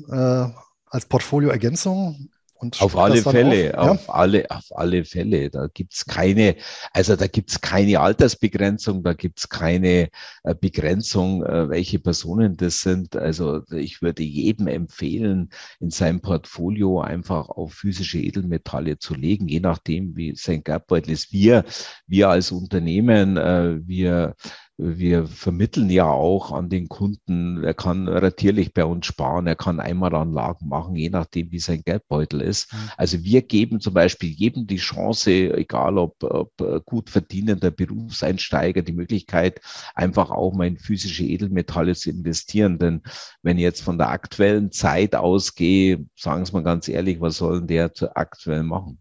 äh, 0.09 0.47
als 0.87 1.07
Portfolioergänzung. 1.07 2.31
Und 2.61 2.83
auf 2.83 2.97
alle 2.97 3.23
Fälle, 3.23 3.79
auf, 3.79 4.07
ja? 4.09 4.13
alle, 4.13 4.51
auf 4.51 4.77
alle 4.77 5.05
Fälle. 5.05 5.49
Da 5.49 5.69
gibt's 5.73 6.07
keine, 6.07 6.57
also 6.93 7.15
da 7.15 7.29
gibt's 7.29 7.61
keine 7.61 8.01
Altersbegrenzung, 8.01 9.05
da 9.05 9.13
gibt's 9.13 9.49
keine 9.49 10.09
äh, 10.43 10.55
Begrenzung, 10.61 11.45
äh, 11.45 11.69
welche 11.71 12.01
Personen 12.01 12.57
das 12.57 12.81
sind. 12.81 13.15
Also 13.15 13.63
ich 13.71 14.03
würde 14.03 14.25
jedem 14.25 14.67
empfehlen, 14.67 15.51
in 15.79 15.91
seinem 15.91 16.21
Portfolio 16.21 17.01
einfach 17.01 17.49
auf 17.49 17.75
physische 17.75 18.19
Edelmetalle 18.19 18.99
zu 18.99 19.15
legen, 19.15 19.47
je 19.47 19.61
nachdem, 19.61 20.17
wie 20.17 20.35
sein 20.35 20.65
Geldbeutel 20.65 21.13
ist. 21.13 21.33
Wir, 21.33 21.65
wir 22.09 22.29
als 22.29 22.51
Unternehmen, 22.51 23.37
äh, 23.37 23.79
wir 23.87 24.35
wir 24.81 25.27
vermitteln 25.27 25.91
ja 25.91 26.09
auch 26.09 26.53
an 26.53 26.69
den 26.69 26.89
Kunden, 26.89 27.65
er 27.65 27.75
kann 27.75 28.07
ratierlich 28.07 28.73
bei 28.73 28.85
uns 28.85 29.07
sparen, 29.07 29.49
er 29.49 29.57
kann 29.57 29.81
Einmalanlagen 29.81 30.69
machen, 30.69 30.95
je 30.95 31.11
nachdem, 31.11 31.51
wie 31.51 31.59
sein 31.59 31.83
Geldbeutel 31.85 32.41
ist. 32.41 32.73
Mhm. 32.73 32.79
Also 32.97 33.25
wir 33.25 33.43
geben 33.43 33.81
zum 33.81 33.93
Beispiel 33.93 34.31
jedem 34.31 34.69
die 34.69 34.77
Chance, 34.77 35.53
egal 35.57 35.99
ob, 35.99 36.23
ob 36.23 36.53
gut 36.87 37.11
verdienender 37.11 37.73
Berufseinsteiger, 37.73 38.83
die 38.83 38.93
Möglichkeit, 38.93 39.61
einfach 39.97 40.31
auch 40.31 40.55
mal 40.55 40.69
in 40.69 40.79
physische 40.79 41.25
Edelmetalle 41.25 41.97
zu 41.97 42.11
investieren. 42.11 42.79
Denn 42.79 43.03
wenn 43.43 43.59
ich 43.59 43.65
jetzt 43.65 43.83
von 43.83 43.99
der 43.99 44.11
aktuellen 44.11 44.71
Zeit 44.71 45.17
ausgehe, 45.17 46.07
sagen 46.15 46.47
Sie 46.47 46.53
mal 46.53 46.63
ganz 46.63 46.87
ehrlich, 46.87 47.21
was 47.21 47.39
sollen 47.39 47.67
der 47.67 47.91
aktuell 48.15 48.63
machen? 48.63 48.97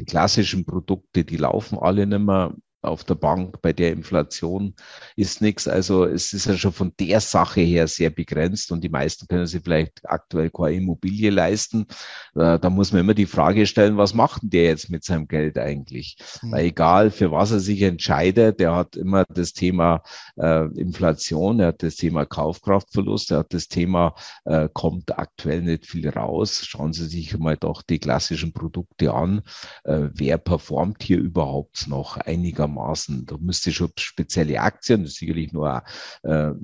Die 0.00 0.04
klassischen 0.04 0.64
Produkte, 0.64 1.24
die 1.24 1.36
laufen 1.36 1.78
alle 1.78 2.06
nicht 2.06 2.18
mehr 2.18 2.54
auf 2.82 3.04
der 3.04 3.14
Bank 3.14 3.60
bei 3.60 3.72
der 3.72 3.92
Inflation 3.92 4.74
ist 5.16 5.42
nichts. 5.42 5.68
Also 5.68 6.04
es 6.04 6.32
ist 6.32 6.46
ja 6.46 6.56
schon 6.56 6.72
von 6.72 6.92
der 6.98 7.20
Sache 7.20 7.60
her 7.60 7.86
sehr 7.88 8.10
begrenzt 8.10 8.72
und 8.72 8.82
die 8.82 8.88
meisten 8.88 9.26
können 9.26 9.46
sich 9.46 9.62
vielleicht 9.62 10.00
aktuell 10.04 10.50
keine 10.50 10.76
Immobilie 10.76 11.30
leisten. 11.30 11.86
Äh, 12.34 12.58
da 12.58 12.70
muss 12.70 12.92
man 12.92 13.02
immer 13.02 13.14
die 13.14 13.26
Frage 13.26 13.66
stellen, 13.66 13.96
was 13.96 14.14
macht 14.14 14.42
denn 14.42 14.50
der 14.50 14.64
jetzt 14.64 14.90
mit 14.90 15.04
seinem 15.04 15.28
Geld 15.28 15.58
eigentlich? 15.58 16.16
Mhm. 16.42 16.52
Weil 16.52 16.64
egal 16.66 17.10
für 17.10 17.30
was 17.30 17.50
er 17.50 17.60
sich 17.60 17.82
entscheidet, 17.82 18.60
der 18.60 18.74
hat 18.74 18.96
immer 18.96 19.24
das 19.28 19.52
Thema 19.52 20.02
äh, 20.36 20.64
Inflation, 20.78 21.60
er 21.60 21.68
hat 21.68 21.82
das 21.82 21.96
Thema 21.96 22.24
Kaufkraftverlust, 22.24 23.32
er 23.32 23.38
hat 23.40 23.52
das 23.52 23.68
Thema, 23.68 24.14
äh, 24.44 24.68
kommt 24.72 25.18
aktuell 25.18 25.62
nicht 25.62 25.86
viel 25.86 26.08
raus. 26.08 26.62
Schauen 26.64 26.92
Sie 26.92 27.06
sich 27.06 27.36
mal 27.38 27.56
doch 27.56 27.82
die 27.82 27.98
klassischen 27.98 28.52
Produkte 28.52 29.12
an. 29.12 29.42
Äh, 29.84 30.08
wer 30.14 30.38
performt 30.38 31.02
hier 31.02 31.18
überhaupt 31.18 31.86
noch 31.86 32.16
einigermaßen? 32.16 32.69
Einigermaßen. 32.70 33.26
Da 33.26 33.36
müsste 33.38 33.72
schon 33.72 33.90
spezielle 33.98 34.60
Aktien, 34.60 35.02
das 35.02 35.12
ist 35.12 35.18
sicherlich 35.18 35.52
nur 35.52 35.82
eine, 36.22 36.56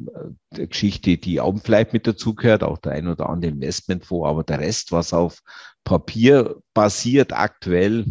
äh, 0.52 0.66
Geschichte, 0.66 1.16
die 1.16 1.40
auch 1.40 1.54
vielleicht 1.62 1.92
mit 1.92 2.06
dazugehört, 2.06 2.62
auch 2.62 2.78
der 2.78 2.92
ein 2.92 3.08
oder 3.08 3.28
andere 3.28 3.52
Investmentfonds, 3.52 4.28
aber 4.28 4.44
der 4.44 4.60
Rest, 4.60 4.92
was 4.92 5.12
auf 5.12 5.40
Papier 5.84 6.56
basiert 6.74 7.32
aktuell, 7.32 8.06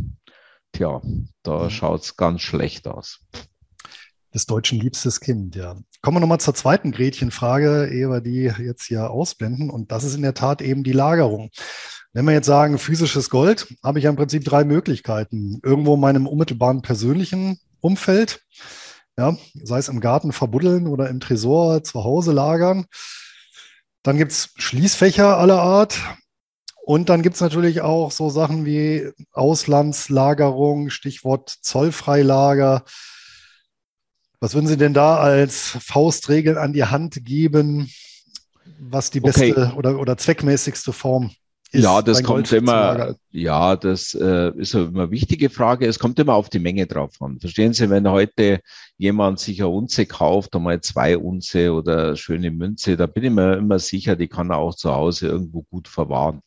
tja, 0.71 1.01
da 1.43 1.63
mhm. 1.63 1.69
schaut 1.69 2.03
es 2.03 2.15
ganz 2.15 2.41
schlecht 2.41 2.87
aus 2.87 3.19
des 4.33 4.45
Deutschen 4.45 4.81
liebstes 4.81 5.21
Kind, 5.21 5.55
ja. 5.55 5.77
Kommen 6.01 6.17
wir 6.17 6.19
nochmal 6.19 6.41
zur 6.41 6.53
zweiten 6.53 6.91
Gretchenfrage, 6.91 7.87
ehe 7.87 8.09
wir 8.09 8.19
die 8.19 8.51
jetzt 8.61 8.83
hier 8.83 9.09
ausblenden. 9.09 9.69
Und 9.69 9.93
das 9.93 10.03
ist 10.03 10.13
in 10.13 10.23
der 10.23 10.33
Tat 10.33 10.61
eben 10.61 10.83
die 10.83 10.91
Lagerung. 10.91 11.51
Wenn 12.11 12.25
wir 12.25 12.33
jetzt 12.33 12.45
sagen, 12.45 12.77
physisches 12.77 13.29
Gold, 13.29 13.67
habe 13.81 13.99
ich 13.99 14.03
ja 14.03 14.09
im 14.09 14.17
Prinzip 14.17 14.43
drei 14.43 14.65
Möglichkeiten. 14.65 15.59
Irgendwo 15.63 15.95
in 15.95 16.01
meinem 16.01 16.27
unmittelbaren 16.27 16.81
persönlichen 16.81 17.59
Umfeld, 17.85 18.41
ja, 19.17 19.37
sei 19.63 19.77
es 19.77 19.89
im 19.89 19.99
Garten 19.99 20.31
verbuddeln 20.31 20.87
oder 20.87 21.09
im 21.09 21.19
Tresor 21.19 21.83
zu 21.83 22.03
Hause 22.03 22.31
lagern. 22.31 22.85
Dann 24.03 24.17
gibt 24.17 24.31
es 24.31 24.49
Schließfächer 24.57 25.37
aller 25.37 25.61
Art. 25.61 25.99
Und 26.83 27.09
dann 27.09 27.23
gibt 27.23 27.35
es 27.35 27.41
natürlich 27.41 27.81
auch 27.81 28.11
so 28.11 28.29
Sachen 28.29 28.65
wie 28.65 29.09
Auslandslagerung, 29.31 30.89
Stichwort 30.89 31.49
Zollfreilager. 31.49 32.83
Was 34.39 34.53
würden 34.53 34.67
Sie 34.67 34.77
denn 34.77 34.93
da 34.93 35.17
als 35.17 35.77
Faustregel 35.81 36.57
an 36.57 36.73
die 36.73 36.83
Hand 36.83 37.25
geben, 37.25 37.89
was 38.79 39.09
die 39.09 39.19
beste 39.19 39.51
okay. 39.51 39.75
oder, 39.75 39.97
oder 39.97 40.17
zweckmäßigste 40.17 40.93
Form 40.93 41.27
ist? 41.27 41.44
Ja, 41.81 42.01
das 42.01 42.23
kommt 42.23 42.51
immer, 42.51 43.15
ja, 43.31 43.75
das 43.75 44.13
äh, 44.13 44.51
ist 44.57 44.75
eine 44.75 45.11
wichtige 45.11 45.49
Frage. 45.49 45.87
Es 45.87 45.99
kommt 45.99 46.19
immer 46.19 46.33
auf 46.33 46.49
die 46.49 46.59
Menge 46.59 46.87
drauf 46.87 47.21
an. 47.21 47.39
Verstehen 47.39 47.73
Sie, 47.73 47.89
wenn 47.89 48.09
heute 48.09 48.61
jemand 48.97 49.39
sich 49.39 49.61
eine 49.61 49.69
Unze 49.69 50.05
kauft, 50.05 50.55
einmal 50.55 50.81
zwei 50.81 51.17
Unze 51.17 51.73
oder 51.73 52.15
schöne 52.15 52.51
Münze, 52.51 52.95
da 52.95 53.07
bin 53.07 53.23
ich 53.23 53.31
mir 53.31 53.57
immer 53.57 53.79
sicher, 53.79 54.15
die 54.15 54.27
kann 54.27 54.51
er 54.51 54.57
auch 54.57 54.75
zu 54.75 54.93
Hause 54.93 55.27
irgendwo 55.27 55.63
gut 55.63 55.87
verwahren. 55.87 56.41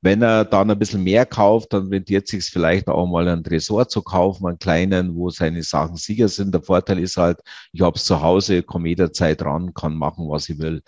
Wenn 0.00 0.22
er 0.22 0.44
dann 0.44 0.70
ein 0.70 0.78
bisschen 0.78 1.04
mehr 1.04 1.26
kauft, 1.26 1.72
dann 1.72 1.88
rentiert 1.88 2.26
sich 2.26 2.44
vielleicht 2.44 2.88
auch 2.88 3.06
mal 3.06 3.28
einen 3.28 3.44
Tresor 3.44 3.88
zu 3.88 4.02
kaufen, 4.02 4.46
einen 4.46 4.58
kleinen, 4.58 5.14
wo 5.14 5.30
seine 5.30 5.62
Sachen 5.62 5.96
sicher 5.96 6.28
sind. 6.28 6.52
Der 6.52 6.62
Vorteil 6.62 6.98
ist 6.98 7.16
halt, 7.16 7.38
ich 7.72 7.80
habe 7.80 7.96
es 7.96 8.04
zu 8.04 8.20
Hause, 8.20 8.62
komme 8.62 8.88
jederzeit 8.88 9.42
ran, 9.42 9.74
kann 9.74 9.94
machen, 9.94 10.28
was 10.28 10.48
ich 10.48 10.58
will. 10.58 10.82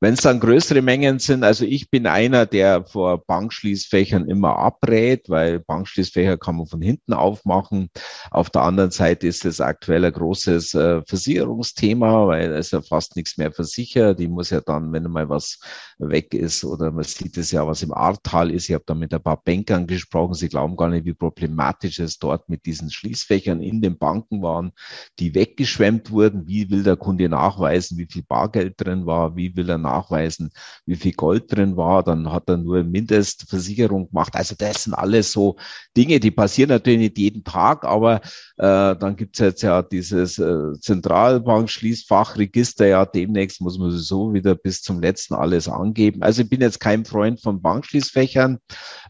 Wenn 0.00 0.14
es 0.14 0.22
dann 0.22 0.40
größere 0.40 0.82
Mengen 0.82 1.18
sind, 1.18 1.44
also 1.44 1.64
ich 1.64 1.90
bin 1.90 2.06
einer, 2.06 2.46
der 2.46 2.84
vor 2.86 3.24
Bankschließfächern 3.26 4.28
immer 4.28 4.56
ab 4.56 4.78
abrät, 4.78 5.28
weil 5.28 5.60
Bankschließfächer 5.60 6.38
kann 6.38 6.56
man 6.56 6.66
von 6.66 6.80
hinten 6.80 7.12
aufmachen. 7.12 7.90
Auf 8.30 8.50
der 8.50 8.62
anderen 8.62 8.90
Seite 8.90 9.26
ist 9.26 9.44
es 9.44 9.60
aktuell 9.60 10.04
ein 10.04 10.12
großes 10.12 10.47
äh, 10.48 11.02
Versicherungsthema, 11.06 12.26
weil 12.26 12.52
es 12.52 12.70
ja 12.70 12.80
fast 12.80 13.16
nichts 13.16 13.36
mehr 13.36 13.52
versichert. 13.52 14.18
Die 14.18 14.28
muss 14.28 14.50
ja 14.50 14.60
dann, 14.60 14.92
wenn 14.92 15.04
mal 15.04 15.28
was 15.28 15.58
weg 15.98 16.32
ist 16.32 16.64
oder 16.64 16.90
man 16.90 17.04
sieht 17.04 17.36
es 17.36 17.50
ja, 17.50 17.66
was 17.66 17.82
im 17.82 17.92
Ahrtal 17.92 18.50
ist. 18.50 18.68
Ich 18.68 18.74
habe 18.74 18.84
da 18.86 18.94
mit 18.94 19.12
ein 19.12 19.22
paar 19.22 19.42
Bankern 19.42 19.86
gesprochen. 19.86 20.34
Sie 20.34 20.48
glauben 20.48 20.76
gar 20.76 20.88
nicht, 20.88 21.04
wie 21.04 21.14
problematisch 21.14 21.98
es 21.98 22.18
dort 22.18 22.48
mit 22.48 22.64
diesen 22.64 22.90
Schließfächern 22.90 23.60
in 23.60 23.82
den 23.82 23.98
Banken 23.98 24.42
waren, 24.42 24.72
die 25.18 25.34
weggeschwemmt 25.34 26.10
wurden. 26.10 26.46
Wie 26.46 26.70
will 26.70 26.82
der 26.82 26.96
Kunde 26.96 27.28
nachweisen, 27.28 27.98
wie 27.98 28.08
viel 28.10 28.22
Bargeld 28.22 28.74
drin 28.78 29.04
war? 29.04 29.36
Wie 29.36 29.54
will 29.54 29.68
er 29.68 29.78
nachweisen, 29.78 30.50
wie 30.86 30.96
viel 30.96 31.12
Gold 31.12 31.52
drin 31.54 31.76
war? 31.76 32.02
Dann 32.02 32.32
hat 32.32 32.48
er 32.48 32.56
nur 32.56 32.82
Mindestversicherung 32.84 34.08
gemacht. 34.08 34.34
Also 34.34 34.54
das 34.56 34.78
das 34.78 34.84
sind 34.84 34.94
alles 34.94 35.32
so 35.32 35.56
Dinge, 35.96 36.20
die 36.20 36.30
passieren 36.30 36.70
natürlich 36.70 37.00
nicht 37.00 37.18
jeden 37.18 37.42
Tag, 37.42 37.84
aber 37.84 38.20
äh, 38.58 38.94
dann 38.96 39.16
gibt 39.16 39.36
es 39.36 39.40
jetzt 39.40 39.62
ja 39.62 39.82
dieses 39.82 40.37
äh, 40.38 40.78
Zentralbank-Schließfachregister, 40.80 42.86
ja 42.86 43.06
demnächst 43.06 43.60
muss 43.60 43.78
man 43.78 43.90
so 43.90 44.32
wieder 44.32 44.54
bis 44.54 44.82
zum 44.82 45.00
letzten 45.00 45.34
alles 45.34 45.68
angeben. 45.68 46.22
Also 46.22 46.42
ich 46.42 46.48
bin 46.48 46.60
jetzt 46.60 46.80
kein 46.80 47.04
Freund 47.04 47.40
von 47.40 47.62
Bankschließfächern, 47.62 48.58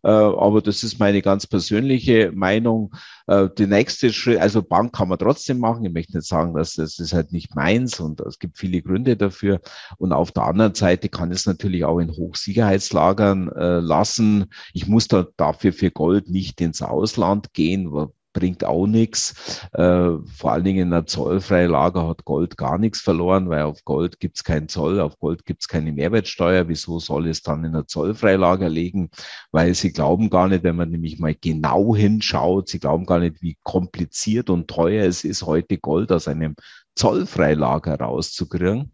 äh, 0.02 0.08
aber 0.08 0.62
das 0.62 0.82
ist 0.82 0.98
meine 0.98 1.22
ganz 1.22 1.46
persönliche 1.46 2.32
Meinung. 2.32 2.94
Äh, 3.26 3.48
die 3.56 3.66
nächste 3.66 4.12
Schritt, 4.12 4.38
also 4.38 4.62
Bank 4.62 4.94
kann 4.94 5.08
man 5.08 5.18
trotzdem 5.18 5.58
machen. 5.58 5.84
Ich 5.84 5.92
möchte 5.92 6.16
nicht 6.16 6.26
sagen, 6.26 6.54
dass 6.54 6.74
das 6.74 6.98
ist 6.98 7.12
halt 7.12 7.32
nicht 7.32 7.54
meins 7.54 8.00
und 8.00 8.20
es 8.20 8.38
gibt 8.38 8.58
viele 8.58 8.82
Gründe 8.82 9.16
dafür. 9.16 9.60
Und 9.98 10.12
auf 10.12 10.32
der 10.32 10.44
anderen 10.44 10.74
Seite 10.74 11.08
kann 11.08 11.30
es 11.30 11.46
natürlich 11.46 11.84
auch 11.84 11.98
in 11.98 12.10
Hochsicherheitslagern 12.10 13.50
äh, 13.52 13.80
lassen. 13.80 14.46
Ich 14.72 14.86
muss 14.86 15.08
da 15.08 15.26
dafür 15.36 15.72
für 15.72 15.90
Gold 15.90 16.30
nicht 16.30 16.60
ins 16.60 16.82
Ausland 16.82 17.52
gehen, 17.52 17.92
bringt 18.38 18.64
auch 18.64 18.86
nichts. 18.86 19.66
Äh, 19.72 20.10
vor 20.36 20.52
allen 20.52 20.64
Dingen 20.64 20.88
in 20.88 20.92
einer 20.92 21.06
zollfreien 21.06 21.70
Lager 21.70 22.06
hat 22.06 22.24
Gold 22.24 22.56
gar 22.56 22.78
nichts 22.78 23.00
verloren, 23.00 23.48
weil 23.48 23.62
auf 23.62 23.84
Gold 23.84 24.20
gibt 24.20 24.36
es 24.36 24.44
keinen 24.44 24.68
Zoll, 24.68 25.00
auf 25.00 25.18
Gold 25.18 25.44
gibt 25.44 25.62
es 25.62 25.68
keine 25.68 25.92
Mehrwertsteuer. 25.92 26.68
Wieso 26.68 27.00
soll 27.00 27.26
es 27.26 27.42
dann 27.42 27.64
in 27.64 27.74
einer 27.74 27.86
zollfreien 27.86 28.40
Lager 28.40 28.68
liegen? 28.68 29.10
Weil 29.50 29.74
sie 29.74 29.92
glauben 29.92 30.30
gar 30.30 30.48
nicht, 30.48 30.62
wenn 30.62 30.76
man 30.76 30.90
nämlich 30.90 31.18
mal 31.18 31.34
genau 31.34 31.96
hinschaut, 31.96 32.68
sie 32.68 32.78
glauben 32.78 33.06
gar 33.06 33.18
nicht, 33.18 33.42
wie 33.42 33.56
kompliziert 33.64 34.50
und 34.50 34.68
teuer 34.68 35.04
es 35.04 35.24
ist, 35.24 35.42
heute 35.42 35.78
Gold 35.78 36.12
aus 36.12 36.28
einem 36.28 36.54
Zollfreilager 36.94 37.98
rauszukriegen. 38.00 38.92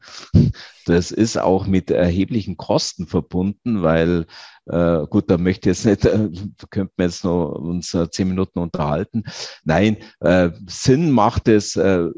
Das 0.86 1.10
ist 1.10 1.38
auch 1.38 1.66
mit 1.66 1.90
erheblichen 1.90 2.58
Kosten 2.58 3.06
verbunden, 3.06 3.82
weil 3.82 4.26
äh, 4.66 5.06
gut, 5.08 5.30
da 5.30 5.38
möchte 5.38 5.70
ich 5.70 5.84
jetzt 5.84 5.86
nicht, 5.86 6.04
äh, 6.06 6.30
könnten 6.70 6.92
wir 6.96 7.06
jetzt 7.06 7.24
noch 7.24 7.52
uns 7.52 7.92
äh, 7.94 8.08
zehn 8.10 8.28
Minuten 8.28 8.58
unterhalten. 8.58 9.24
Nein, 9.64 9.98
äh, 10.20 10.50
Sinn 10.66 11.10
macht 11.10 11.48
es 11.48 11.76
äh, 11.76 12.08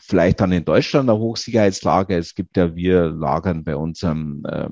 vielleicht 0.00 0.40
dann 0.40 0.52
in 0.52 0.64
Deutschland 0.64 1.08
eine 1.08 1.18
Hochsicherheitslager. 1.18 2.16
Es 2.16 2.34
gibt 2.34 2.56
ja, 2.56 2.74
wir 2.74 3.10
lagern 3.10 3.64
bei 3.64 3.76
unserem, 3.76 4.44
äh, 4.46 4.68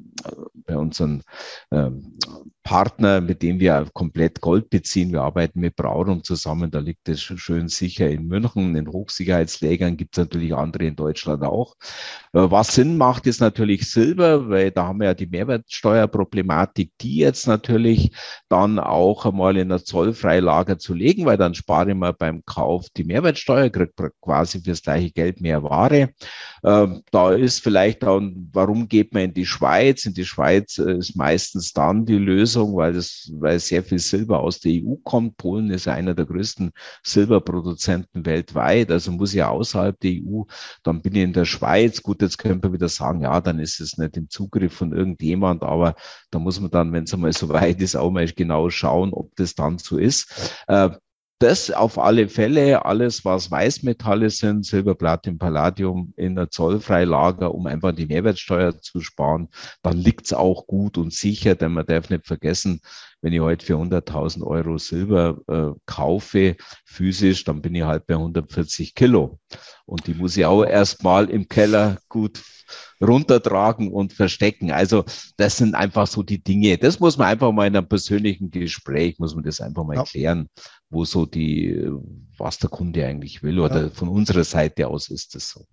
bei 0.66 0.76
unseren 0.76 1.22
äh, 1.70 1.90
Partner, 2.64 3.20
mit 3.20 3.42
dem 3.42 3.60
wir 3.60 3.86
komplett 3.92 4.40
Gold 4.40 4.70
beziehen. 4.70 5.12
Wir 5.12 5.20
arbeiten 5.20 5.60
mit 5.60 5.76
Braurum 5.76 6.24
zusammen, 6.24 6.70
da 6.70 6.78
liegt 6.78 7.08
es 7.10 7.20
schön 7.20 7.68
sicher 7.68 8.08
in 8.08 8.26
München. 8.26 8.74
In 8.74 8.88
Hochsicherheitslägern 8.88 9.98
gibt 9.98 10.16
es 10.16 10.24
natürlich 10.24 10.54
andere 10.54 10.86
in 10.86 10.96
Deutschland 10.96 11.42
auch. 11.44 11.76
Äh, 12.32 12.50
was 12.50 12.74
Sinn 12.74 12.96
macht, 12.96 13.26
ist 13.26 13.40
natürlich 13.40 13.90
Silber, 13.90 14.48
weil 14.48 14.70
da 14.70 14.86
haben 14.86 15.00
wir 15.00 15.08
ja 15.08 15.14
die 15.14 15.26
Mehrwertsteuerproblematik, 15.26 16.90
die 17.02 17.16
jetzt 17.18 17.46
natürlich 17.46 18.12
dann 18.48 18.78
auch 18.78 19.26
einmal 19.26 19.58
in 19.58 19.70
ein 19.70 19.84
Zollfreilager 19.84 20.78
zu 20.78 20.94
legen, 20.94 21.26
weil 21.26 21.36
dann 21.36 21.54
spare 21.54 21.90
ich 21.90 21.96
mal 21.96 22.14
beim 22.14 22.42
Kauf 22.46 22.86
die 22.96 23.04
Mehrwertsteuer, 23.04 23.68
kriege 23.68 24.10
quasi 24.22 24.62
fürs 24.62 24.82
gleiche 24.82 25.10
Geld 25.10 25.42
mehr 25.42 25.62
Ware. 25.62 26.14
Ähm, 26.64 27.02
da 27.10 27.32
ist 27.32 27.62
vielleicht 27.62 28.04
dann, 28.04 28.48
warum 28.52 28.88
geht 28.88 29.12
man 29.12 29.24
in 29.24 29.34
die 29.34 29.44
Schweiz? 29.44 30.06
In 30.06 30.14
die 30.14 30.24
Schweiz 30.24 30.78
äh, 30.78 30.96
ist 30.96 31.14
meistens 31.14 31.74
dann 31.74 32.06
die 32.06 32.16
Lösung, 32.16 32.53
weil 32.60 32.96
es, 32.96 33.30
weil 33.34 33.58
sehr 33.58 33.82
viel 33.82 33.98
Silber 33.98 34.40
aus 34.40 34.60
der 34.60 34.72
EU 34.72 34.96
kommt. 35.02 35.36
Polen 35.36 35.70
ist 35.70 35.88
einer 35.88 36.14
der 36.14 36.26
größten 36.26 36.72
Silberproduzenten 37.02 38.24
weltweit, 38.26 38.90
also 38.90 39.12
muss 39.12 39.34
ja 39.34 39.48
außerhalb 39.48 39.98
der 40.00 40.12
EU. 40.12 40.42
Dann 40.82 41.02
bin 41.02 41.14
ich 41.14 41.22
in 41.22 41.32
der 41.32 41.44
Schweiz. 41.44 42.02
Gut, 42.02 42.22
jetzt 42.22 42.38
könnte 42.38 42.68
man 42.68 42.74
wieder 42.74 42.88
sagen, 42.88 43.22
ja, 43.22 43.40
dann 43.40 43.58
ist 43.58 43.80
es 43.80 43.98
nicht 43.98 44.16
im 44.16 44.28
Zugriff 44.30 44.74
von 44.74 44.92
irgendjemand, 44.92 45.62
aber 45.62 45.94
da 46.30 46.38
muss 46.38 46.60
man 46.60 46.70
dann, 46.70 46.92
wenn 46.92 47.04
es 47.04 47.14
einmal 47.14 47.32
so 47.32 47.48
weit 47.50 47.80
ist, 47.80 47.96
auch 47.96 48.10
mal 48.10 48.26
genau 48.26 48.70
schauen, 48.70 49.12
ob 49.12 49.34
das 49.36 49.54
dann 49.54 49.78
so 49.78 49.98
ist. 49.98 50.54
Äh, 50.68 50.90
das 51.38 51.70
auf 51.70 51.98
alle 51.98 52.28
Fälle, 52.28 52.84
alles 52.84 53.24
was 53.24 53.50
Weißmetalle 53.50 54.30
sind, 54.30 54.64
Silber, 54.64 54.94
Platin, 54.94 55.38
Palladium 55.38 56.12
in 56.16 56.36
der 56.36 56.50
Zollfreilager, 56.50 57.54
um 57.54 57.66
einfach 57.66 57.92
die 57.92 58.06
Mehrwertsteuer 58.06 58.80
zu 58.80 59.00
sparen, 59.00 59.48
dann 59.82 59.96
liegt's 59.96 60.32
auch 60.32 60.66
gut 60.66 60.96
und 60.96 61.12
sicher, 61.12 61.54
denn 61.54 61.72
man 61.72 61.86
darf 61.86 62.08
nicht 62.10 62.26
vergessen, 62.26 62.80
wenn 63.24 63.32
ich 63.32 63.40
heute 63.40 63.64
für 63.64 63.76
100.000 63.76 64.42
Euro 64.42 64.76
Silber 64.76 65.38
äh, 65.48 65.80
kaufe, 65.86 66.56
physisch, 66.84 67.44
dann 67.44 67.62
bin 67.62 67.74
ich 67.74 67.82
halt 67.82 68.06
bei 68.06 68.16
140 68.16 68.94
Kilo. 68.94 69.40
Und 69.86 70.06
die 70.06 70.12
muss 70.12 70.36
ich 70.36 70.44
auch 70.44 70.62
erstmal 70.62 71.30
im 71.30 71.48
Keller 71.48 71.96
gut 72.10 72.42
runtertragen 73.00 73.90
und 73.90 74.12
verstecken. 74.12 74.72
Also 74.72 75.06
das 75.38 75.56
sind 75.56 75.74
einfach 75.74 76.06
so 76.06 76.22
die 76.22 76.44
Dinge. 76.44 76.76
Das 76.76 77.00
muss 77.00 77.16
man 77.16 77.28
einfach 77.28 77.50
mal 77.50 77.66
in 77.66 77.74
einem 77.74 77.88
persönlichen 77.88 78.50
Gespräch, 78.50 79.18
muss 79.18 79.34
man 79.34 79.44
das 79.44 79.62
einfach 79.62 79.84
mal 79.84 79.96
ja. 79.96 80.04
klären, 80.04 80.50
wo 80.90 81.06
so 81.06 81.24
die, 81.24 81.82
was 82.36 82.58
der 82.58 82.68
Kunde 82.68 83.06
eigentlich 83.06 83.42
will. 83.42 83.58
Oder 83.58 83.84
ja. 83.84 83.88
von 83.88 84.10
unserer 84.10 84.44
Seite 84.44 84.86
aus 84.88 85.08
ist 85.08 85.34
das 85.34 85.48
so. 85.48 85.64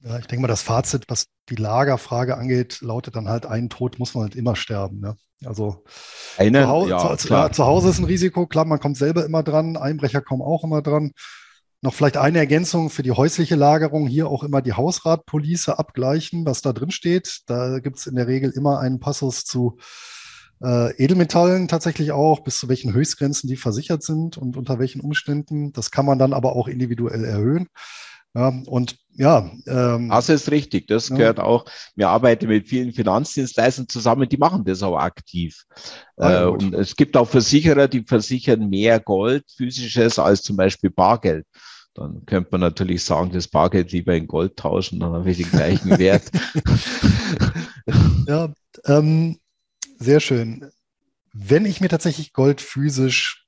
Ja, 0.00 0.18
ich 0.18 0.26
denke 0.26 0.42
mal, 0.42 0.48
das 0.48 0.62
Fazit, 0.62 1.04
was 1.06 1.28
die 1.50 1.54
Lagerfrage 1.54 2.36
angeht, 2.36 2.80
lautet 2.80 3.14
dann 3.14 3.28
halt, 3.28 3.46
ein 3.46 3.68
Tod 3.68 4.00
muss 4.00 4.14
man 4.14 4.24
halt 4.24 4.34
immer 4.34 4.56
sterben. 4.56 4.98
Ne? 4.98 5.16
Also 5.44 5.84
Eine, 6.38 6.62
zu, 6.62 6.68
Hause, 6.68 6.90
ja, 6.90 7.16
zu, 7.16 7.50
zu, 7.52 7.64
Hause 7.64 7.90
ist 7.90 7.98
ein 7.98 8.04
Risiko, 8.04 8.46
klar, 8.46 8.64
man 8.64 8.80
kommt 8.80 8.96
selber 8.96 9.24
immer 9.24 9.42
dran, 9.42 9.76
Einbrecher 9.76 10.22
kommen 10.22 10.42
auch 10.42 10.64
immer 10.64 10.82
dran. 10.82 11.12
Noch 11.82 11.92
vielleicht 11.92 12.16
eine 12.16 12.38
Ergänzung 12.38 12.88
für 12.88 13.02
die 13.02 13.12
häusliche 13.12 13.54
Lagerung, 13.54 14.06
hier 14.06 14.28
auch 14.28 14.42
immer 14.42 14.62
die 14.62 14.72
Hausratpolice 14.72 15.78
abgleichen, 15.78 16.46
was 16.46 16.62
da 16.62 16.72
drin 16.72 16.90
steht. 16.90 17.42
Da 17.46 17.80
gibt 17.80 17.98
es 17.98 18.06
in 18.06 18.16
der 18.16 18.26
Regel 18.26 18.50
immer 18.50 18.80
einen 18.80 18.98
Passus 18.98 19.44
zu 19.44 19.76
äh, 20.62 20.96
Edelmetallen 20.96 21.68
tatsächlich 21.68 22.12
auch, 22.12 22.40
bis 22.40 22.58
zu 22.58 22.68
welchen 22.68 22.94
Höchstgrenzen 22.94 23.48
die 23.48 23.56
versichert 23.56 24.02
sind 24.02 24.38
und 24.38 24.56
unter 24.56 24.78
welchen 24.78 25.02
Umständen. 25.02 25.72
Das 25.72 25.90
kann 25.90 26.06
man 26.06 26.18
dann 26.18 26.32
aber 26.32 26.56
auch 26.56 26.66
individuell 26.66 27.24
erhöhen. 27.24 27.68
Ja, 28.34 28.52
und 28.66 28.96
ja. 29.16 29.50
Ähm, 29.66 30.08
das 30.10 30.28
ist 30.28 30.50
richtig. 30.50 30.86
Das 30.86 31.08
ja. 31.08 31.16
gehört 31.16 31.40
auch. 31.40 31.64
Wir 31.94 32.08
arbeiten 32.08 32.48
mit 32.48 32.68
vielen 32.68 32.92
Finanzdienstleistern 32.92 33.88
zusammen, 33.88 34.28
die 34.28 34.36
machen 34.36 34.64
das 34.64 34.82
auch 34.82 34.98
aktiv. 34.98 35.64
Ah, 36.16 36.30
ja, 36.30 36.42
äh, 36.42 36.46
und 36.46 36.74
es 36.74 36.96
gibt 36.96 37.16
auch 37.16 37.28
Versicherer, 37.28 37.88
die 37.88 38.04
versichern 38.04 38.68
mehr 38.68 39.00
Gold, 39.00 39.44
physisches, 39.56 40.18
als 40.18 40.42
zum 40.42 40.56
Beispiel 40.56 40.90
Bargeld. 40.90 41.46
Dann 41.94 42.26
könnte 42.26 42.50
man 42.52 42.60
natürlich 42.60 43.04
sagen, 43.04 43.32
das 43.32 43.48
Bargeld 43.48 43.90
lieber 43.92 44.14
in 44.14 44.26
Gold 44.26 44.56
tauschen, 44.56 45.00
dann 45.00 45.12
habe 45.12 45.30
ich 45.30 45.38
den 45.38 45.50
gleichen 45.50 45.90
Wert. 45.98 46.30
ja, 48.26 48.52
ähm, 48.84 49.38
sehr 49.98 50.20
schön. 50.20 50.70
Wenn 51.32 51.64
ich 51.64 51.80
mir 51.80 51.88
tatsächlich 51.88 52.34
Gold 52.34 52.60
physisch 52.60 53.46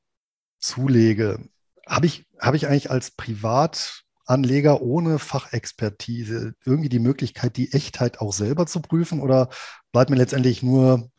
zulege, 0.59 1.47
habe 1.87 2.07
ich, 2.07 2.25
habe 2.41 2.57
ich 2.57 2.67
eigentlich 2.67 2.91
als 2.91 3.11
Privat 3.11 4.05
Anleger 4.29 4.83
ohne 4.83 5.19
Fachexpertise 5.19 6.55
irgendwie 6.65 6.89
die 6.89 6.99
Möglichkeit, 6.99 7.57
die 7.57 7.73
Echtheit 7.73 8.21
auch 8.21 8.33
selber 8.33 8.67
zu 8.67 8.81
prüfen? 8.81 9.21
Oder 9.21 9.49
bleibt 9.93 10.11
mir 10.11 10.17
letztendlich 10.17 10.63
nur, 10.63 11.11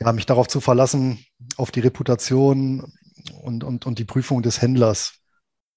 ja, 0.00 0.12
mich 0.12 0.26
darauf 0.26 0.48
zu 0.48 0.60
verlassen, 0.60 1.24
auf 1.56 1.70
die 1.70 1.80
Reputation 1.80 2.92
und, 3.42 3.64
und, 3.64 3.86
und 3.86 3.98
die 3.98 4.04
Prüfung 4.04 4.42
des 4.42 4.62
Händlers? 4.62 5.14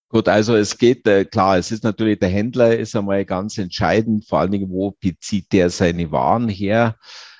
Gut, 0.10 0.30
also 0.30 0.56
es 0.56 0.78
geht, 0.78 1.08
äh, 1.08 1.26
klar, 1.26 1.58
es 1.58 1.72
ist 1.72 1.84
natürlich, 1.84 2.20
der 2.20 2.30
Händler 2.30 2.78
ist 2.78 2.96
einmal 2.96 3.26
ganz 3.26 3.58
entscheidend, 3.58 4.28
vor 4.28 4.40
allen 4.40 4.52
Dingen, 4.52 4.70
wo 4.70 4.92
bezieht 4.92 5.52
der 5.52 5.72
seine 5.72 6.12
Waren 6.12 6.50
her? 6.50 6.98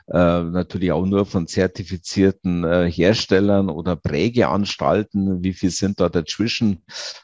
Äh, 0.08 0.44
natürlich 0.44 0.92
auch 0.92 1.06
nur 1.06 1.26
von 1.26 1.48
zertifizierten 1.48 2.64
äh, 2.64 2.90
Herstellern 2.90 3.70
oder 3.70 3.96
Prägeanstalten. 3.96 5.44
Wie 5.44 5.54
viel 5.54 5.70
sind 5.70 6.00
da 6.00 6.10
dazwischen? 6.10 6.84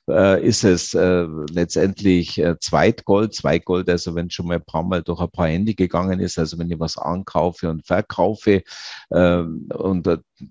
Äh, 0.10 0.46
ist 0.46 0.64
es 0.64 0.94
äh, 0.94 1.26
letztendlich 1.52 2.38
äh, 2.40 2.58
Zweitgold, 2.60 3.34
Zweitgold, 3.34 3.90
also 3.90 4.16
wenn 4.16 4.30
schon 4.30 4.48
mal 4.48 4.56
ein 4.56 4.66
paar 4.66 4.84
Mal 4.84 5.04
durch 5.04 5.20
ein 5.20 5.32
paar 5.32 5.48
Hände 5.48 5.74
gegangen 5.74 6.20
ist, 6.20 6.40
also 6.40 6.58
wenn 6.58 6.72
ich 6.72 6.80
was 6.80 6.98
ankaufe 6.98 7.70
und 7.70 7.86
verkaufe, 7.86 8.64
äh, 9.10 9.38
und 9.38 10.08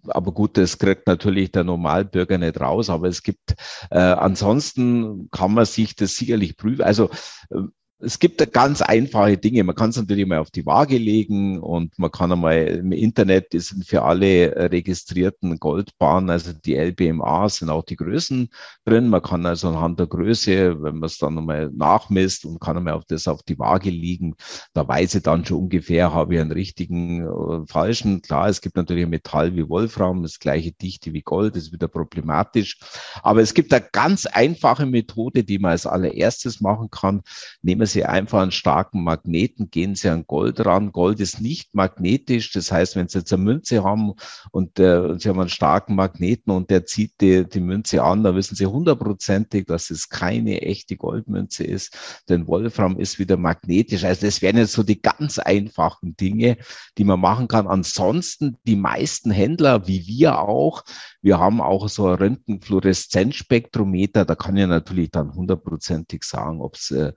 aber 0.09 0.33
gut, 0.33 0.57
das 0.57 0.79
kriegt 0.79 1.07
natürlich 1.07 1.53
der 1.53 1.65
Normalbürger 1.65 2.39
nicht 2.39 2.61
raus, 2.61 2.91
aber 2.91 3.09
es 3.09 3.23
gibt, 3.23 3.55
äh, 3.91 3.99
ansonsten 3.99 5.31
kann 5.31 5.55
man 5.55 5.65
sich 5.65 5.97
das 5.97 6.17
sicherlich 6.17 6.57
prüfen. 6.57 6.83
Also 6.83 7.11
äh, 7.51 7.63
es 8.01 8.21
gibt 8.21 8.53
ganz 8.53 8.81
einfache 8.81 9.37
Dinge. 9.37 9.65
Man 9.65 9.75
kann 9.75 9.91
es 9.91 9.97
natürlich 9.97 10.25
mal 10.25 10.39
auf 10.39 10.51
die 10.51 10.65
Waage 10.65 10.99
legen 10.99 11.59
und 11.59 11.99
man 11.99 12.13
kann 12.13 12.31
einmal 12.31 12.57
im 12.69 12.93
Internet, 12.93 13.53
das 13.55 13.69
sind 13.69 13.85
für 13.85 14.03
alle 14.03 14.71
registrierten 14.71 15.59
Goldbahnen, 15.59 16.31
also 16.31 16.53
die 16.53 16.77
LBMA 16.77 17.49
sind 17.49 17.71
auch 17.71 17.85
die 17.85 17.97
Größen 17.97 18.51
drin. 18.85 19.09
Man 19.09 19.23
kann 19.23 19.45
also 19.47 19.69
anhand 19.69 19.99
der 19.99 20.07
Größe, 20.07 20.81
wenn 20.81 20.99
man 20.99 21.07
es 21.09 21.19
dann 21.19 21.39
einmal 21.39 21.71
nachmisst 21.75 22.45
und 22.45 22.61
kann 22.61 22.77
einmal 22.77 22.95
auf 22.95 23.05
das 23.05 23.27
auf 23.27 23.43
die 23.43 23.59
Waage 23.59 23.91
liegen, 23.91 24.37
da 24.75 24.87
weiß 24.87 25.17
ich 25.17 25.23
dann 25.25 25.45
schon 25.45 25.59
ungefähr, 25.59 26.15
habe 26.15 26.35
ich 26.35 26.41
einen 26.41 26.53
richtigen 26.53 27.27
oder 27.27 27.67
falschen. 27.67 28.23
Klar, 28.23 28.49
es 28.49 28.61
gibt 28.61 28.77
natürlich 28.77 29.05
ein 29.05 29.11
Metall 29.11 29.57
wie 29.57 29.69
Wolfram, 29.69 30.23
das 30.23 30.39
gleiche 30.39 30.71
Dichte 30.71 31.13
wie 31.13 31.23
Gold, 31.23 31.57
ist 31.57 31.73
wieder 31.73 31.89
problematisch. 31.89 32.79
Aber 33.23 33.41
es 33.41 33.55
gibt 33.55 33.73
eine 33.73 33.85
ganz 33.91 34.27
einfache 34.27 34.87
Methode, 34.87 35.43
die 35.43 35.59
man 35.59 35.73
als 35.73 35.85
allererstes 35.87 36.61
machen 36.61 36.91
kann. 36.91 37.23
Nehmen 37.63 37.88
Sie 37.89 38.05
einfach 38.05 38.41
einen 38.41 38.53
starken 38.53 39.03
Magneten, 39.03 39.71
gehen 39.71 39.97
Sie 39.97 40.09
an 40.09 40.27
Gold 40.27 40.65
ran. 40.65 40.93
Gold 40.93 41.19
ist 41.21 41.41
nicht 41.41 41.75
magnetisch. 41.75 42.53
Das 42.53 42.71
heißt, 42.71 42.95
wenn 42.95 43.09
Sie 43.09 43.19
jetzt 43.19 43.33
eine 43.33 43.43
Münze 43.43 43.83
haben 43.83 44.13
und 44.53 44.79
äh, 44.79 45.19
Sie 45.19 45.29
haben 45.29 45.41
einen 45.41 45.49
starken 45.49 45.97
Magneten 45.97 46.53
und 46.53 46.71
der 46.71 46.87
zieht 46.87 47.21
die, 47.21 47.49
die 47.49 47.61
Münze 47.61 48.03
an, 48.03 48.23
dann 48.23 48.37
wissen 48.37 48.55
Sie 48.55 48.67
hundertprozentig, 48.67 49.67
dass 49.67 49.91
es 49.91 50.09
keine 50.09 50.63
echte 50.63 50.97
Goldmünze 50.97 51.65
ist. 51.65 52.23
Denn 52.29 52.47
Wolfram 52.47 52.99
ist 52.99 53.19
wieder 53.19 53.37
magnetisch. 53.37 54.05
Also 54.05 54.27
das 54.27 54.43
wären 54.43 54.59
jetzt 54.59 54.75
so 54.75 54.83
die 54.83 55.03
ganz 55.03 55.39
einfachen 55.39 56.17
Dinge, 56.17 56.59
die 56.99 57.05
man 57.05 57.21
machen 57.21 57.49
kann. 57.49 57.67
Ansonsten 57.67 58.59
die 58.67 58.77
meisten 58.77 59.31
Händler, 59.31 59.89
wie 59.89 60.07
wir 60.07 60.39
auch, 60.39 60.85
wir 61.21 61.39
haben 61.39 61.61
auch 61.61 61.89
so 61.89 62.07
ein 62.07 62.15
Röntgenfluoreszenzspektrometer. 62.15 64.25
Da 64.25 64.35
kann 64.35 64.57
ich 64.57 64.67
natürlich 64.67 65.11
dann 65.11 65.35
hundertprozentig 65.35 66.25
sagen, 66.25 66.61
ob 66.61 66.77
es 66.77 66.91
äh, 66.91 67.13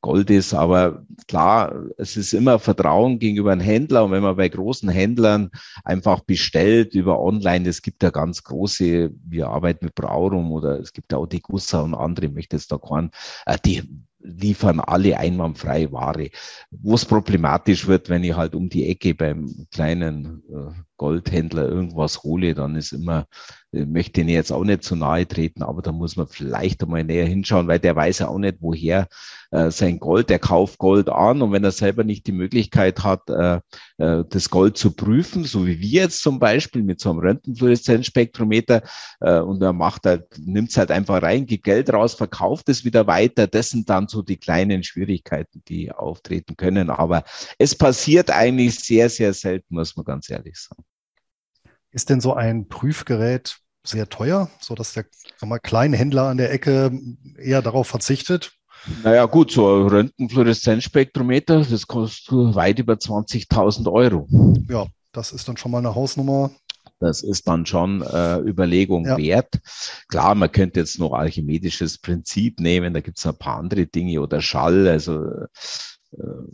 Gold 0.00 0.13
ist. 0.22 0.54
Aber 0.54 1.04
klar, 1.28 1.84
es 1.98 2.16
ist 2.16 2.32
immer 2.32 2.58
Vertrauen 2.58 3.18
gegenüber 3.18 3.52
einem 3.52 3.60
Händler. 3.60 4.04
Und 4.04 4.12
wenn 4.12 4.22
man 4.22 4.36
bei 4.36 4.48
großen 4.48 4.88
Händlern 4.88 5.50
einfach 5.84 6.20
bestellt 6.20 6.94
über 6.94 7.20
online, 7.20 7.68
es 7.68 7.82
gibt 7.82 8.02
ja 8.02 8.10
ganz 8.10 8.42
große, 8.44 9.10
wir 9.26 9.48
arbeiten 9.48 9.86
mit 9.86 9.94
Braurum 9.94 10.52
oder 10.52 10.78
es 10.78 10.92
gibt 10.92 11.14
auch 11.14 11.26
die 11.26 11.40
Gussa 11.40 11.80
und 11.80 11.94
andere, 11.94 12.26
ich 12.26 12.32
möchte 12.32 12.56
jetzt 12.56 12.72
da 12.72 12.78
keinen, 12.78 13.10
äh, 13.46 13.58
die 13.64 13.82
liefern 14.24 14.80
alle 14.80 15.18
einwandfrei 15.18 15.92
Ware. 15.92 16.30
Wo 16.70 16.94
es 16.94 17.04
problematisch 17.04 17.86
wird, 17.86 18.08
wenn 18.08 18.24
ich 18.24 18.34
halt 18.34 18.54
um 18.54 18.68
die 18.68 18.88
Ecke 18.88 19.14
beim 19.14 19.66
kleinen 19.70 20.42
äh, 20.50 20.72
Goldhändler 20.96 21.68
irgendwas 21.68 22.22
hole, 22.22 22.54
dann 22.54 22.76
ist 22.76 22.92
immer, 22.92 23.26
möchte 23.86 24.20
ich 24.20 24.28
jetzt 24.28 24.52
auch 24.52 24.64
nicht 24.64 24.84
zu 24.84 24.96
nahe 24.96 25.26
treten, 25.26 25.62
aber 25.62 25.82
da 25.82 25.92
muss 25.92 26.16
man 26.16 26.28
vielleicht 26.28 26.82
einmal 26.82 27.04
näher 27.04 27.26
hinschauen, 27.26 27.66
weil 27.66 27.78
der 27.78 27.96
weiß 27.96 28.20
ja 28.20 28.28
auch 28.28 28.38
nicht, 28.38 28.58
woher 28.60 29.08
äh, 29.50 29.70
sein 29.70 29.98
Gold, 29.98 30.30
der 30.30 30.38
kauft 30.38 30.78
Gold 30.78 31.08
an 31.08 31.42
und 31.42 31.52
wenn 31.52 31.64
er 31.64 31.70
selber 31.70 32.04
nicht 32.04 32.26
die 32.26 32.32
Möglichkeit 32.32 33.02
hat, 33.02 33.28
äh, 33.30 33.60
äh, 33.98 34.24
das 34.28 34.50
Gold 34.50 34.76
zu 34.76 34.92
prüfen, 34.92 35.44
so 35.44 35.66
wie 35.66 35.80
wir 35.80 36.02
jetzt 36.02 36.22
zum 36.22 36.38
Beispiel 36.38 36.82
mit 36.82 37.00
so 37.00 37.10
einem 37.10 37.20
Röntgenfluoreszenzspektrometer 37.20 38.82
äh, 39.20 39.40
und 39.40 39.62
er 39.62 39.72
macht 39.72 40.06
halt, 40.06 40.26
nimmt 40.38 40.70
es 40.70 40.76
halt 40.76 40.90
einfach 40.90 41.22
rein, 41.22 41.46
gibt 41.46 41.64
Geld 41.64 41.92
raus, 41.92 42.14
verkauft 42.14 42.68
es 42.68 42.84
wieder 42.84 43.06
weiter, 43.06 43.46
das 43.46 43.70
sind 43.70 43.88
dann 43.90 44.08
so 44.08 44.22
die 44.22 44.36
kleinen 44.36 44.82
Schwierigkeiten, 44.82 45.62
die 45.68 45.92
auftreten 45.92 46.56
können, 46.56 46.90
aber 46.90 47.24
es 47.58 47.74
passiert 47.74 48.30
eigentlich 48.30 48.78
sehr, 48.78 49.08
sehr 49.08 49.32
selten, 49.32 49.74
muss 49.74 49.96
man 49.96 50.04
ganz 50.04 50.30
ehrlich 50.30 50.56
sagen. 50.56 50.84
Ist 51.94 52.10
denn 52.10 52.20
so 52.20 52.34
ein 52.34 52.66
Prüfgerät 52.66 53.60
sehr 53.84 54.08
teuer, 54.08 54.50
sodass 54.60 54.94
der 54.94 55.04
mal, 55.42 55.58
Kleinhändler 55.58 56.28
an 56.28 56.38
der 56.38 56.52
Ecke 56.52 56.90
eher 57.38 57.62
darauf 57.62 57.86
verzichtet? 57.86 58.52
Naja, 59.02 59.24
gut, 59.26 59.50
so 59.50 59.82
ein 59.82 59.88
Röntgenfluoreszenzspektrometer, 59.88 61.64
das 61.64 61.86
kostet 61.86 62.54
weit 62.54 62.78
über 62.78 62.94
20.000 62.94 63.90
Euro. 63.90 64.28
Ja, 64.68 64.86
das 65.12 65.32
ist 65.32 65.48
dann 65.48 65.56
schon 65.56 65.70
mal 65.70 65.78
eine 65.78 65.94
Hausnummer. 65.94 66.50
Das 67.00 67.22
ist 67.22 67.48
dann 67.48 67.66
schon 67.66 68.02
äh, 68.02 68.38
Überlegung 68.38 69.04
ja. 69.04 69.16
wert. 69.16 69.58
Klar, 70.08 70.34
man 70.34 70.52
könnte 70.52 70.80
jetzt 70.80 70.98
noch 70.98 71.12
archimedisches 71.12 71.98
Prinzip 71.98 72.60
nehmen, 72.60 72.94
da 72.94 73.00
gibt 73.00 73.18
es 73.18 73.26
ein 73.26 73.36
paar 73.36 73.58
andere 73.58 73.86
Dinge 73.86 74.20
oder 74.20 74.40
Schall, 74.40 74.86
also 74.88 75.22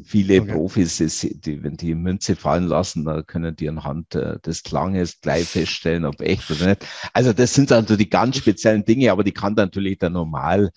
Viele 0.02 0.40
okay. 0.40 0.52
Profis, 0.52 0.98
die, 0.98 1.62
wenn 1.62 1.76
die 1.76 1.94
Münze 1.94 2.34
fallen 2.34 2.66
lassen, 2.66 3.04
da 3.04 3.22
können 3.22 3.54
die 3.56 3.68
anhand 3.68 4.14
äh, 4.14 4.38
des 4.40 4.62
Klanges 4.62 5.20
gleich 5.20 5.48
feststellen, 5.48 6.04
ob 6.04 6.20
echt 6.20 6.50
oder 6.50 6.68
nicht. 6.68 6.86
Also 7.12 7.32
das 7.32 7.54
sind 7.54 7.70
also 7.70 7.96
die 7.96 8.08
ganz 8.08 8.38
speziellen 8.38 8.84
Dinge, 8.84 9.12
aber 9.12 9.24
die 9.24 9.32
kann 9.32 9.54
natürlich 9.54 9.98
der 9.98 10.11
normal 10.11 10.70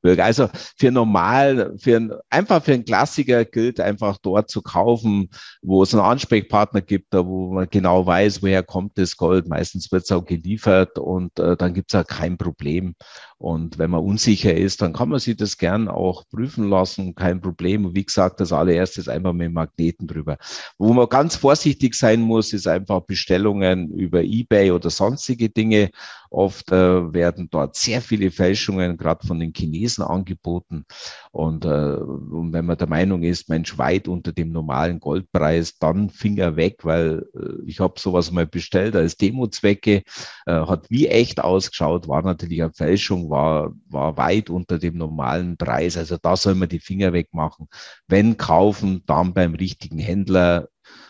Bürger. 0.00 0.24
Also 0.24 0.48
für 0.76 0.90
normal, 0.92 1.74
für 1.78 1.96
ein, 1.96 2.12
einfach 2.30 2.62
für 2.62 2.74
einen 2.74 2.84
Klassiker 2.84 3.44
gilt 3.44 3.80
einfach 3.80 4.18
dort 4.18 4.50
zu 4.50 4.62
kaufen, 4.62 5.30
wo 5.62 5.82
es 5.82 5.92
einen 5.92 6.04
Ansprechpartner 6.04 6.80
gibt, 6.80 7.12
da 7.14 7.26
wo 7.26 7.52
man 7.52 7.68
genau 7.68 8.06
weiß, 8.06 8.42
woher 8.42 8.62
kommt 8.62 8.96
das 8.98 9.16
Gold. 9.16 9.48
Meistens 9.48 9.90
wird 9.90 10.04
es 10.04 10.12
auch 10.12 10.24
geliefert 10.24 10.98
und 10.98 11.38
äh, 11.38 11.56
dann 11.56 11.74
gibt 11.74 11.92
es 11.92 12.00
auch 12.00 12.06
kein 12.06 12.38
Problem. 12.38 12.94
Und 13.38 13.78
wenn 13.78 13.90
man 13.90 14.02
unsicher 14.02 14.52
ist, 14.52 14.82
dann 14.82 14.92
kann 14.92 15.10
man 15.10 15.20
sich 15.20 15.36
das 15.36 15.58
gern 15.58 15.86
auch 15.86 16.24
prüfen 16.28 16.68
lassen, 16.68 17.14
kein 17.14 17.40
Problem. 17.40 17.86
Und 17.86 17.94
wie 17.94 18.04
gesagt, 18.04 18.40
das 18.40 18.52
allererste 18.52 19.00
einfach 19.08 19.32
mit 19.32 19.52
Magneten 19.52 20.08
drüber. 20.08 20.38
Wo 20.76 20.92
man 20.92 21.08
ganz 21.08 21.36
vorsichtig 21.36 21.94
sein 21.94 22.20
muss, 22.20 22.52
ist 22.52 22.66
einfach 22.66 23.02
Bestellungen 23.02 23.92
über 23.92 24.22
eBay 24.22 24.72
oder 24.72 24.90
sonstige 24.90 25.48
Dinge. 25.50 25.90
Oft 26.30 26.72
äh, 26.72 27.12
werden 27.12 27.48
dort 27.50 27.76
sehr 27.76 28.02
viele 28.02 28.30
Fälschungen, 28.30 28.96
gerade 28.96 29.26
von 29.26 29.38
den 29.40 29.52
Chinesen, 29.54 30.04
angeboten. 30.04 30.84
Und, 31.30 31.64
äh, 31.64 31.68
und 31.68 32.52
wenn 32.52 32.66
man 32.66 32.76
der 32.76 32.88
Meinung 32.88 33.22
ist, 33.22 33.48
Mensch, 33.48 33.78
weit 33.78 34.08
unter 34.08 34.32
dem 34.32 34.50
normalen 34.50 35.00
Goldpreis, 35.00 35.78
dann 35.78 36.10
Finger 36.10 36.56
weg, 36.56 36.84
weil 36.84 37.24
äh, 37.34 37.64
ich 37.66 37.80
habe 37.80 37.98
sowas 37.98 38.30
mal 38.30 38.46
bestellt 38.46 38.96
als 38.96 39.16
Demozwecke, 39.16 40.02
äh, 40.46 40.52
hat 40.52 40.90
wie 40.90 41.06
echt 41.06 41.40
ausgeschaut, 41.40 42.08
war 42.08 42.22
natürlich 42.22 42.62
eine 42.62 42.72
Fälschung 42.72 43.27
war, 43.30 43.72
war 43.88 44.16
weit 44.16 44.50
unter 44.50 44.78
dem 44.78 44.96
normalen 44.96 45.56
Preis. 45.56 45.96
Also 45.96 46.16
da 46.16 46.36
soll 46.36 46.54
man 46.54 46.68
die 46.68 46.80
Finger 46.80 47.12
wegmachen. 47.12 47.68
Wenn 48.06 48.36
kaufen, 48.36 49.02
dann 49.06 49.34
beim 49.34 49.54
richtigen 49.54 49.98
Händler 49.98 50.68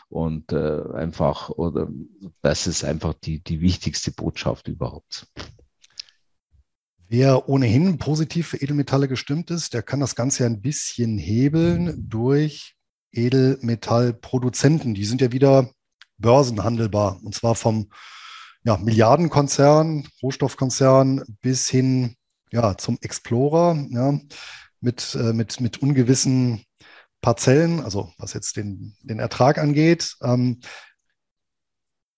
und 0.09 0.53
äh, 0.53 0.83
einfach, 0.95 1.51
oder 1.51 1.89
das 2.43 2.67
ist 2.67 2.85
einfach 2.85 3.15
die, 3.15 3.43
die 3.43 3.61
wichtigste 3.61 4.11
Botschaft 4.11 4.69
überhaupt. 4.69 5.27
Wer 7.09 7.49
ohnehin 7.49 7.99
positiv 7.99 8.49
für 8.49 8.59
Edelmetalle 8.59 9.09
gestimmt 9.09 9.51
ist, 9.51 9.73
der 9.73 9.83
kann 9.83 10.01
das 10.01 10.15
Ganze 10.15 10.43
ja 10.43 10.51
ein 10.51 10.61
bisschen 10.61 11.17
hebeln 11.17 12.09
durch 12.09 12.77
Edelmetallproduzenten. 13.13 14.95
Die 14.95 15.07
sind 15.07 15.23
ja 15.23 15.33
wieder 15.33 15.71
börsenhandelbar 16.19 17.19
und 17.23 17.35
zwar 17.35 17.55
vom 17.55 17.89
ja, 18.65 18.77
Milliardenkonzern, 18.77 20.07
Rohstoffkonzern 20.23 21.23
bis 21.41 21.69
hin 21.69 22.17
ja, 22.51 22.77
zum 22.77 22.99
Explorer, 23.01 23.87
ja, 23.91 24.19
mit, 24.81 25.15
äh, 25.15 25.33
mit, 25.33 25.61
mit 25.61 25.79
ungewissen 25.79 26.65
Parzellen, 27.21 27.81
also 27.81 28.13
was 28.19 28.33
jetzt 28.33 28.57
den, 28.57 28.97
den 29.03 29.19
Ertrag 29.19 29.59
angeht. 29.59 30.15
Ähm, 30.23 30.61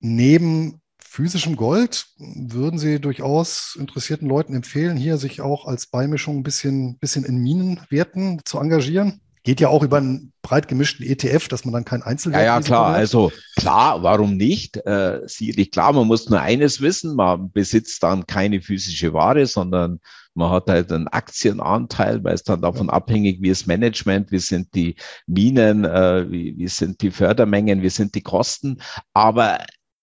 neben 0.01 0.81
physischem 1.03 1.57
Gold 1.57 2.07
würden 2.19 2.79
Sie 2.79 3.01
durchaus 3.01 3.77
interessierten 3.79 4.29
Leuten 4.29 4.55
empfehlen, 4.55 4.97
hier 4.97 5.17
sich 5.17 5.41
auch 5.41 5.67
als 5.67 5.87
Beimischung 5.87 6.39
ein 6.39 6.43
bisschen, 6.43 6.99
bisschen 6.99 7.25
in 7.25 7.39
Minenwerten 7.39 8.41
zu 8.45 8.59
engagieren? 8.59 9.21
Geht 9.43 9.61
ja 9.61 9.69
auch 9.69 9.83
über 9.83 9.99
einen 9.99 10.33
breit 10.43 10.69
gemischten 10.69 11.07
ETF, 11.07 11.49
dass 11.49 11.65
man 11.65 11.73
dann 11.73 11.85
kein 11.85 12.03
Einzelwert 12.03 12.43
Ja, 12.43 12.57
ja, 12.57 12.61
klar. 12.61 12.91
Hat. 12.91 12.97
Also 12.97 13.33
klar, 13.57 14.03
warum 14.03 14.37
nicht? 14.37 14.77
Äh, 14.87 15.21
sicherlich 15.27 15.71
klar, 15.71 15.93
man 15.93 16.07
muss 16.07 16.29
nur 16.29 16.41
eines 16.41 16.81
wissen, 16.81 17.17
man 17.17 17.51
besitzt 17.51 18.03
dann 18.03 18.27
keine 18.27 18.61
physische 18.61 19.13
Ware, 19.13 19.47
sondern 19.47 20.01
man 20.35 20.51
hat 20.51 20.69
halt 20.69 20.93
einen 20.93 21.09
Aktienanteil, 21.09 22.23
weil 22.23 22.35
es 22.35 22.45
dann 22.45 22.63
davon 22.63 22.87
ja. 22.87 22.93
abhängig, 22.93 23.43
wie 23.43 23.49
ist 23.49 23.67
Management, 23.67 24.31
wie 24.31 24.39
sind 24.39 24.75
die 24.75 24.95
Minen, 25.27 25.85
äh, 25.85 26.31
wie, 26.31 26.57
wie 26.57 26.69
sind 26.69 27.03
die 27.03 27.11
Fördermengen, 27.11 27.83
wie 27.83 27.91
sind 27.91 28.15
die 28.15 28.23
Kosten. 28.23 28.81
Aber 29.13 29.59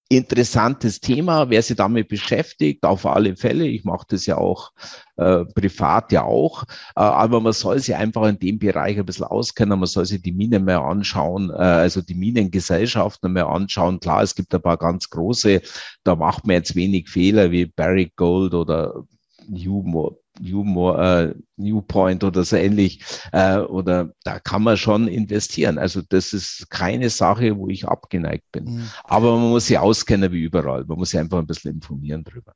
interessantes 0.09 0.99
Thema, 0.99 1.49
wer 1.49 1.61
sich 1.61 1.75
damit 1.75 2.07
beschäftigt, 2.07 2.83
auf 2.83 3.05
alle 3.05 3.35
Fälle. 3.35 3.67
Ich 3.67 3.83
mache 3.83 4.05
das 4.09 4.25
ja 4.25 4.37
auch 4.37 4.71
äh, 5.17 5.45
privat 5.45 6.11
ja 6.11 6.23
auch, 6.23 6.63
äh, 6.95 7.01
aber 7.01 7.41
man 7.41 7.53
soll 7.53 7.79
sich 7.79 7.95
einfach 7.95 8.27
in 8.27 8.39
dem 8.39 8.59
Bereich 8.59 8.97
ein 8.97 9.05
bisschen 9.05 9.25
auskennen, 9.25 9.79
man 9.79 9.87
soll 9.87 10.05
sich 10.05 10.21
die 10.21 10.31
Minen 10.31 10.65
mehr 10.65 10.81
anschauen, 10.81 11.49
äh, 11.49 11.53
also 11.53 12.01
die 12.01 12.15
Minengesellschaften 12.15 13.33
mehr 13.33 13.47
anschauen. 13.47 13.99
Klar, 13.99 14.23
es 14.23 14.35
gibt 14.35 14.53
ein 14.53 14.61
paar 14.61 14.77
ganz 14.77 15.09
große, 15.09 15.61
da 16.03 16.15
macht 16.15 16.47
man 16.47 16.57
jetzt 16.57 16.75
wenig 16.75 17.09
Fehler 17.09 17.51
wie 17.51 17.65
Barrick 17.65 18.15
Gold 18.15 18.53
oder 18.53 19.03
Newmore, 19.49 20.17
Newmore, 20.39 21.35
äh, 21.35 21.41
Newpoint 21.57 22.23
oder 22.23 22.43
so 22.43 22.55
ähnlich. 22.55 23.03
Äh, 23.31 23.57
oder 23.59 24.13
da 24.23 24.39
kann 24.39 24.63
man 24.63 24.77
schon 24.77 25.07
investieren. 25.07 25.77
Also 25.77 26.01
das 26.01 26.33
ist 26.33 26.69
keine 26.69 27.09
Sache, 27.09 27.57
wo 27.57 27.67
ich 27.69 27.87
abgeneigt 27.87 28.51
bin. 28.51 28.65
Mhm. 28.65 28.89
Aber 29.03 29.37
man 29.37 29.49
muss 29.49 29.67
sich 29.67 29.77
auskennen 29.77 30.31
wie 30.31 30.43
überall. 30.43 30.85
Man 30.85 30.97
muss 30.97 31.11
sich 31.11 31.19
einfach 31.19 31.39
ein 31.39 31.47
bisschen 31.47 31.75
informieren 31.75 32.23
drüber. 32.23 32.53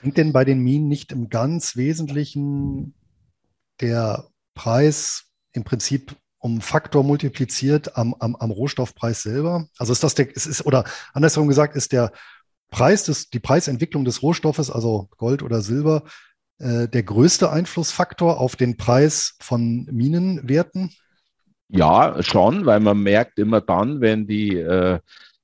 Hängt 0.00 0.16
denn 0.16 0.32
bei 0.32 0.44
den 0.44 0.60
Minen 0.60 0.88
nicht 0.88 1.12
im 1.12 1.28
ganz 1.28 1.76
Wesentlichen 1.76 2.94
der 3.80 4.28
Preis 4.54 5.24
im 5.52 5.64
Prinzip 5.64 6.16
um 6.38 6.60
Faktor 6.60 7.04
multipliziert 7.04 7.96
am, 7.96 8.14
am, 8.18 8.36
am 8.36 8.50
Rohstoffpreis 8.50 9.22
selber? 9.22 9.66
Also 9.78 9.92
ist 9.92 10.04
das 10.04 10.14
der, 10.14 10.28
es 10.36 10.46
ist, 10.46 10.66
oder 10.66 10.84
andersherum 11.14 11.48
gesagt, 11.48 11.74
ist 11.74 11.92
der 11.92 12.12
Preis 12.70 13.04
des, 13.04 13.30
die 13.30 13.40
Preisentwicklung 13.40 14.04
des 14.04 14.22
Rohstoffes, 14.22 14.70
also 14.70 15.08
Gold 15.16 15.42
oder 15.42 15.62
Silber, 15.62 16.02
äh, 16.58 16.88
der 16.88 17.02
größte 17.02 17.50
Einflussfaktor 17.50 18.40
auf 18.40 18.56
den 18.56 18.76
Preis 18.76 19.36
von 19.40 19.86
Minenwerten? 19.90 20.90
Ja, 21.68 22.22
schon, 22.22 22.66
weil 22.66 22.80
man 22.80 23.02
merkt 23.02 23.38
immer 23.38 23.60
dann, 23.60 24.00
wenn 24.00 24.26
die 24.26 24.56
äh, 24.56 25.00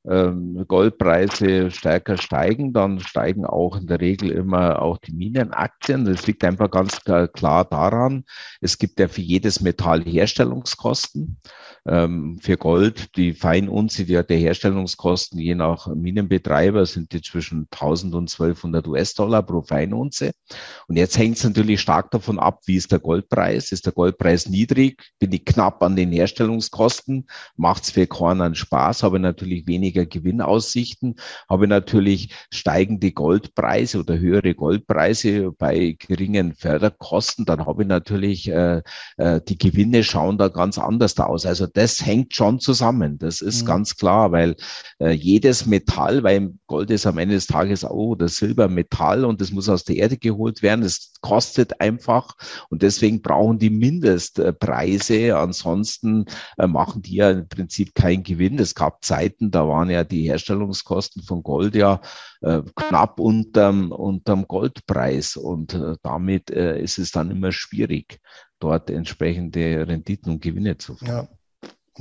ähm, 0.08 0.64
Goldpreise 0.66 1.70
stärker 1.70 2.16
steigen, 2.16 2.72
dann 2.72 3.00
steigen 3.00 3.44
auch 3.44 3.76
in 3.76 3.86
der 3.86 4.00
Regel 4.00 4.30
immer 4.30 4.80
auch 4.80 4.98
die 4.98 5.12
Minenaktien. 5.12 6.04
Das 6.04 6.26
liegt 6.26 6.44
einfach 6.44 6.70
ganz 6.70 7.00
klar 7.02 7.64
daran, 7.64 8.24
es 8.60 8.78
gibt 8.78 8.98
ja 8.98 9.08
für 9.08 9.20
jedes 9.20 9.60
Metall 9.60 10.02
Herstellungskosten. 10.02 11.38
Ähm, 11.90 12.38
für 12.40 12.56
Gold, 12.56 13.16
die 13.16 13.32
Feinunze 13.32 14.04
der 14.04 14.38
Herstellungskosten 14.38 15.40
je 15.40 15.56
nach 15.56 15.88
Minenbetreiber 15.88 16.86
sind 16.86 17.12
die 17.12 17.20
zwischen 17.20 17.66
1000 17.72 18.14
und 18.14 18.30
1200 18.30 18.86
US-Dollar 18.86 19.42
pro 19.42 19.62
Feinunze. 19.62 20.30
Und 20.86 20.96
jetzt 20.96 21.18
hängt 21.18 21.38
es 21.38 21.42
natürlich 21.42 21.80
stark 21.80 22.12
davon 22.12 22.38
ab, 22.38 22.60
wie 22.66 22.76
ist 22.76 22.92
der 22.92 23.00
Goldpreis. 23.00 23.72
Ist 23.72 23.86
der 23.86 23.92
Goldpreis 23.92 24.48
niedrig, 24.48 25.02
bin 25.18 25.32
ich 25.32 25.44
knapp 25.44 25.82
an 25.82 25.96
den 25.96 26.12
Herstellungskosten, 26.12 27.26
macht 27.56 27.82
es 27.82 27.90
für 27.90 28.06
Korn 28.06 28.40
einen 28.40 28.54
Spaß, 28.54 29.02
habe 29.02 29.18
natürlich 29.18 29.66
weniger 29.66 30.06
Gewinnaussichten, 30.06 31.16
habe 31.48 31.66
natürlich 31.66 32.32
steigende 32.52 33.10
Goldpreise 33.10 33.98
oder 33.98 34.16
höhere 34.16 34.54
Goldpreise 34.54 35.50
bei 35.58 35.96
geringen 35.98 36.54
Förderkosten, 36.54 37.46
dann 37.46 37.66
habe 37.66 37.82
ich 37.82 37.88
natürlich 37.88 38.48
äh, 38.48 38.82
äh, 39.16 39.40
die 39.40 39.58
Gewinne 39.58 40.04
schauen 40.04 40.38
da 40.38 40.46
ganz 40.46 40.78
anders 40.78 41.18
aus. 41.18 41.46
Also 41.46 41.66
das 41.80 42.04
hängt 42.04 42.34
schon 42.34 42.60
zusammen. 42.60 43.18
Das 43.18 43.40
ist 43.40 43.62
mhm. 43.62 43.66
ganz 43.66 43.96
klar, 43.96 44.32
weil 44.32 44.54
äh, 44.98 45.12
jedes 45.12 45.64
Metall, 45.64 46.22
weil 46.22 46.52
Gold 46.66 46.90
ist 46.90 47.06
am 47.06 47.16
Ende 47.16 47.34
des 47.36 47.46
Tages 47.46 47.84
auch 47.84 48.10
oder 48.10 48.28
Silber 48.28 48.68
Metall 48.68 49.24
und 49.24 49.40
das 49.40 49.50
muss 49.50 49.68
aus 49.68 49.84
der 49.84 49.96
Erde 49.96 50.18
geholt 50.18 50.62
werden. 50.62 50.82
Das 50.82 51.14
kostet 51.22 51.80
einfach 51.80 52.34
und 52.68 52.82
deswegen 52.82 53.22
brauchen 53.22 53.58
die 53.58 53.70
Mindestpreise. 53.70 55.38
Ansonsten 55.38 56.26
äh, 56.58 56.66
machen 56.66 57.00
die 57.00 57.16
ja 57.16 57.30
im 57.30 57.48
Prinzip 57.48 57.94
keinen 57.94 58.24
Gewinn. 58.24 58.58
Es 58.58 58.74
gab 58.74 59.02
Zeiten, 59.02 59.50
da 59.50 59.66
waren 59.66 59.88
ja 59.88 60.04
die 60.04 60.24
Herstellungskosten 60.24 61.22
von 61.22 61.42
Gold 61.42 61.74
ja 61.74 62.02
äh, 62.42 62.60
knapp 62.76 63.18
unterm, 63.20 63.90
unterm 63.90 64.46
Goldpreis 64.46 65.36
und 65.36 65.72
äh, 65.72 65.96
damit 66.02 66.50
äh, 66.50 66.78
ist 66.78 66.98
es 66.98 67.10
dann 67.10 67.30
immer 67.30 67.52
schwierig, 67.52 68.20
dort 68.58 68.90
entsprechende 68.90 69.88
Renditen 69.88 70.32
und 70.32 70.42
Gewinne 70.42 70.76
zu 70.76 70.96
fahren. 70.96 71.28
Ja. 71.30 71.39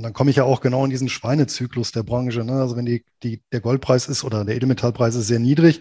Und 0.00 0.04
dann 0.04 0.14
komme 0.14 0.30
ich 0.30 0.36
ja 0.36 0.44
auch 0.44 0.62
genau 0.62 0.82
in 0.82 0.90
diesen 0.90 1.10
Schweinezyklus 1.10 1.92
der 1.92 2.02
Branche. 2.02 2.42
Ne? 2.42 2.54
Also 2.54 2.74
wenn 2.74 2.86
die, 2.86 3.04
die, 3.22 3.42
der 3.52 3.60
Goldpreis 3.60 4.08
ist 4.08 4.24
oder 4.24 4.46
der 4.46 4.56
Edelmetallpreis 4.56 5.14
ist 5.14 5.26
sehr 5.26 5.40
niedrig, 5.40 5.80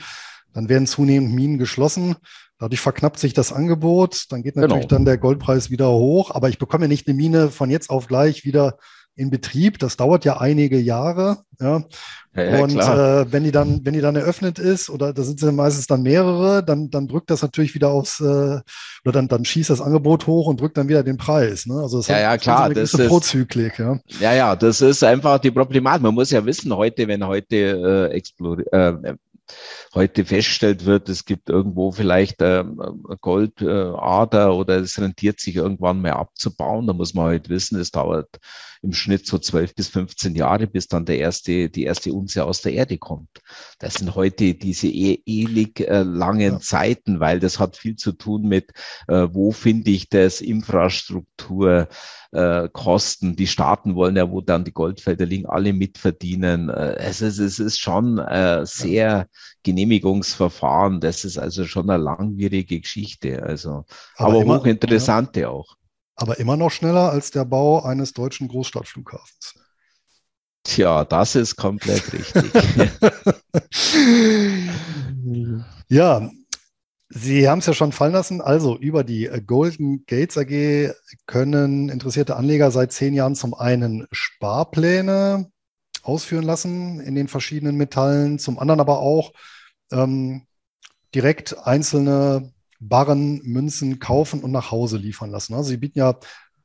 dann 0.51 0.67
werden 0.67 0.88
zunehmend 0.88 1.34
Minen 1.34 1.57
geschlossen. 1.57 2.17
Dadurch 2.57 2.82
verknappt 2.82 3.17
sich 3.17 3.34
das 3.34 3.53
Angebot. 3.53 4.26
Dann 4.30 4.43
geht 4.43 4.57
natürlich 4.57 4.89
genau. 4.89 4.89
dann 4.89 5.05
der 5.05 5.17
Goldpreis 5.17 5.70
wieder 5.70 5.89
hoch. 5.91 6.32
Aber 6.32 6.49
ich 6.49 6.59
bekomme 6.59 6.84
ja 6.84 6.88
nicht 6.89 7.07
eine 7.07 7.15
Mine 7.15 7.49
von 7.49 7.72
jetzt 7.72 7.89
auf 7.89 8.07
gleich 8.07 8.43
wieder 8.43 8.78
in 9.20 9.30
Betrieb. 9.30 9.78
Das 9.80 9.97
dauert 9.97 10.26
ja 10.26 10.39
einige 10.39 10.80
Jahre. 10.80 11.39
Ja. 11.59 11.84
Ja, 12.36 12.43
ja, 12.43 12.63
und 12.63 12.76
äh, 12.78 13.32
wenn 13.32 13.43
die 13.43 13.51
dann, 13.51 13.82
wenn 13.84 13.93
die 13.93 14.01
dann 14.01 14.15
eröffnet 14.15 14.59
ist, 14.59 14.89
oder 14.89 15.13
da 15.13 15.24
sind 15.24 15.39
sie 15.39 15.51
meistens 15.51 15.88
dann 15.88 16.03
mehrere, 16.03 16.63
dann, 16.63 16.91
dann 16.91 17.07
drückt 17.07 17.32
das 17.32 17.41
natürlich 17.41 17.74
wieder 17.74 17.89
aufs, 17.89 18.20
äh, 18.20 18.24
oder 18.24 19.11
dann, 19.11 19.28
dann 19.28 19.43
schießt 19.43 19.72
das 19.72 19.82
Angebot 19.82 20.28
hoch 20.28 20.45
und 20.47 20.61
drückt 20.61 20.78
dann 20.78 20.88
wieder 20.88 21.03
den 21.03 21.17
Preis. 21.17 21.65
Ne? 21.65 21.74
Also 21.74 21.97
das 21.97 22.07
ja, 22.07 22.20
ja, 22.20 22.38
klar, 22.38 22.70
das 22.70 22.93
ist 22.93 23.07
Prozyklik, 23.07 23.80
ja. 23.80 23.99
Ja, 24.20 24.34
ja, 24.34 24.55
das 24.55 24.80
ist 24.80 25.03
einfach 25.03 25.39
die 25.39 25.51
Problematik. 25.51 26.03
Man 26.03 26.13
muss 26.13 26.30
ja 26.30 26.45
wissen, 26.45 26.74
heute, 26.74 27.07
wenn 27.07 27.26
heute 27.26 28.09
äh, 28.11 28.15
explodiert, 28.15 28.72
äh, 28.72 29.15
heute 29.93 30.26
festgestellt 30.26 30.86
wird, 30.86 31.09
es 31.09 31.26
gibt 31.26 31.49
irgendwo 31.49 31.91
vielleicht 31.91 32.41
äh, 32.41 32.63
Goldader 33.22 34.47
äh, 34.47 34.51
oder 34.51 34.78
es 34.78 34.99
rentiert 34.99 35.39
sich 35.39 35.55
irgendwann 35.55 36.01
mehr 36.01 36.17
abzubauen, 36.17 36.88
da 36.88 36.93
muss 36.93 37.13
man 37.13 37.26
halt 37.26 37.49
wissen, 37.49 37.80
es 37.80 37.91
dauert 37.91 38.30
im 38.82 38.93
Schnitt 38.93 39.25
so 39.25 39.38
12 39.38 39.75
bis 39.75 39.89
15 39.89 40.36
Jahre, 40.36 40.67
bis 40.67 40.88
dann 40.88 41.05
der 41.05 41.19
erste, 41.19 41.69
die 41.69 41.84
erste 41.84 42.13
Unze 42.13 42.45
aus 42.45 42.61
der 42.61 42.73
Erde 42.73 42.97
kommt. 42.97 43.30
Das 43.80 43.95
sind 43.95 44.15
heute 44.15 44.53
diese 44.53 44.88
e 44.88 45.21
ewig 45.25 45.82
äh, 45.82 46.03
langen 46.03 46.53
ja. 46.53 46.59
Zeiten, 46.59 47.19
weil 47.19 47.39
das 47.39 47.59
hat 47.59 47.75
viel 47.75 47.95
zu 47.95 48.13
tun 48.13 48.43
mit, 48.43 48.71
äh, 49.07 49.27
wo 49.32 49.51
finde 49.51 49.91
ich 49.91 50.09
das, 50.09 50.41
Infrastruktur, 50.41 51.88
äh, 52.32 52.69
Kosten. 52.71 53.36
Die 53.36 53.47
Staaten 53.47 53.95
wollen 53.95 54.15
ja, 54.15 54.30
wo 54.30 54.41
dann 54.41 54.63
die 54.63 54.71
Goldfelder 54.71 55.25
liegen, 55.25 55.47
alle 55.47 55.73
mitverdienen. 55.73 56.69
Äh, 56.69 56.95
es, 56.97 57.21
ist, 57.21 57.39
es 57.39 57.59
ist 57.59 57.80
schon 57.80 58.19
äh, 58.19 58.65
sehr 58.65 59.27
Genehmigungsverfahren. 59.63 61.01
Das 61.01 61.25
ist 61.25 61.38
also 61.38 61.65
schon 61.65 61.89
eine 61.89 62.01
langwierige 62.01 62.80
Geschichte. 62.80 63.43
Also, 63.43 63.86
aber, 64.15 64.30
aber 64.30 64.41
immer, 64.41 64.59
hochinteressante 64.59 65.41
ja. 65.41 65.49
auch. 65.49 65.78
Aber 66.20 66.38
immer 66.38 66.57
noch 66.57 66.70
schneller 66.70 67.11
als 67.11 67.32
der 67.32 67.45
Bau 67.45 67.84
eines 67.84 68.13
deutschen 68.13 68.49
Großstadtflughafens. 68.49 69.55
Tja, 70.63 71.05
das 71.05 71.36
ist 71.36 71.55
komplett 71.55 72.11
richtig. 72.11 72.43
ja, 75.88 76.30
Sie 77.07 77.49
haben 77.49 77.59
es 77.59 77.65
ja 77.65 77.74
schon 77.74 77.93
fallen 77.93 78.11
lassen. 78.11 78.41
Also 78.41 78.78
über 78.78 79.05
die 79.05 79.30
Golden 79.47 80.05
Gates 80.05 80.38
AG 80.38 80.93
können 81.26 81.88
interessierte 81.88 82.36
Anleger 82.36 82.70
seit 82.70 82.91
zehn 82.91 83.13
Jahren 83.13 83.36
zum 83.36 83.53
einen 83.53 84.05
Sparpläne 84.11 85.49
ausführen 86.03 86.43
lassen 86.43 86.99
in 86.99 87.15
den 87.15 87.30
verschiedenen 87.30 87.78
Metallen, 87.78 88.39
zum 88.39 88.59
anderen 88.59 88.82
aber 88.82 88.99
auch 88.99 89.32
ähm, 89.91 90.45
direkt 91.15 91.57
einzelne 91.65 92.51
Barren, 92.80 93.41
Münzen 93.43 93.99
kaufen 93.99 94.41
und 94.41 94.51
nach 94.51 94.71
Hause 94.71 94.97
liefern 94.97 95.32
lassen. 95.32 95.53
Also 95.53 95.69
Sie 95.69 95.77
bieten 95.77 95.99
ja 95.99 96.15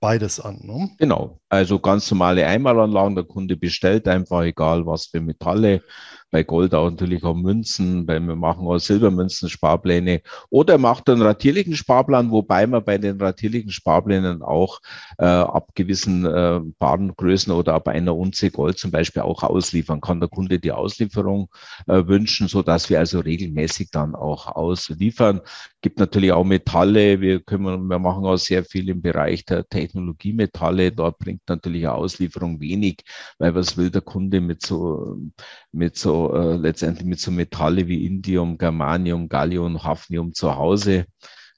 beides 0.01 0.39
an. 0.39 0.61
Ne? 0.63 0.91
Genau, 0.99 1.41
also 1.49 1.79
ganz 1.79 2.11
normale 2.11 2.47
Einmalanlagen. 2.47 3.15
Der 3.15 3.25
Kunde 3.25 3.57
bestellt 3.57 4.07
einfach, 4.07 4.43
egal 4.43 4.87
was 4.87 5.07
für 5.07 5.21
Metalle, 5.21 5.83
bei 6.31 6.43
Gold 6.43 6.75
auch 6.75 6.91
natürlich 6.91 7.23
auch 7.25 7.35
Münzen, 7.35 8.07
weil 8.09 8.21
wir 8.21 8.37
machen 8.37 8.67
auch 8.67 8.79
Silbermünzen, 8.79 9.49
Sparpläne 9.49 10.23
oder 10.51 10.79
macht 10.79 11.09
einen 11.09 11.23
ratierlichen 11.23 11.77
Sparplan, 11.77 12.31
wobei 12.31 12.67
man 12.67 12.85
bei 12.85 12.99
den 12.99 13.21
ratierlichen 13.21 13.71
Sparplänen 13.71 14.43
auch 14.43 14.81
äh, 15.19 15.25
ab 15.25 15.69
gewissen 15.75 16.25
äh, 16.27 16.61
Barengrößen 16.79 17.53
oder 17.53 17.75
ab 17.75 17.89
einer 17.89 18.17
Unze 18.17 18.51
Gold 18.51 18.79
zum 18.79 18.91
Beispiel 18.91 19.23
auch 19.23 19.43
ausliefern 19.43 20.01
kann. 20.01 20.21
Der 20.21 20.29
Kunde 20.29 20.59
die 20.59 20.73
Auslieferung 20.73 21.49
äh, 21.87 22.07
wünschen, 22.07 22.49
so 22.49 22.63
dass 22.63 22.91
wir 22.91 22.99
also 22.99 23.21
regelmäßig 23.21 23.91
dann 23.91 24.15
auch 24.15 24.47
ausliefern. 24.47 25.41
Gibt 25.81 25.99
natürlich 25.99 26.33
auch 26.33 26.45
Metalle. 26.45 27.21
Wir 27.21 27.41
können, 27.41 27.87
wir 27.89 27.99
machen 27.99 28.25
auch 28.25 28.37
sehr 28.37 28.65
viel 28.65 28.89
im 28.89 29.03
Bereich 29.03 29.45
der 29.45 29.69
Technologiemetalle. 29.69 30.93
Dort 30.93 31.19
bringt 31.19 31.43
natürlich 31.49 31.87
eine 31.87 31.95
Auslieferung 31.95 32.61
wenig, 32.61 33.03
weil 33.39 33.55
was 33.55 33.77
will 33.77 33.91
der 33.91 34.03
Kunde 34.03 34.41
mit 34.41 34.63
so, 34.63 35.17
mit 35.75 35.97
so 35.97 36.33
äh, 36.35 36.57
letztendlich 36.57 37.07
mit 37.07 37.21
so 37.21 37.31
Metalle 37.31 37.87
wie 37.89 38.07
Indium, 38.07 38.57
Germanium, 38.57 39.29
Gallium, 39.29 39.83
Hafnium 39.83 40.33
zu 40.33 40.57
Hause. 40.57 41.07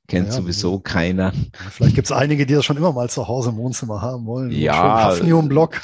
Kennt 0.09 0.29
ja, 0.29 0.33
sowieso 0.33 0.79
keiner. 0.79 1.33
Vielleicht 1.71 1.97
gibt 1.97 2.07
es 2.07 2.13
einige, 2.13 2.47
die 2.47 2.55
das 2.55 2.65
schon 2.65 2.77
immer 2.77 2.93
mal 2.93 3.11
zu 3.11 3.27
Hause 3.27 3.51
im 3.51 3.57
Wohnzimmer 3.57 4.01
haben 4.01 4.25
wollen. 4.25 4.51
Ja. 4.53 5.05
Hafnium-Block. 5.05 5.81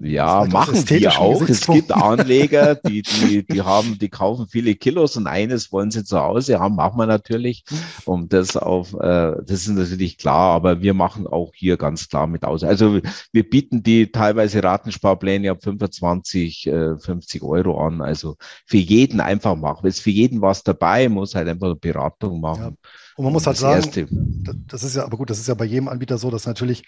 Ja, 0.00 0.46
machen 0.50 0.84
die 0.86 1.06
auch. 1.06 1.42
Es 1.42 1.66
gibt 1.66 1.92
Anleger, 1.92 2.74
die, 2.86 3.02
die, 3.02 3.46
die 3.46 3.62
haben, 3.62 3.98
die 3.98 4.08
kaufen 4.08 4.46
viele 4.48 4.74
Kilos 4.74 5.16
und 5.16 5.26
eines 5.26 5.70
wollen 5.70 5.90
sie 5.90 6.02
zu 6.02 6.18
Hause 6.18 6.58
haben, 6.58 6.76
machen 6.76 6.98
wir 6.98 7.06
natürlich. 7.06 7.64
Um 8.04 8.28
das 8.28 8.56
auf, 8.56 8.94
äh, 8.94 9.36
das 9.44 9.50
ist 9.50 9.68
natürlich 9.68 10.16
klar, 10.16 10.54
aber 10.54 10.80
wir 10.80 10.94
machen 10.94 11.26
auch 11.26 11.52
hier 11.54 11.76
ganz 11.76 12.08
klar 12.08 12.26
mit 12.26 12.44
aus. 12.44 12.64
Also 12.64 13.00
wir 13.32 13.48
bieten 13.48 13.82
die 13.82 14.10
teilweise 14.10 14.62
Ratensparpläne 14.64 15.50
ab 15.50 15.62
25, 15.62 16.66
äh, 16.68 16.98
50 16.98 17.42
Euro 17.42 17.78
an. 17.84 18.00
Also 18.00 18.36
für 18.66 18.78
jeden 18.78 19.20
einfach 19.20 19.56
machen. 19.56 19.86
Ist 19.86 20.00
für 20.00 20.10
jeden 20.10 20.40
was 20.40 20.62
dabei, 20.62 21.10
muss 21.10 21.34
halt 21.34 21.48
einfach 21.48 21.66
eine 21.66 21.76
Beratung 21.76 22.40
machen. 22.40 22.76
Ja. 22.82 22.88
Und 23.16 23.24
man 23.24 23.32
muss 23.34 23.46
halt 23.46 23.58
sagen, 23.58 23.84
Erste. 23.84 24.08
das 24.66 24.84
ist 24.84 24.96
ja, 24.96 25.04
aber 25.04 25.18
gut, 25.18 25.28
das 25.28 25.38
ist 25.38 25.48
ja 25.48 25.54
bei 25.54 25.66
jedem 25.66 25.88
Anbieter 25.88 26.16
so, 26.16 26.30
dass 26.30 26.46
natürlich 26.46 26.84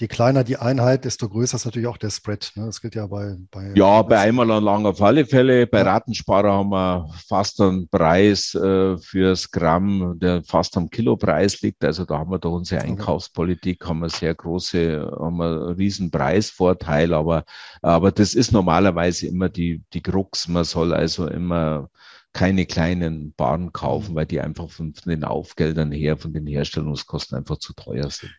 je 0.00 0.06
kleiner 0.06 0.44
die 0.44 0.56
Einheit, 0.56 1.04
desto 1.04 1.28
größer 1.28 1.56
ist 1.56 1.64
natürlich 1.64 1.88
auch 1.88 1.96
der 1.96 2.10
Spread. 2.10 2.52
Ne? 2.54 2.66
Das 2.66 2.80
gilt 2.80 2.94
ja 2.94 3.06
bei, 3.08 3.36
bei 3.50 3.72
Ja, 3.74 4.02
bei 4.02 4.18
Einmalanlagen 4.20 4.86
auf 4.86 5.02
alle 5.02 5.26
Fälle. 5.26 5.66
Bei 5.66 5.78
ja. 5.78 5.92
Ratensparer 5.92 6.52
haben 6.52 6.70
wir 6.70 7.10
fast 7.26 7.60
einen 7.60 7.88
Preis 7.88 8.54
äh, 8.54 8.96
fürs 8.98 9.50
Gramm, 9.50 10.18
der 10.20 10.44
fast 10.44 10.76
am 10.76 10.88
Kilopreis 10.88 11.60
liegt. 11.62 11.84
Also 11.84 12.04
da 12.04 12.18
haben 12.18 12.30
wir 12.30 12.38
durch 12.38 12.54
unsere 12.54 12.82
Einkaufspolitik 12.82 13.84
haben 13.86 13.98
wir 13.98 14.08
sehr 14.08 14.34
große, 14.34 15.10
haben 15.18 15.36
wir 15.38 15.46
einen 15.46 15.74
riesen 15.74 16.12
Preisvorteil, 16.12 17.12
aber, 17.12 17.44
aber 17.82 18.12
das 18.12 18.34
ist 18.34 18.52
normalerweise 18.52 19.26
immer 19.26 19.48
die, 19.48 19.82
die 19.92 20.02
Krux. 20.02 20.46
Man 20.46 20.62
soll 20.62 20.94
also 20.94 21.26
immer 21.26 21.90
keine 22.32 22.66
kleinen 22.66 23.32
Bahnen 23.34 23.72
kaufen, 23.72 24.12
mhm. 24.12 24.16
weil 24.16 24.26
die 24.26 24.40
einfach 24.40 24.70
von 24.70 24.92
den 25.06 25.24
Aufgeldern 25.24 25.90
her, 25.90 26.16
von 26.16 26.32
den 26.32 26.46
Herstellungskosten 26.46 27.36
einfach 27.36 27.58
zu 27.58 27.72
teuer 27.72 28.10
sind. 28.10 28.30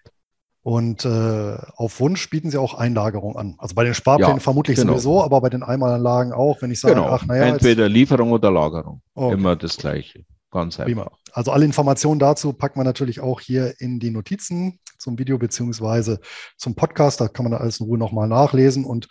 Und 0.69 1.03
äh, 1.03 1.57
auf 1.77 1.99
Wunsch 1.99 2.29
bieten 2.29 2.51
sie 2.51 2.59
auch 2.59 2.75
Einlagerung 2.75 3.35
an. 3.35 3.55
Also 3.57 3.73
bei 3.73 3.83
den 3.83 3.95
Sparplänen 3.95 4.35
ja, 4.35 4.39
vermutlich 4.39 4.77
genau. 4.77 4.93
sowieso, 4.93 5.23
aber 5.23 5.41
bei 5.41 5.49
den 5.49 5.63
Einmalanlagen 5.63 6.31
auch, 6.31 6.61
wenn 6.61 6.69
ich 6.69 6.79
sage, 6.79 6.93
genau. 6.93 7.07
ach 7.07 7.25
naja. 7.25 7.45
Entweder 7.45 7.85
jetzt... 7.85 7.93
Lieferung 7.93 8.31
oder 8.33 8.51
Lagerung. 8.51 9.01
Okay. 9.15 9.33
Immer 9.33 9.55
das 9.55 9.77
Gleiche. 9.77 10.25
Ganz 10.51 10.79
einfach. 10.79 10.85
Prima. 10.85 11.11
Also 11.31 11.51
alle 11.51 11.65
Informationen 11.65 12.19
dazu 12.19 12.53
packen 12.53 12.79
wir 12.79 12.83
natürlich 12.83 13.19
auch 13.19 13.41
hier 13.41 13.81
in 13.81 13.99
die 13.99 14.11
Notizen 14.11 14.79
zum 14.99 15.17
Video 15.17 15.39
beziehungsweise 15.39 16.19
zum 16.55 16.75
Podcast. 16.75 17.19
Da 17.19 17.29
kann 17.29 17.45
man 17.45 17.59
alles 17.59 17.79
in 17.79 17.87
Ruhe 17.87 17.97
nochmal 17.97 18.27
nachlesen 18.27 18.85
und 18.85 19.07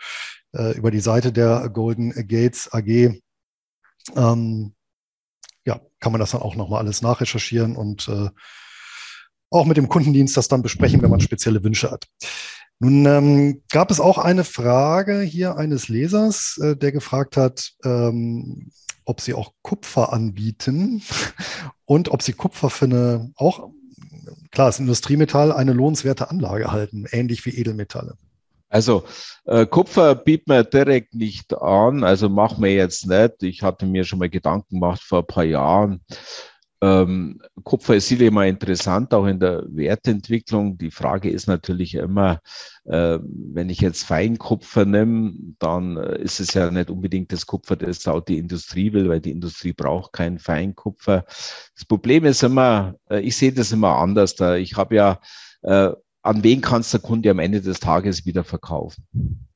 äh, 0.53 0.77
über 0.77 0.93
die 0.93 1.01
Seite 1.01 1.33
der 1.33 1.71
Golden 1.71 2.11
Gates 2.29 2.73
AG 2.73 3.21
ähm, 4.15 4.75
ja, 5.67 5.81
kann 5.99 6.13
man 6.13 6.21
das 6.21 6.31
dann 6.31 6.43
auch 6.43 6.55
nochmal 6.55 6.83
alles 6.83 7.03
nachrecherchieren 7.03 7.75
und 7.75 8.07
äh, 8.07 8.29
auch 9.51 9.67
mit 9.67 9.77
dem 9.77 9.89
Kundendienst 9.89 10.37
das 10.37 10.49
dann 10.49 10.63
besprechen, 10.63 11.03
wenn 11.03 11.11
man 11.11 11.21
spezielle 11.21 11.63
Wünsche 11.63 11.91
hat. 11.91 12.07
Nun 12.81 13.07
ähm, 13.07 13.63
gab 13.71 13.91
es 13.91 13.99
auch 13.99 14.19
eine 14.19 14.45
Frage 14.45 15.21
hier 15.21 15.57
eines 15.57 15.89
Lesers, 15.89 16.59
äh, 16.63 16.77
der 16.77 16.93
gefragt 16.93 17.37
hat, 17.37 17.73
ähm, 17.85 18.71
ob 19.05 19.21
sie 19.21 19.35
auch 19.35 19.53
Kupfer 19.63 20.13
anbieten 20.13 21.03
und 21.87 22.11
ob 22.11 22.23
sie 22.23 22.35
Kupfer 22.35 22.71
für 22.71 22.85
eine, 22.85 23.33
auch, 23.37 23.71
klar, 24.53 24.69
ist 24.69 24.79
Industriemetall, 24.79 25.51
eine 25.51 25.73
lohnenswerte 25.73 26.31
Anlage 26.31 26.71
halten, 26.71 27.07
ähnlich 27.11 27.45
wie 27.47 27.57
Edelmetalle. 27.57 28.17
Also 28.69 29.05
äh, 29.47 29.67
Kupfer 29.67 30.15
bieten 30.15 30.53
wir 30.53 30.63
direkt 30.63 31.15
nicht 31.15 31.57
an, 31.57 32.05
also 32.05 32.29
machen 32.29 32.63
wir 32.63 32.75
jetzt 32.75 33.07
nicht. 33.07 33.43
Ich 33.43 33.63
hatte 33.63 33.87
mir 33.87 34.05
schon 34.05 34.19
mal 34.19 34.29
Gedanken 34.29 34.79
gemacht 34.79 35.03
vor 35.03 35.21
ein 35.21 35.27
paar 35.27 35.45
Jahren, 35.45 36.03
ähm, 36.81 37.41
Kupfer 37.65 37.97
ist 37.97 38.09
sicher 38.09 38.27
immer 38.27 38.47
interessant, 38.47 39.13
auch 39.13 39.27
in 39.27 39.41
der 39.41 39.65
Wertentwicklung. 39.69 40.79
Die 40.79 40.93
Frage 40.93 41.29
ist 41.29 41.49
natürlich 41.49 41.95
immer, 41.95 42.41
äh, 42.85 43.19
wenn 43.23 43.69
ich 43.69 43.81
jetzt 43.81 44.05
Feinkupfer 44.05 44.85
nehme, 44.85 45.35
dann 45.59 45.97
ist 45.97 46.39
es 46.39 46.55
ja 46.55 46.71
nicht 46.71 46.91
unbedingt 46.91 47.33
das 47.33 47.47
Kupfer, 47.47 47.75
das 47.75 48.07
auch 48.07 48.21
die 48.21 48.39
Industrie 48.39 48.93
will, 48.93 49.09
weil 49.09 49.21
die 49.21 49.33
Industrie 49.33 49.73
braucht 49.73 50.13
kein 50.13 50.39
Feinkupfer. 50.39 51.25
Das 51.75 51.85
Problem 51.89 52.25
ist 52.25 52.45
immer, 52.45 52.95
äh, 53.11 53.21
ich 53.21 53.37
sehe 53.37 53.53
das 53.53 53.73
immer 53.73 53.97
anders. 53.97 54.37
Da 54.37 54.55
ich 54.55 54.77
habe 54.77 54.95
ja, 54.95 55.21
äh, 55.63 55.91
an 56.23 56.45
wen 56.45 56.61
kannst 56.61 56.93
der 56.93 57.01
Kunde 57.01 57.31
am 57.31 57.41
Ende 57.41 57.61
des 57.61 57.81
Tages 57.81 58.25
wieder 58.25 58.45
verkaufen? 58.45 59.48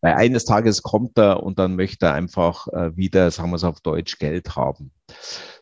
Weil 0.00 0.14
eines 0.14 0.44
Tages 0.44 0.82
kommt 0.82 1.18
er 1.18 1.42
und 1.42 1.58
dann 1.58 1.76
möchte 1.76 2.06
er 2.06 2.14
einfach 2.14 2.68
äh, 2.68 2.96
wieder, 2.96 3.30
sagen 3.30 3.50
wir 3.50 3.56
es 3.56 3.64
auf 3.64 3.80
Deutsch, 3.80 4.18
Geld 4.18 4.54
haben. 4.56 4.92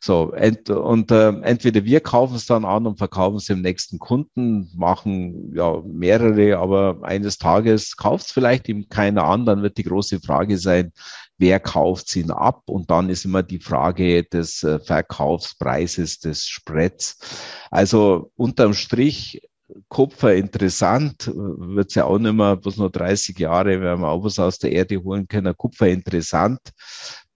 So, 0.01 0.33
ent, 0.33 0.71
und 0.71 1.11
äh, 1.11 1.29
entweder 1.29 1.85
wir 1.85 2.01
kaufen 2.01 2.37
es 2.37 2.47
dann 2.47 2.65
an 2.65 2.87
und 2.87 2.99
verkaufen 2.99 3.37
es 3.37 3.47
dem 3.47 3.63
nächsten 3.63 3.99
Kunden, 3.99 4.71
machen 4.77 5.53
ja 5.55 5.83
mehrere, 5.85 6.59
aber 6.59 6.99
eines 7.03 7.39
Tages 7.39 7.97
kauft 7.97 8.27
es 8.27 8.33
vielleicht 8.33 8.69
ihm 8.69 8.89
keiner 8.89 9.25
an, 9.25 9.47
dann 9.47 9.63
wird 9.63 9.79
die 9.79 9.85
große 9.85 10.21
Frage 10.21 10.59
sein, 10.59 10.93
wer 11.39 11.61
kauft 11.61 12.15
ihn 12.17 12.31
ab? 12.31 12.63
Und 12.67 12.91
dann 12.91 13.09
ist 13.09 13.25
immer 13.25 13.43
die 13.43 13.61
Frage 13.61 14.25
des 14.25 14.63
äh, 14.63 14.79
Verkaufspreises, 14.81 16.19
des 16.19 16.47
Spreads. 16.47 17.19
Also 17.71 18.33
unterm 18.37 18.75
Strich 18.75 19.41
Kupfer 19.89 20.35
interessant, 20.35 21.31
wird 21.35 21.89
es 21.89 21.95
ja 21.97 22.05
auch 22.05 22.19
nicht 22.19 22.35
mehr, 22.35 22.57
bloß 22.57 22.77
nur 22.77 22.91
30 22.91 23.39
Jahre, 23.39 23.81
werden 23.81 24.01
wir 24.01 24.09
auch 24.09 24.23
was 24.23 24.39
aus 24.39 24.59
der 24.59 24.73
Erde 24.73 25.03
holen 25.03 25.27
können. 25.27 25.57
Kupfer 25.57 25.89
interessant, 25.89 26.61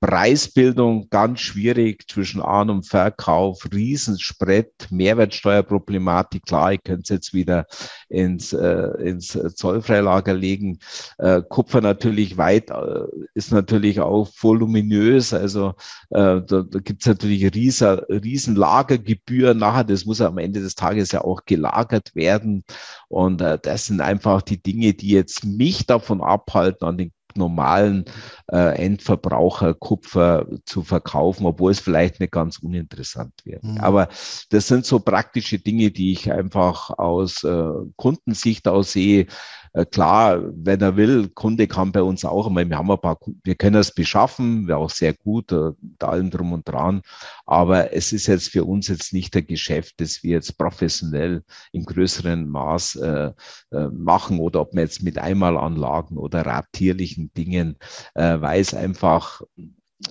Preisbildung 0.00 1.10
ganz 1.10 1.40
schwierig 1.40 2.08
zwischen 2.08 2.40
An- 2.40 2.70
und 2.70 2.86
Verkauf, 2.86 3.68
Riesenspread, 3.70 4.88
Mehrwertsteuerproblematik. 4.90 6.46
Klar, 6.46 6.72
ich 6.72 6.82
könnte 6.82 7.02
es 7.02 7.08
jetzt 7.10 7.34
wieder 7.34 7.66
ins, 8.08 8.54
äh, 8.54 8.88
ins 9.02 9.38
Zollfreilager 9.54 10.32
legen. 10.32 10.78
Äh, 11.18 11.42
Kupfer 11.46 11.82
natürlich 11.82 12.38
weit, 12.38 12.70
äh, 12.70 13.04
ist 13.34 13.52
natürlich 13.52 14.00
auch 14.00 14.30
voluminös. 14.40 15.34
Also 15.34 15.74
äh, 16.08 16.40
da, 16.40 16.62
da 16.62 16.78
gibt 16.78 17.02
es 17.02 17.06
natürlich 17.06 17.54
riesen, 17.54 17.98
riesen 18.08 18.56
Lagergebühren 18.56 19.58
nachher. 19.58 19.84
Das 19.84 20.06
muss 20.06 20.22
am 20.22 20.38
Ende 20.38 20.60
des 20.60 20.76
Tages 20.76 21.12
ja 21.12 21.20
auch 21.20 21.44
gelagert 21.44 22.14
werden. 22.14 22.64
Und 23.08 23.42
äh, 23.42 23.58
das 23.62 23.86
sind 23.86 24.00
einfach 24.00 24.40
die 24.40 24.62
Dinge, 24.62 24.94
die 24.94 25.10
jetzt 25.10 25.44
mich 25.44 25.86
davon 25.86 26.22
abhalten, 26.22 26.88
an 26.88 26.96
den 26.96 27.12
normalen 27.36 28.04
äh, 28.50 28.76
Endverbraucher 28.84 29.74
Kupfer 29.74 30.46
zu 30.64 30.82
verkaufen, 30.82 31.46
obwohl 31.46 31.72
es 31.72 31.80
vielleicht 31.80 32.20
nicht 32.20 32.32
ganz 32.32 32.58
uninteressant 32.58 33.32
wäre. 33.44 33.60
Mhm. 33.62 33.78
Aber 33.78 34.08
das 34.50 34.68
sind 34.68 34.86
so 34.86 35.00
praktische 35.00 35.58
Dinge, 35.58 35.90
die 35.90 36.12
ich 36.12 36.32
einfach 36.32 36.90
aus 36.90 37.44
äh, 37.44 37.70
Kundensicht 37.96 38.68
aus 38.68 38.92
sehe. 38.92 39.26
Äh, 39.72 39.84
klar, 39.86 40.42
wenn 40.54 40.80
er 40.80 40.96
will, 40.96 41.28
Kunde 41.28 41.66
kann 41.66 41.92
bei 41.92 42.02
uns 42.02 42.24
auch, 42.24 42.50
wir 42.50 42.76
haben 42.76 42.90
ein 42.90 43.00
paar, 43.00 43.18
wir 43.44 43.54
können 43.54 43.76
es 43.76 43.92
beschaffen, 43.92 44.66
wäre 44.66 44.78
auch 44.78 44.90
sehr 44.90 45.14
gut, 45.14 45.52
äh, 45.52 45.72
da 45.98 46.08
allem 46.08 46.30
drum 46.30 46.52
und 46.52 46.68
dran. 46.68 47.02
Aber 47.46 47.92
es 47.92 48.12
ist 48.12 48.26
jetzt 48.26 48.48
für 48.48 48.64
uns 48.64 48.88
jetzt 48.88 49.12
nicht 49.12 49.36
ein 49.36 49.46
Geschäft, 49.46 50.00
das 50.00 50.22
wir 50.22 50.32
jetzt 50.32 50.58
professionell 50.58 51.42
im 51.72 51.84
größeren 51.84 52.48
Maß 52.48 52.96
äh, 52.96 53.32
äh, 53.72 53.88
machen 53.88 54.38
oder 54.38 54.60
ob 54.62 54.74
wir 54.74 54.82
jetzt 54.82 55.02
mit 55.02 55.18
Einmalanlagen 55.18 56.16
oder 56.16 56.44
ratierlichen 56.44 57.32
Dingen, 57.34 57.76
äh, 58.14 58.40
weil 58.40 58.60
es 58.60 58.74
einfach, 58.74 59.42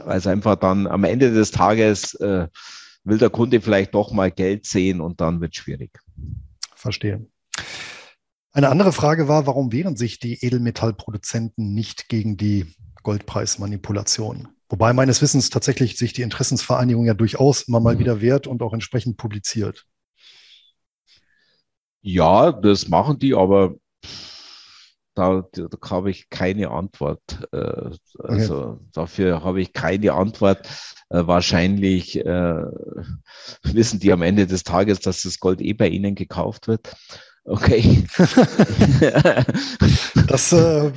weil 0.03 0.17
es 0.17 0.27
einfach 0.27 0.55
dann 0.55 0.87
am 0.87 1.03
Ende 1.03 1.31
des 1.31 1.51
Tages 1.51 2.13
äh, 2.15 2.47
will 3.03 3.17
der 3.17 3.29
Kunde 3.29 3.61
vielleicht 3.61 3.93
doch 3.93 4.11
mal 4.11 4.31
Geld 4.31 4.65
sehen 4.65 5.01
und 5.01 5.19
dann 5.21 5.41
wird 5.41 5.55
schwierig. 5.55 5.99
Verstehe. 6.75 7.25
Eine 8.51 8.69
andere 8.69 8.91
Frage 8.91 9.27
war, 9.27 9.45
warum 9.45 9.71
wehren 9.71 9.95
sich 9.95 10.19
die 10.19 10.43
Edelmetallproduzenten 10.43 11.73
nicht 11.73 12.09
gegen 12.09 12.35
die 12.35 12.73
Goldpreismanipulation? 13.03 14.47
Wobei 14.69 14.93
meines 14.93 15.21
Wissens 15.21 15.49
tatsächlich 15.49 15.97
sich 15.97 16.13
die 16.13 16.23
Interessensvereinigung 16.23 17.05
ja 17.05 17.13
durchaus 17.13 17.63
immer 17.63 17.79
mal 17.79 17.95
mhm. 17.95 17.99
wieder 17.99 18.21
wehrt 18.21 18.47
und 18.47 18.61
auch 18.61 18.73
entsprechend 18.73 19.17
publiziert. 19.17 19.85
Ja, 22.01 22.51
das 22.51 22.87
machen 22.87 23.19
die, 23.19 23.35
aber 23.35 23.75
da, 25.15 25.43
da 25.51 25.67
habe 25.89 26.11
ich 26.11 26.29
keine 26.29 26.71
Antwort. 26.71 27.21
Äh, 27.51 27.91
also 28.19 28.61
okay. 28.61 28.85
dafür 28.93 29.43
habe 29.43 29.61
ich 29.61 29.73
keine 29.73 30.13
Antwort. 30.13 30.67
Äh, 31.09 31.27
wahrscheinlich 31.27 32.17
äh, 32.17 32.63
wissen 33.63 33.99
die 33.99 34.13
am 34.13 34.21
Ende 34.21 34.47
des 34.47 34.63
Tages, 34.63 35.01
dass 35.01 35.23
das 35.23 35.39
Gold 35.39 35.61
eh 35.61 35.73
bei 35.73 35.89
ihnen 35.89 36.15
gekauft 36.15 36.67
wird. 36.67 36.95
Okay. 37.45 38.03
das 40.27 40.53
äh, 40.53 40.91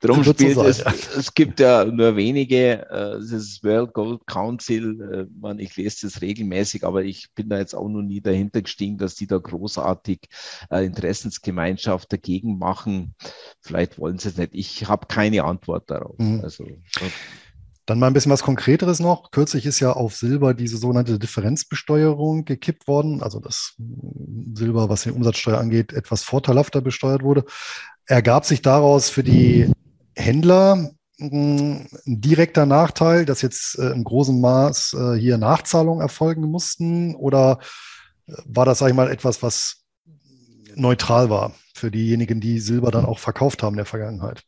Drum 0.00 0.24
spielt 0.24 0.54
so 0.54 0.64
es, 0.64 0.80
es 0.80 1.32
gibt 1.34 1.60
ja 1.60 1.84
nur 1.84 2.16
wenige, 2.16 2.88
äh, 2.90 3.18
das 3.20 3.60
World 3.62 3.92
Gold 3.92 4.26
Council, 4.26 5.00
äh, 5.00 5.26
man, 5.38 5.58
ich 5.58 5.76
lese 5.76 6.06
das 6.06 6.20
regelmäßig, 6.20 6.84
aber 6.84 7.04
ich 7.04 7.28
bin 7.34 7.48
da 7.48 7.58
jetzt 7.58 7.74
auch 7.74 7.88
noch 7.88 8.02
nie 8.02 8.20
dahinter 8.20 8.62
gestiegen, 8.62 8.98
dass 8.98 9.14
die 9.14 9.26
da 9.26 9.38
großartig 9.38 10.20
äh, 10.70 10.84
Interessensgemeinschaft 10.84 12.12
dagegen 12.12 12.58
machen. 12.58 13.14
Vielleicht 13.60 13.98
wollen 13.98 14.18
sie 14.18 14.30
es 14.30 14.36
nicht. 14.36 14.54
Ich 14.54 14.88
habe 14.88 15.06
keine 15.06 15.44
Antwort 15.44 15.90
darauf. 15.90 16.18
Mhm. 16.18 16.40
Also, 16.42 16.66
dann 17.86 18.00
mal 18.00 18.08
ein 18.08 18.12
bisschen 18.12 18.32
was 18.32 18.42
Konkreteres 18.42 18.98
noch. 18.98 19.30
Kürzlich 19.30 19.64
ist 19.64 19.80
ja 19.80 19.92
auf 19.92 20.16
Silber 20.16 20.54
diese 20.54 20.76
sogenannte 20.76 21.18
Differenzbesteuerung 21.18 22.44
gekippt 22.44 22.88
worden, 22.88 23.22
also 23.22 23.38
das 23.38 23.76
Silber, 24.54 24.88
was 24.88 25.04
die 25.04 25.12
Umsatzsteuer 25.12 25.58
angeht, 25.58 25.92
etwas 25.92 26.24
vorteilhafter 26.24 26.80
besteuert 26.80 27.22
wurde. 27.22 27.44
Ergab 28.06 28.44
sich 28.44 28.60
daraus 28.60 29.08
für 29.08 29.22
die 29.22 29.70
Händler 30.16 30.90
hm, 31.18 31.86
ein 32.06 32.20
direkter 32.20 32.66
Nachteil, 32.66 33.24
dass 33.24 33.40
jetzt 33.40 33.78
äh, 33.78 33.90
im 33.90 34.04
großen 34.04 34.40
Maß 34.40 34.96
äh, 34.98 35.14
hier 35.18 35.38
Nachzahlungen 35.38 36.02
erfolgen 36.02 36.42
mussten? 36.42 37.14
Oder 37.14 37.60
äh, 38.26 38.32
war 38.44 38.64
das, 38.64 38.80
sage 38.80 38.90
ich 38.90 38.96
mal, 38.96 39.10
etwas, 39.10 39.42
was 39.42 39.84
neutral 40.74 41.30
war 41.30 41.54
für 41.74 41.90
diejenigen, 41.90 42.40
die 42.40 42.58
Silber 42.58 42.90
dann 42.90 43.06
auch 43.06 43.18
verkauft 43.18 43.62
haben 43.62 43.74
in 43.74 43.78
der 43.78 43.86
Vergangenheit? 43.86 44.42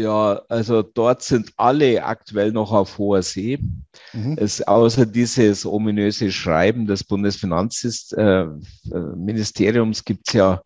Ja, 0.00 0.40
also 0.48 0.82
dort 0.82 1.22
sind 1.22 1.52
alle 1.58 2.02
aktuell 2.04 2.52
noch 2.52 2.72
auf 2.72 2.96
hoher 2.96 3.22
See. 3.22 3.58
Mhm. 4.14 4.38
Es, 4.38 4.62
außer 4.62 5.04
dieses 5.04 5.66
ominöse 5.66 6.32
Schreiben 6.32 6.86
des 6.86 7.04
Bundesfinanzministeriums 7.04 10.00
äh, 10.00 10.04
gibt 10.04 10.28
es 10.28 10.34
ja 10.34 10.62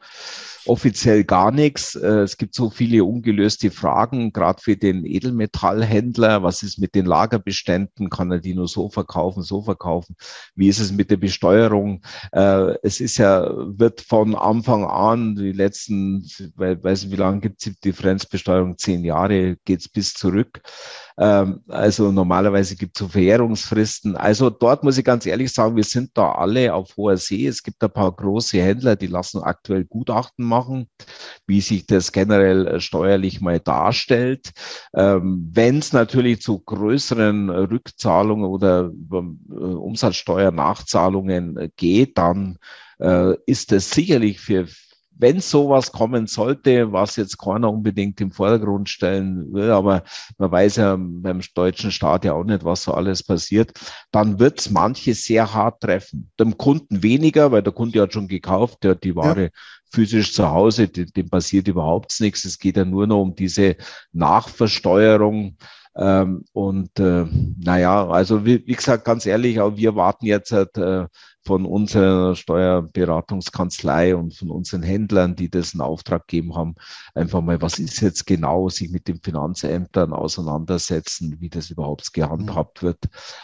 offiziell 0.66 1.24
gar 1.24 1.50
nichts. 1.50 1.94
Äh, 1.94 2.22
es 2.22 2.36
gibt 2.36 2.54
so 2.54 2.70
viele 2.70 3.04
ungelöste 3.04 3.70
Fragen, 3.70 4.32
gerade 4.32 4.62
für 4.62 4.76
den 4.76 5.04
Edelmetallhändler. 5.04 6.42
Was 6.42 6.62
ist 6.62 6.78
mit 6.78 6.94
den 6.94 7.06
Lagerbeständen? 7.06 8.10
Kann 8.10 8.30
er 8.30 8.40
die 8.40 8.54
nur 8.54 8.68
so 8.68 8.88
verkaufen, 8.88 9.42
so 9.42 9.62
verkaufen? 9.62 10.16
Wie 10.54 10.68
ist 10.68 10.80
es 10.80 10.92
mit 10.92 11.10
der 11.10 11.16
Besteuerung? 11.16 12.02
Äh, 12.32 12.74
es 12.82 13.00
ist 13.00 13.18
ja, 13.18 13.50
wird 13.78 14.00
von 14.00 14.34
Anfang 14.34 14.84
an, 14.84 15.36
die 15.36 15.52
letzten, 15.52 16.24
weiß 16.56 17.04
nicht, 17.04 17.12
wie 17.12 17.20
lange 17.20 17.40
gibt 17.40 17.64
es 17.64 17.72
die 17.72 17.80
Differenzbesteuerung? 17.80 18.78
Zehn 18.78 19.04
Jahre 19.04 19.56
geht's 19.64 19.88
bis 19.88 20.14
zurück. 20.14 20.60
Ähm, 21.16 21.60
also 21.68 22.10
normalerweise 22.10 22.76
gibt 22.76 22.96
es 22.96 23.00
so 23.00 23.08
Verjährungsfristen. 23.08 24.16
Also 24.16 24.50
dort 24.50 24.82
muss 24.82 24.98
ich 24.98 25.04
ganz 25.04 25.26
ehrlich 25.26 25.52
sagen, 25.52 25.76
wir 25.76 25.84
sind 25.84 26.10
da 26.14 26.32
alle 26.32 26.74
auf 26.74 26.96
hoher 26.96 27.16
See. 27.16 27.46
Es 27.46 27.62
gibt 27.62 27.82
ein 27.82 27.90
paar 27.90 28.10
große 28.12 28.60
Händler, 28.60 28.96
die 28.96 29.06
lassen 29.06 29.42
aktuell 29.42 29.84
Gutachten 29.84 30.44
machen, 30.44 30.53
wie 31.46 31.60
sich 31.60 31.86
das 31.86 32.12
generell 32.12 32.66
äh, 32.66 32.80
steuerlich 32.80 33.40
mal 33.40 33.60
darstellt. 33.60 34.52
Ähm, 34.94 35.50
Wenn 35.52 35.78
es 35.78 35.92
natürlich 35.92 36.40
zu 36.40 36.60
größeren 36.60 37.50
Rückzahlungen 37.50 38.46
oder 38.46 38.90
äh, 39.12 39.54
Umsatzsteuernachzahlungen 39.54 41.56
äh, 41.56 41.70
geht, 41.76 42.18
dann 42.18 42.58
ist 43.46 43.72
es 43.72 43.90
sicherlich 43.90 44.38
für 44.38 44.68
wenn 45.16 45.40
sowas 45.40 45.92
kommen 45.92 46.26
sollte, 46.26 46.92
was 46.92 47.16
jetzt 47.16 47.38
keiner 47.38 47.70
unbedingt 47.70 48.20
im 48.20 48.32
Vordergrund 48.32 48.88
stellen 48.88 49.52
will, 49.52 49.70
aber 49.70 50.02
man 50.38 50.50
weiß 50.50 50.76
ja 50.76 50.96
beim 50.98 51.40
deutschen 51.54 51.92
Staat 51.92 52.24
ja 52.24 52.32
auch 52.32 52.44
nicht, 52.44 52.64
was 52.64 52.84
so 52.84 52.94
alles 52.94 53.22
passiert, 53.22 53.72
dann 54.10 54.38
wird 54.38 54.60
es 54.60 54.70
manche 54.70 55.14
sehr 55.14 55.54
hart 55.54 55.80
treffen. 55.80 56.30
Dem 56.38 56.56
Kunden 56.56 57.02
weniger, 57.02 57.52
weil 57.52 57.62
der 57.62 57.72
Kunde 57.72 58.02
hat 58.02 58.12
schon 58.12 58.28
gekauft, 58.28 58.82
der 58.82 58.92
hat 58.92 59.04
die 59.04 59.14
Ware 59.14 59.44
ja. 59.44 59.50
Physisch 59.94 60.34
zu 60.34 60.50
Hause, 60.50 60.88
dem, 60.88 61.06
dem 61.12 61.28
passiert 61.28 61.68
überhaupt 61.68 62.20
nichts. 62.20 62.44
Es 62.44 62.58
geht 62.58 62.76
ja 62.76 62.84
nur 62.84 63.06
noch 63.06 63.22
um 63.22 63.34
diese 63.34 63.76
Nachversteuerung. 64.12 65.56
Ähm, 65.96 66.44
und 66.52 66.98
äh, 66.98 67.24
naja, 67.62 68.08
also 68.08 68.44
wie, 68.44 68.66
wie, 68.66 68.72
gesagt, 68.74 69.04
ganz 69.04 69.26
ehrlich, 69.26 69.60
auch 69.60 69.76
wir 69.76 69.94
warten 69.94 70.26
jetzt 70.26 70.52
äh, 70.52 71.06
von 71.46 71.66
unserer 71.66 72.34
Steuerberatungskanzlei 72.34 74.16
und 74.16 74.34
von 74.34 74.50
unseren 74.50 74.82
Händlern, 74.82 75.36
die 75.36 75.50
das 75.50 75.74
in 75.74 75.80
Auftrag 75.80 76.26
gegeben 76.26 76.54
haben, 76.54 76.74
einfach 77.14 77.42
mal, 77.42 77.60
was 77.60 77.78
ist 77.78 78.00
jetzt 78.00 78.26
genau, 78.26 78.68
sich 78.68 78.90
mit 78.90 79.08
den 79.08 79.20
Finanzämtern 79.20 80.12
auseinandersetzen, 80.12 81.36
wie 81.40 81.50
das 81.50 81.70
überhaupt 81.70 82.12
gehandhabt 82.12 82.82
wird. 82.82 82.98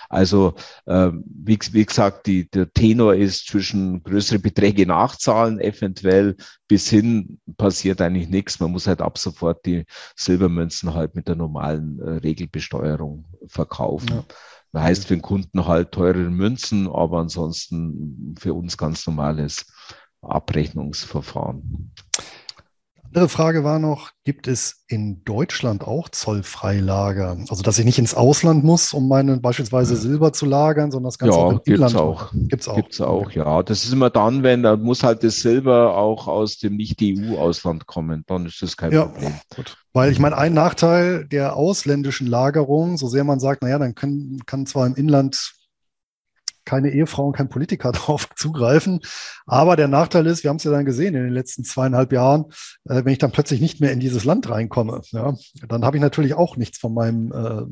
Also 0.08 0.54
äh, 0.86 1.10
wie, 1.24 1.58
wie, 1.72 1.84
gesagt, 1.84 2.26
die, 2.26 2.48
der 2.50 2.72
Tenor 2.72 3.14
ist 3.14 3.46
zwischen 3.46 4.02
größere 4.02 4.38
Beträge 4.38 4.86
nachzahlen, 4.86 5.60
eventuell 5.60 6.36
bis 6.68 6.88
hin 6.88 7.40
passiert 7.56 8.00
eigentlich 8.00 8.28
nichts. 8.28 8.60
Man 8.60 8.70
muss 8.70 8.86
halt 8.86 9.02
ab 9.02 9.18
sofort 9.18 9.66
die 9.66 9.84
Silbermünzen 10.16 10.94
halt 10.94 11.14
mit 11.14 11.28
der 11.28 11.36
normalen 11.36 12.00
äh, 12.00 12.10
Regelbesteuerung 12.12 13.24
verkaufen. 13.46 14.08
Ja. 14.08 14.24
Das 14.72 14.82
heißt 14.82 15.06
für 15.06 15.14
den 15.14 15.22
Kunden 15.22 15.66
halt 15.66 15.92
teure 15.92 16.18
Münzen, 16.30 16.88
aber 16.88 17.18
ansonsten 17.18 18.34
für 18.38 18.54
uns 18.54 18.76
ganz 18.76 19.06
normales 19.06 19.66
Abrechnungsverfahren. 20.22 21.92
Andere 23.12 23.28
Frage 23.28 23.64
war 23.64 23.80
noch, 23.80 24.10
gibt 24.22 24.46
es 24.46 24.84
in 24.86 25.24
Deutschland 25.24 25.82
auch 25.82 26.08
Zollfreilager? 26.10 27.38
Also, 27.48 27.62
dass 27.62 27.76
ich 27.78 27.84
nicht 27.84 27.98
ins 27.98 28.14
Ausland 28.14 28.62
muss, 28.62 28.92
um 28.92 29.08
meine 29.08 29.36
beispielsweise 29.38 29.96
Silber 29.96 30.32
zu 30.32 30.46
lagern, 30.46 30.92
sondern 30.92 31.08
das 31.08 31.18
Ganze 31.18 31.36
ja, 31.36 31.44
auch 31.44 31.50
im 31.50 31.60
gibt's 31.64 31.94
Auch. 31.96 32.30
Gibt's 32.32 32.68
auch. 32.68 32.76
Gibt's 32.76 33.00
auch, 33.00 33.30
ja. 33.32 33.64
Das 33.64 33.84
ist 33.84 33.92
immer 33.92 34.10
dann, 34.10 34.44
wenn, 34.44 34.62
da 34.62 34.76
muss 34.76 35.02
halt 35.02 35.24
das 35.24 35.40
Silber 35.40 35.96
auch 35.96 36.28
aus 36.28 36.58
dem 36.58 36.76
Nicht-EU-Ausland 36.76 37.86
kommen. 37.86 38.22
Dann 38.28 38.46
ist 38.46 38.62
das 38.62 38.76
kein 38.76 38.92
ja, 38.92 39.06
Problem. 39.06 39.34
Gut. 39.56 39.76
Weil 39.92 40.12
ich 40.12 40.20
meine, 40.20 40.38
ein 40.38 40.54
Nachteil 40.54 41.26
der 41.26 41.56
ausländischen 41.56 42.28
Lagerung, 42.28 42.96
so 42.96 43.08
sehr 43.08 43.24
man 43.24 43.40
sagt, 43.40 43.62
naja, 43.62 43.80
dann 43.80 43.96
können, 43.96 44.40
kann 44.46 44.66
zwar 44.66 44.86
im 44.86 44.94
Inland 44.94 45.54
keine 46.64 46.90
Ehefrau 46.90 47.26
und 47.26 47.36
kein 47.36 47.48
Politiker 47.48 47.92
darauf 47.92 48.28
zugreifen. 48.36 49.00
Aber 49.46 49.76
der 49.76 49.88
Nachteil 49.88 50.26
ist, 50.26 50.42
wir 50.42 50.50
haben 50.50 50.56
es 50.56 50.64
ja 50.64 50.70
dann 50.70 50.84
gesehen 50.84 51.14
in 51.14 51.24
den 51.24 51.32
letzten 51.32 51.64
zweieinhalb 51.64 52.12
Jahren, 52.12 52.46
äh, 52.88 53.04
wenn 53.04 53.12
ich 53.12 53.18
dann 53.18 53.32
plötzlich 53.32 53.60
nicht 53.60 53.80
mehr 53.80 53.92
in 53.92 54.00
dieses 54.00 54.24
Land 54.24 54.48
reinkomme, 54.48 55.02
ja, 55.10 55.34
dann 55.68 55.84
habe 55.84 55.96
ich 55.96 56.02
natürlich 56.02 56.34
auch 56.34 56.56
nichts 56.56 56.78
von 56.78 56.94
meinem 56.94 57.32
äh, 57.32 57.62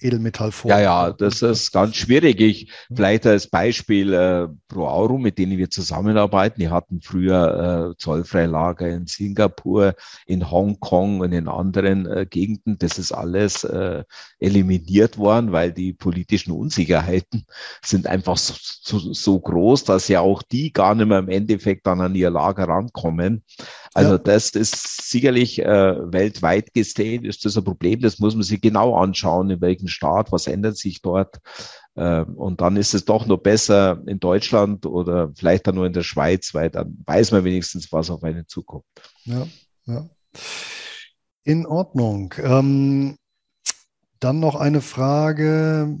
Edelmetall 0.00 0.52
vor. 0.52 0.70
Ja, 0.70 0.80
ja, 0.80 1.12
das 1.12 1.42
ist 1.42 1.72
ganz 1.72 1.96
schwierig. 1.96 2.40
Ich 2.40 2.72
vielleicht 2.94 3.26
als 3.26 3.48
Beispiel 3.48 4.12
äh, 4.12 4.48
Pro 4.68 4.86
Auro, 4.86 5.18
mit 5.18 5.38
denen 5.38 5.58
wir 5.58 5.70
zusammenarbeiten. 5.70 6.60
Die 6.60 6.70
hatten 6.70 7.00
früher 7.00 7.92
äh, 7.92 7.96
Zollfreilager 7.98 8.88
in 8.88 9.06
Singapur, 9.06 9.94
in 10.26 10.50
Hongkong 10.50 11.20
und 11.20 11.32
in 11.32 11.48
anderen 11.48 12.06
äh, 12.06 12.26
Gegenden. 12.28 12.78
Das 12.78 12.98
ist 12.98 13.12
alles 13.12 13.64
äh, 13.64 14.04
eliminiert 14.38 15.18
worden, 15.18 15.52
weil 15.52 15.72
die 15.72 15.92
politischen 15.92 16.52
Unsicherheiten 16.52 17.44
sind 17.84 18.06
einfach 18.06 18.38
so, 18.38 18.54
so, 18.58 19.12
so 19.12 19.40
groß, 19.40 19.84
dass 19.84 20.08
ja 20.08 20.20
auch 20.20 20.42
die 20.42 20.72
gar 20.72 20.94
nicht 20.94 21.06
mehr 21.06 21.18
im 21.18 21.28
Endeffekt 21.28 21.86
dann 21.86 22.00
an 22.00 22.14
ihr 22.14 22.30
Lager 22.30 22.68
rankommen. 22.68 23.42
Also 23.94 24.12
ja. 24.12 24.18
das 24.18 24.50
ist 24.50 25.08
sicherlich 25.08 25.60
äh, 25.60 26.12
weltweit 26.12 26.74
gesehen, 26.74 27.24
ist 27.24 27.44
das 27.44 27.56
ein 27.56 27.62
Problem. 27.62 28.00
Das 28.00 28.18
muss 28.18 28.34
man 28.34 28.42
sich 28.42 28.60
genau 28.60 28.96
anschauen, 28.96 29.50
in 29.50 29.60
welchem 29.60 29.86
Staat, 29.86 30.32
was 30.32 30.48
ändert 30.48 30.76
sich 30.76 31.00
dort. 31.00 31.38
Äh, 31.94 32.22
und 32.22 32.60
dann 32.60 32.76
ist 32.76 32.92
es 32.92 33.04
doch 33.04 33.26
noch 33.26 33.38
besser 33.38 34.02
in 34.06 34.18
Deutschland 34.18 34.84
oder 34.84 35.30
vielleicht 35.36 35.68
dann 35.68 35.76
nur 35.76 35.86
in 35.86 35.92
der 35.92 36.02
Schweiz, 36.02 36.52
weil 36.54 36.70
dann 36.70 37.02
weiß 37.06 37.30
man 37.30 37.44
wenigstens, 37.44 37.92
was 37.92 38.10
auf 38.10 38.24
einen 38.24 38.48
zukommt. 38.48 38.84
Ja, 39.24 39.46
ja. 39.86 40.08
In 41.44 41.64
Ordnung. 41.64 42.34
Ähm, 42.38 43.16
dann 44.18 44.40
noch 44.40 44.56
eine 44.56 44.80
Frage. 44.80 45.98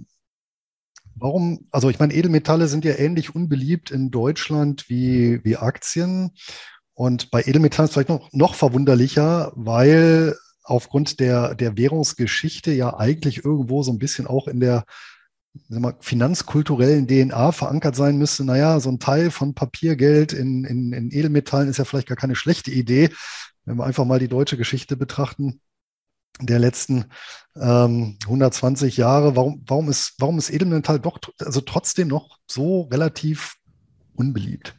Warum, 1.14 1.68
also 1.70 1.90
ich 1.90 2.00
meine, 2.00 2.12
Edelmetalle 2.12 2.66
sind 2.66 2.84
ja 2.84 2.98
ähnlich 2.98 3.36
unbeliebt 3.36 3.92
in 3.92 4.10
Deutschland 4.10 4.88
wie, 4.88 5.44
wie 5.44 5.56
Aktien. 5.56 6.32
Und 6.94 7.30
bei 7.30 7.42
Edelmetallen 7.42 7.86
ist 7.86 7.90
es 7.90 7.94
vielleicht 7.94 8.08
noch, 8.08 8.32
noch 8.32 8.54
verwunderlicher, 8.54 9.52
weil 9.56 10.36
aufgrund 10.62 11.20
der, 11.20 11.54
der 11.54 11.76
Währungsgeschichte 11.76 12.72
ja 12.72 12.96
eigentlich 12.96 13.44
irgendwo 13.44 13.82
so 13.82 13.92
ein 13.92 13.98
bisschen 13.98 14.26
auch 14.26 14.48
in 14.48 14.60
der 14.60 14.84
mal, 15.68 15.96
finanzkulturellen 16.00 17.06
DNA 17.06 17.52
verankert 17.52 17.96
sein 17.96 18.16
müsste. 18.16 18.44
Naja, 18.44 18.80
so 18.80 18.90
ein 18.90 18.98
Teil 18.98 19.30
von 19.30 19.54
Papiergeld 19.54 20.32
in, 20.32 20.64
in, 20.64 20.92
in 20.92 21.10
Edelmetallen 21.10 21.68
ist 21.68 21.78
ja 21.78 21.84
vielleicht 21.84 22.08
gar 22.08 22.16
keine 22.16 22.36
schlechte 22.36 22.70
Idee, 22.70 23.10
wenn 23.64 23.76
wir 23.76 23.84
einfach 23.84 24.04
mal 24.04 24.18
die 24.18 24.28
deutsche 24.28 24.56
Geschichte 24.56 24.96
betrachten 24.96 25.60
der 26.40 26.58
letzten 26.58 27.04
ähm, 27.56 28.18
120 28.24 28.96
Jahre. 28.96 29.36
Warum, 29.36 29.62
warum, 29.66 29.88
ist, 29.88 30.14
warum 30.18 30.38
ist 30.38 30.50
Edelmetall 30.50 30.98
doch 30.98 31.18
also 31.38 31.60
trotzdem 31.60 32.08
noch 32.08 32.38
so 32.48 32.82
relativ 32.82 33.56
unbeliebt? 34.16 34.74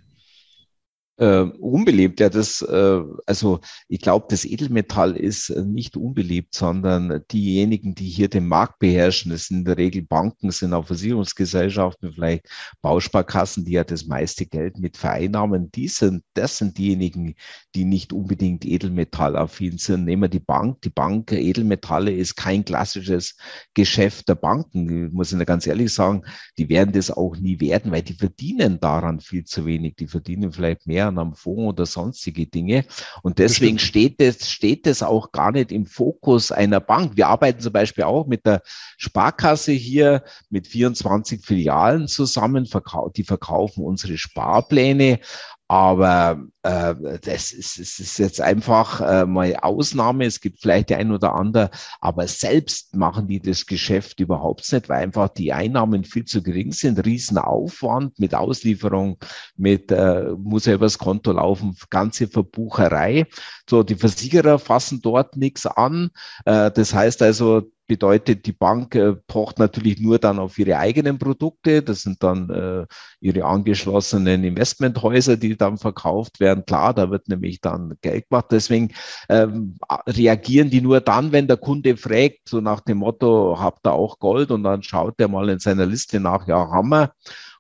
Äh, 1.18 1.42
unbeliebt. 1.42 2.20
Ja, 2.20 2.30
das, 2.30 2.62
äh, 2.62 3.02
also 3.26 3.60
ich 3.88 4.02
glaube, 4.02 4.26
das 4.30 4.46
Edelmetall 4.46 5.16
ist 5.16 5.50
äh, 5.50 5.64
nicht 5.64 5.98
unbeliebt, 5.98 6.54
sondern 6.56 7.24
diejenigen, 7.32 7.96
die 7.96 8.10
hier 8.10 8.28
den 8.28 8.48
Markt 8.48 8.80
beherrschen, 8.80 9.32
das 9.32 9.46
sind 9.46 9.60
in 9.60 9.66
der 9.66 9.78
Regel 9.78 10.04
Banken, 10.04 10.52
sind 10.52 10.74
auch 10.74 10.88
Versicherungsgesellschaften, 10.88 12.14
vielleicht 12.14 12.48
Bausparkassen, 12.82 13.66
die 13.66 13.74
ja 13.74 13.84
das 13.84 14.06
meiste 14.08 14.46
Geld 14.46 14.78
mit 14.78 14.98
vereinnahmen. 14.98 15.72
Die 15.72 15.88
sind, 15.88 16.24
das 16.34 16.58
sind 16.58 16.78
diejenigen, 16.78 17.36
die 17.76 17.86
nicht 17.86 18.12
unbedingt 18.12 18.66
edelmetallaffin 18.66 19.78
sind. 19.78 20.06
Nehmen 20.06 20.24
wir 20.24 20.30
die 20.30 20.40
Bank. 20.40 20.82
Die 20.82 20.90
Bank 20.90 21.32
Edelmetalle 21.32 22.12
ist 22.12 22.36
kein 22.36 22.66
klassisches 22.66 23.38
Geschäft 23.74 24.28
der 24.30 24.36
Banken. 24.36 25.08
Ich 25.08 25.14
muss 25.14 25.32
Ihnen 25.32 25.46
ganz 25.46 25.66
ehrlich 25.68 25.94
sagen, 25.94 26.24
die 26.58 26.70
werden 26.70 26.92
das 26.94 27.12
auch 27.12 27.38
nie 27.38 27.60
werden, 27.60 27.92
weil 27.92 28.02
die 28.02 28.14
verdienen 28.14 28.80
daran 28.80 29.20
viel 29.20 29.46
zu 29.46 29.66
wenig. 29.66 29.96
Die 29.96 30.08
verdienen 30.08 30.52
vielleicht 30.52 30.88
mehr 30.88 31.05
Steuern 31.06 31.20
am 31.20 31.34
Fonds 31.34 31.70
oder 31.70 31.86
sonstige 31.86 32.48
Dinge. 32.48 32.86
Und 33.22 33.40
deswegen 33.40 33.80
steht 33.80 34.22
es, 34.22 34.50
steht 34.50 34.88
es 34.88 35.04
auch 35.04 35.32
gar 35.32 35.52
nicht 35.52 35.72
im 35.72 35.86
Fokus 35.86 36.52
einer 36.52 36.80
Bank. 36.80 37.14
Wir 37.16 37.28
arbeiten 37.28 37.60
zum 37.60 37.74
Beispiel 37.74 38.04
auch 38.04 38.26
mit 38.28 38.46
der 38.46 38.62
Sparkasse 38.98 39.72
hier 39.72 40.24
mit 40.50 40.68
24 40.68 41.46
Filialen 41.46 42.08
zusammen. 42.08 42.68
Die 43.16 43.24
verkaufen 43.24 43.84
unsere 43.84 44.18
Sparpläne. 44.18 45.20
Aber 45.68 46.44
das, 46.66 47.52
ist, 47.52 47.80
das 47.80 48.00
ist 48.00 48.18
jetzt 48.18 48.42
einfach 48.42 49.02
äh, 49.02 49.26
mal 49.26 49.56
Ausnahme. 49.62 50.26
Es 50.26 50.42
gibt 50.42 50.60
vielleicht 50.62 50.90
die 50.90 50.96
ein 50.96 51.12
oder 51.12 51.36
andere, 51.36 51.70
aber 52.02 52.28
selbst 52.28 52.96
machen 52.96 53.28
die 53.28 53.40
das 53.40 53.66
Geschäft 53.66 54.20
überhaupt 54.20 54.72
nicht, 54.72 54.90
weil 54.90 55.04
einfach 55.04 55.30
die 55.30 55.54
Einnahmen 55.54 56.04
viel 56.04 56.26
zu 56.26 56.42
gering 56.42 56.72
sind. 56.72 57.06
Riesenaufwand 57.06 58.20
mit 58.20 58.34
Auslieferung, 58.34 59.18
mit 59.56 59.92
äh, 59.92 60.32
muss 60.38 60.66
ja 60.66 60.74
übers 60.74 60.98
Konto 60.98 61.32
laufen, 61.32 61.76
ganze 61.90 62.28
Verbucherei. 62.28 63.28
So, 63.70 63.84
die 63.84 63.96
Versicherer 63.96 64.60
fassen 64.60 65.02
dort 65.02 65.38
nichts 65.38 65.66
an. 65.66 66.10
Äh, 66.46 66.72
das 66.72 66.94
heißt 66.94 67.22
also, 67.22 67.64
bedeutet, 67.88 68.46
die 68.46 68.52
Bank 68.52 68.96
äh, 68.96 69.14
pocht 69.14 69.60
natürlich 69.60 70.00
nur 70.00 70.20
dann 70.20 70.40
auf 70.40 70.58
ihre 70.58 70.78
eigenen 70.78 71.18
Produkte. 71.18 71.84
Das 71.84 72.02
sind 72.02 72.24
dann 72.24 72.50
äh, 72.50 72.86
ihre 73.20 73.46
angeschlossenen 73.46 74.44
Investmenthäuser, 74.44 75.38
die 75.38 75.56
dann 75.58 75.78
verkauft 75.78 76.40
werden. 76.40 76.55
Klar, 76.64 76.94
da 76.94 77.10
wird 77.10 77.28
nämlich 77.28 77.60
dann 77.60 77.98
Geld 78.02 78.30
gemacht. 78.30 78.46
Deswegen 78.52 78.94
ähm, 79.30 79.78
reagieren 80.08 80.70
die 80.70 80.82
nur 80.82 81.02
dann, 81.02 81.32
wenn 81.32 81.48
der 81.48 81.58
Kunde 81.58 81.98
fragt, 81.98 82.48
so 82.48 82.62
nach 82.62 82.82
dem 82.82 83.00
Motto, 83.00 83.58
habt 83.60 83.88
ihr 83.88 83.94
auch 83.94 84.20
Gold? 84.20 84.52
Und 84.52 84.64
dann 84.64 84.84
schaut 84.84 85.16
er 85.20 85.28
mal 85.28 85.50
in 85.50 85.60
seiner 85.60 85.86
Liste 85.86 86.20
nach, 86.20 86.48
ja, 86.48 86.66
wir 86.90 87.12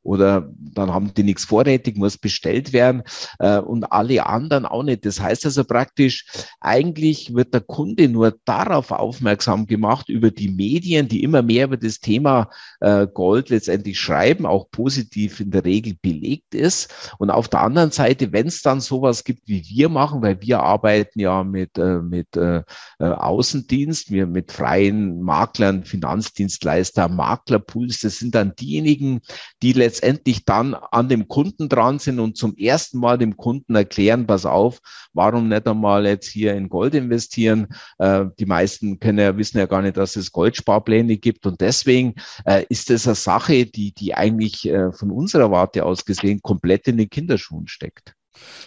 oder 0.05 0.47
dann 0.57 0.93
haben 0.93 1.11
die 1.15 1.23
nichts 1.23 1.45
vorrätig, 1.45 1.97
muss 1.97 2.17
bestellt 2.17 2.73
werden 2.73 3.01
äh, 3.39 3.57
und 3.57 3.91
alle 3.91 4.27
anderen 4.27 4.65
auch 4.65 4.83
nicht. 4.83 5.03
Das 5.03 5.19
heißt 5.19 5.45
also 5.45 5.63
praktisch, 5.63 6.27
eigentlich 6.59 7.33
wird 7.33 7.55
der 7.55 7.61
Kunde 7.61 8.07
nur 8.07 8.37
darauf 8.45 8.91
aufmerksam 8.91 9.65
gemacht 9.65 10.07
über 10.07 10.29
die 10.29 10.49
Medien, 10.49 11.07
die 11.07 11.23
immer 11.23 11.41
mehr 11.41 11.65
über 11.65 11.77
das 11.77 11.99
Thema 11.99 12.51
äh, 12.81 13.07
Gold 13.11 13.49
letztendlich 13.49 13.99
schreiben, 13.99 14.45
auch 14.45 14.69
positiv 14.69 15.39
in 15.39 15.49
der 15.49 15.65
Regel 15.65 15.95
belegt 15.99 16.53
ist. 16.53 16.93
Und 17.17 17.31
auf 17.31 17.47
der 17.47 17.61
anderen 17.61 17.89
Seite, 17.89 18.31
wenn 18.31 18.45
es 18.45 18.61
dann 18.61 18.81
sowas 18.81 19.23
gibt, 19.23 19.47
wie 19.47 19.65
wir 19.67 19.89
machen, 19.89 20.21
weil 20.21 20.39
wir 20.39 20.59
arbeiten 20.59 21.19
ja 21.19 21.43
mit, 21.43 21.79
äh, 21.79 21.99
mit 21.99 22.37
äh, 22.37 22.61
äh 22.99 23.05
Außendienst, 23.05 24.11
wir 24.11 24.27
mit 24.27 24.51
freien 24.51 25.21
Maklern, 25.23 25.83
Finanzdienstleister, 25.83 27.09
Maklerpools, 27.09 28.01
das 28.01 28.19
sind 28.19 28.35
dann 28.35 28.53
diejenigen, 28.55 29.21
die 29.63 29.73
letztendlich 29.73 29.94
letztendlich 29.95 30.43
dann 30.43 30.73
an 30.73 31.07
dem 31.07 31.27
Kunden 31.29 31.69
dran 31.69 31.99
sind 31.99 32.19
und 32.19 32.35
zum 32.35 32.55
ersten 32.57 32.99
Mal 32.99 33.17
dem 33.17 33.37
Kunden 33.37 33.75
erklären, 33.75 34.27
pass 34.27 34.45
auf, 34.45 34.79
warum 35.13 35.47
nicht 35.47 35.67
einmal 35.67 36.05
jetzt 36.05 36.27
hier 36.27 36.53
in 36.53 36.67
Gold 36.67 36.95
investieren? 36.95 37.67
Äh, 37.97 38.25
die 38.37 38.45
meisten 38.45 38.99
können 38.99 39.19
ja, 39.19 39.37
wissen 39.37 39.57
ja 39.57 39.67
gar 39.67 39.81
nicht, 39.81 39.95
dass 39.95 40.17
es 40.17 40.33
Goldsparpläne 40.33 41.17
gibt 41.17 41.45
und 41.45 41.61
deswegen 41.61 42.15
äh, 42.45 42.65
ist 42.67 42.89
das 42.89 43.07
eine 43.07 43.15
Sache, 43.15 43.65
die, 43.65 43.93
die 43.93 44.13
eigentlich 44.13 44.67
äh, 44.67 44.91
von 44.91 45.11
unserer 45.11 45.49
Warte 45.49 45.85
aus 45.85 46.03
gesehen 46.03 46.41
komplett 46.41 46.87
in 46.87 46.97
den 46.97 47.09
Kinderschuhen 47.09 47.67
steckt. 47.67 48.15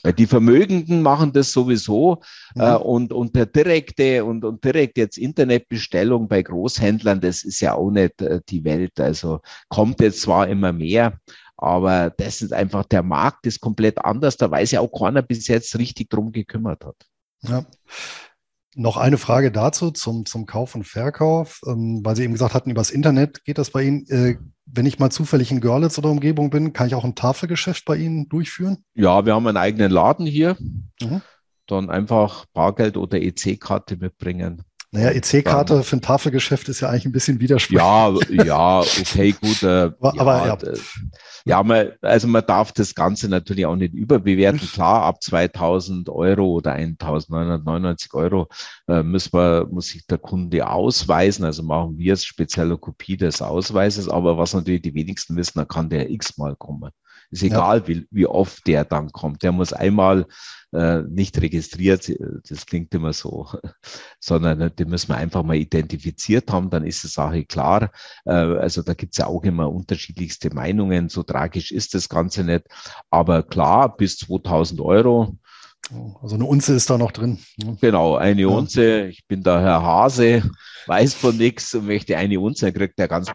Weil 0.02 0.12
die 0.12 0.26
Vermögenden 0.26 1.02
machen 1.02 1.32
das 1.32 1.52
sowieso 1.52 2.20
mhm. 2.54 2.62
äh, 2.62 2.74
und, 2.74 3.12
und 3.12 3.34
der 3.36 3.46
direkte 3.46 4.24
und, 4.24 4.44
und 4.44 4.64
direkt 4.64 4.98
jetzt 4.98 5.18
Internetbestellung 5.18 6.28
bei 6.28 6.42
Großhändlern, 6.42 7.20
das 7.20 7.42
ist 7.44 7.60
ja 7.60 7.74
auch 7.74 7.90
nicht 7.90 8.20
äh, 8.22 8.40
die 8.48 8.64
Welt. 8.64 9.00
Also 9.00 9.40
kommt 9.68 10.00
jetzt 10.00 10.22
zwar 10.22 10.48
immer 10.48 10.72
mehr, 10.72 11.18
aber 11.56 12.10
das 12.16 12.42
ist 12.42 12.52
einfach, 12.52 12.84
der 12.84 13.02
Markt 13.02 13.46
ist 13.46 13.60
komplett 13.60 14.04
anders. 14.04 14.36
Da 14.36 14.50
weiß 14.50 14.70
ja 14.70 14.80
auch 14.80 14.92
keiner 14.92 15.22
bis 15.22 15.48
jetzt 15.48 15.76
richtig 15.78 16.08
drum 16.08 16.30
gekümmert 16.32 16.84
hat. 16.84 16.96
Ja. 17.42 17.64
Noch 18.74 18.96
eine 18.96 19.18
Frage 19.18 19.50
dazu 19.50 19.90
zum, 19.90 20.26
zum 20.26 20.46
Kauf 20.46 20.74
und 20.74 20.84
Verkauf, 20.84 21.60
ähm, 21.66 22.00
weil 22.04 22.16
Sie 22.16 22.24
eben 22.24 22.34
gesagt 22.34 22.54
hatten, 22.54 22.70
übers 22.70 22.90
Internet 22.90 23.44
geht 23.44 23.58
das 23.58 23.70
bei 23.70 23.82
Ihnen. 23.82 24.06
Äh, 24.08 24.36
wenn 24.66 24.86
ich 24.86 24.98
mal 24.98 25.10
zufällig 25.10 25.50
in 25.50 25.60
Görlitz 25.60 25.98
oder 25.98 26.10
Umgebung 26.10 26.50
bin, 26.50 26.72
kann 26.72 26.86
ich 26.86 26.94
auch 26.94 27.04
ein 27.04 27.14
Tafelgeschäft 27.14 27.84
bei 27.86 27.96
Ihnen 27.96 28.28
durchführen? 28.28 28.84
Ja, 28.94 29.24
wir 29.24 29.34
haben 29.34 29.46
einen 29.46 29.56
eigenen 29.56 29.90
Laden 29.90 30.26
hier. 30.26 30.56
Mhm. 31.00 31.22
Dann 31.66 31.90
einfach 31.90 32.46
Bargeld 32.52 32.96
oder 32.96 33.20
EC-Karte 33.20 33.96
mitbringen. 33.96 34.62
Naja, 34.91 35.11
EC-Karte 35.11 35.82
für 35.82 35.97
ein 35.97 36.01
Tafelgeschäft 36.01 36.68
ist 36.70 36.80
ja 36.80 36.89
eigentlich 36.89 37.05
ein 37.05 37.12
bisschen 37.12 37.41
widersprüchlich. 37.41 37.78
Ja, 37.82 38.14
ja, 38.30 38.80
okay, 38.80 39.32
gut. 39.39 39.62
Äh, 39.62 39.91
aber 40.01 40.47
ja, 40.47 40.59
ja. 40.62 40.72
ja 41.45 41.62
man, 41.62 41.93
also 42.01 42.26
man 42.26 42.47
darf 42.47 42.72
das 42.72 42.95
Ganze 42.95 43.28
natürlich 43.28 43.66
auch 43.66 43.76
nicht 43.76 43.93
überbewerten. 43.93 44.61
Klar, 44.61 45.03
ab 45.03 45.22
2000 45.22 46.09
Euro 46.09 46.53
oder 46.53 46.72
1999 46.72 48.14
Euro 48.14 48.49
äh, 48.89 49.03
muss, 49.03 49.30
man, 49.30 49.68
muss 49.70 49.89
sich 49.89 50.07
der 50.07 50.18
Kunde 50.18 50.66
ausweisen. 50.66 51.45
Also 51.45 51.62
machen 51.64 51.99
wir 51.99 52.14
es 52.14 52.24
spezielle 52.24 52.78
Kopie 52.78 53.18
des 53.18 53.43
Ausweises. 53.43 54.09
Aber 54.09 54.39
was 54.39 54.55
natürlich 54.55 54.82
die 54.82 54.95
wenigsten 54.95 55.36
wissen, 55.36 55.59
da 55.59 55.66
kann 55.66 55.91
der 55.91 56.09
x-mal 56.09 56.57
kommen. 56.57 56.93
Ist 57.31 57.43
egal, 57.43 57.81
ja. 57.81 57.89
wie, 57.89 58.07
wie 58.11 58.26
oft 58.26 58.66
der 58.66 58.85
dann 58.85 59.12
kommt. 59.12 59.43
Der 59.43 59.53
muss 59.53 59.72
einmal 59.72 60.26
äh, 60.72 61.03
nicht 61.03 61.41
registriert, 61.41 62.11
das 62.49 62.66
klingt 62.66 62.95
immer 62.95 63.12
so, 63.12 63.49
sondern 64.20 64.74
den 64.74 64.89
müssen 64.89 65.09
wir 65.09 65.16
einfach 65.16 65.43
mal 65.43 65.57
identifiziert 65.57 66.51
haben, 66.51 66.70
dann 66.70 66.85
ist 66.85 67.03
die 67.05 67.09
Sache 67.09 67.45
klar. 67.45 67.91
Äh, 68.24 68.33
also 68.33 68.83
da 68.83 68.95
gibt's 68.95 69.18
ja 69.18 69.26
auch 69.26 69.45
immer 69.45 69.70
unterschiedlichste 69.70 70.55
Meinungen, 70.55 71.09
so 71.09 71.22
tragisch 71.22 71.70
ist 71.70 71.95
das 71.95 72.09
Ganze 72.09 72.45
nicht. 72.45 72.64
Aber 73.11 73.43
klar, 73.43 73.97
bis 73.97 74.16
2000 74.18 74.81
Euro. 74.81 75.37
Also 76.20 76.35
eine 76.35 76.45
Unze 76.45 76.74
ist 76.74 76.91
da 76.91 76.99
noch 76.99 77.12
drin. 77.12 77.39
Ne? 77.57 77.76
Genau, 77.81 78.16
eine 78.16 78.43
ja. 78.43 78.49
Unze. 78.49 79.07
Ich 79.07 79.26
bin 79.26 79.43
da 79.43 79.61
Herr 79.61 79.83
Hase, 79.83 80.43
weiß 80.87 81.14
von 81.14 81.37
nichts 81.37 81.74
und 81.74 81.87
möchte 81.87 82.16
eine 82.16 82.41
Unze, 82.41 82.72
kriegt 82.72 82.99
der 82.99 83.09
ganz 83.09 83.31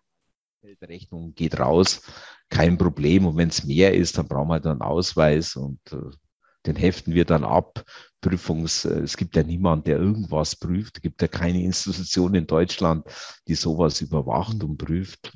Rechnung 0.82 1.34
geht 1.34 1.60
raus 1.60 2.02
kein 2.50 2.78
Problem. 2.78 3.26
Und 3.26 3.38
wenn 3.38 3.50
es 3.50 3.64
mehr 3.66 3.94
ist, 3.94 4.18
dann 4.18 4.28
brauchen 4.28 4.50
wir 4.50 4.60
dann 4.60 4.82
einen 4.82 4.82
Ausweis 4.82 5.56
und 5.56 5.80
äh, 5.92 6.16
den 6.66 6.76
heften 6.76 7.14
wir 7.14 7.26
dann 7.26 7.44
ab. 7.44 7.84
Prüfungs, 8.22 8.86
äh, 8.86 9.00
es 9.00 9.18
gibt 9.18 9.36
ja 9.36 9.44
niemand, 9.44 9.88
der 9.88 9.98
irgendwas 9.98 10.56
prüft. 10.56 10.98
Es 10.98 11.02
gibt 11.02 11.22
ja 11.22 11.28
keine 11.28 11.62
Institution 11.64 12.36
in 12.36 12.48
Deutschland, 12.48 13.06
die 13.48 13.56
sowas 13.56 14.02
überwacht 14.02 14.64
und 14.64 14.78
prüft. 14.78 15.34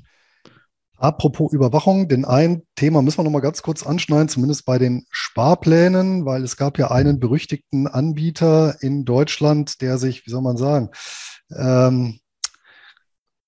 Apropos 0.99 1.53
Überwachung, 1.53 2.07
denn 2.07 2.25
ein 2.25 2.63
Thema 2.75 3.03
müssen 3.03 3.19
wir 3.19 3.23
noch 3.23 3.31
mal 3.31 3.39
ganz 3.39 3.61
kurz 3.61 3.85
anschneiden, 3.85 4.29
zumindest 4.29 4.65
bei 4.65 4.79
den 4.79 5.05
Sparplänen, 5.11 6.25
weil 6.25 6.43
es 6.43 6.57
gab 6.57 6.79
ja 6.79 6.89
einen 6.89 7.19
berüchtigten 7.19 7.85
Anbieter 7.85 8.81
in 8.81 9.05
Deutschland, 9.05 9.81
der 9.81 9.99
sich, 9.99 10.25
wie 10.25 10.31
soll 10.31 10.41
man 10.41 10.57
sagen, 10.57 10.89
ähm, 11.55 12.19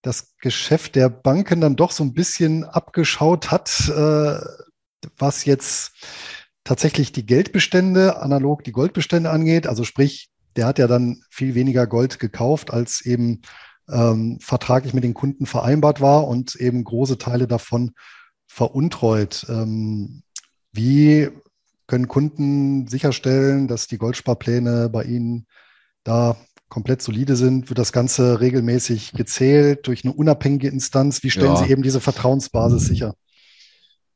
das 0.02 0.36
Geschäft 0.38 0.96
der 0.96 1.10
Banken 1.10 1.62
dann 1.62 1.76
doch 1.76 1.92
so 1.92 2.04
ein 2.04 2.14
bisschen 2.14 2.64
abgeschaut 2.64 3.52
hat, 3.52 3.90
äh, 3.90 4.40
was 5.18 5.46
jetzt 5.46 5.92
tatsächlich 6.64 7.12
die 7.12 7.26
Geldbestände, 7.26 8.22
analog 8.22 8.64
die 8.64 8.72
Goldbestände 8.72 9.30
angeht. 9.30 9.68
Also 9.68 9.84
sprich, 9.84 10.30
der 10.56 10.66
hat 10.66 10.80
ja 10.80 10.88
dann 10.88 11.22
viel 11.30 11.56
weniger 11.56 11.88
Gold 11.88 12.20
gekauft, 12.20 12.72
als 12.72 13.02
eben 13.02 13.42
ähm, 13.90 14.40
vertraglich 14.42 14.94
mit 14.94 15.04
den 15.04 15.14
Kunden 15.14 15.46
vereinbart 15.46 16.02
war 16.02 16.28
und 16.28 16.56
eben 16.56 16.84
große 16.84 17.18
Teile 17.18 17.48
davon 17.48 17.92
veruntreut. 18.48 19.46
Ähm, 19.50 20.24
wie 20.72 21.30
können 21.88 22.08
Kunden 22.08 22.88
sicherstellen, 22.88 23.68
dass 23.68 23.88
die 23.88 23.98
Goldsparpläne 23.98 24.90
bei 24.90 25.04
ihnen 25.04 25.48
da 26.04 26.38
komplett 26.70 27.02
solide 27.02 27.36
sind, 27.36 27.70
wird 27.70 27.80
das 27.80 27.92
Ganze 27.92 28.40
regelmäßig 28.40 29.14
gezählt 29.14 29.88
durch 29.88 30.06
eine 30.06 30.14
unabhängige 30.14 30.70
Instanz. 30.70 31.24
Wie 31.24 31.32
stellen 31.32 31.56
ja. 31.56 31.64
Sie 31.64 31.72
eben 31.72 31.82
diese 31.82 32.00
Vertrauensbasis 32.00 32.86
sicher? 32.86 33.16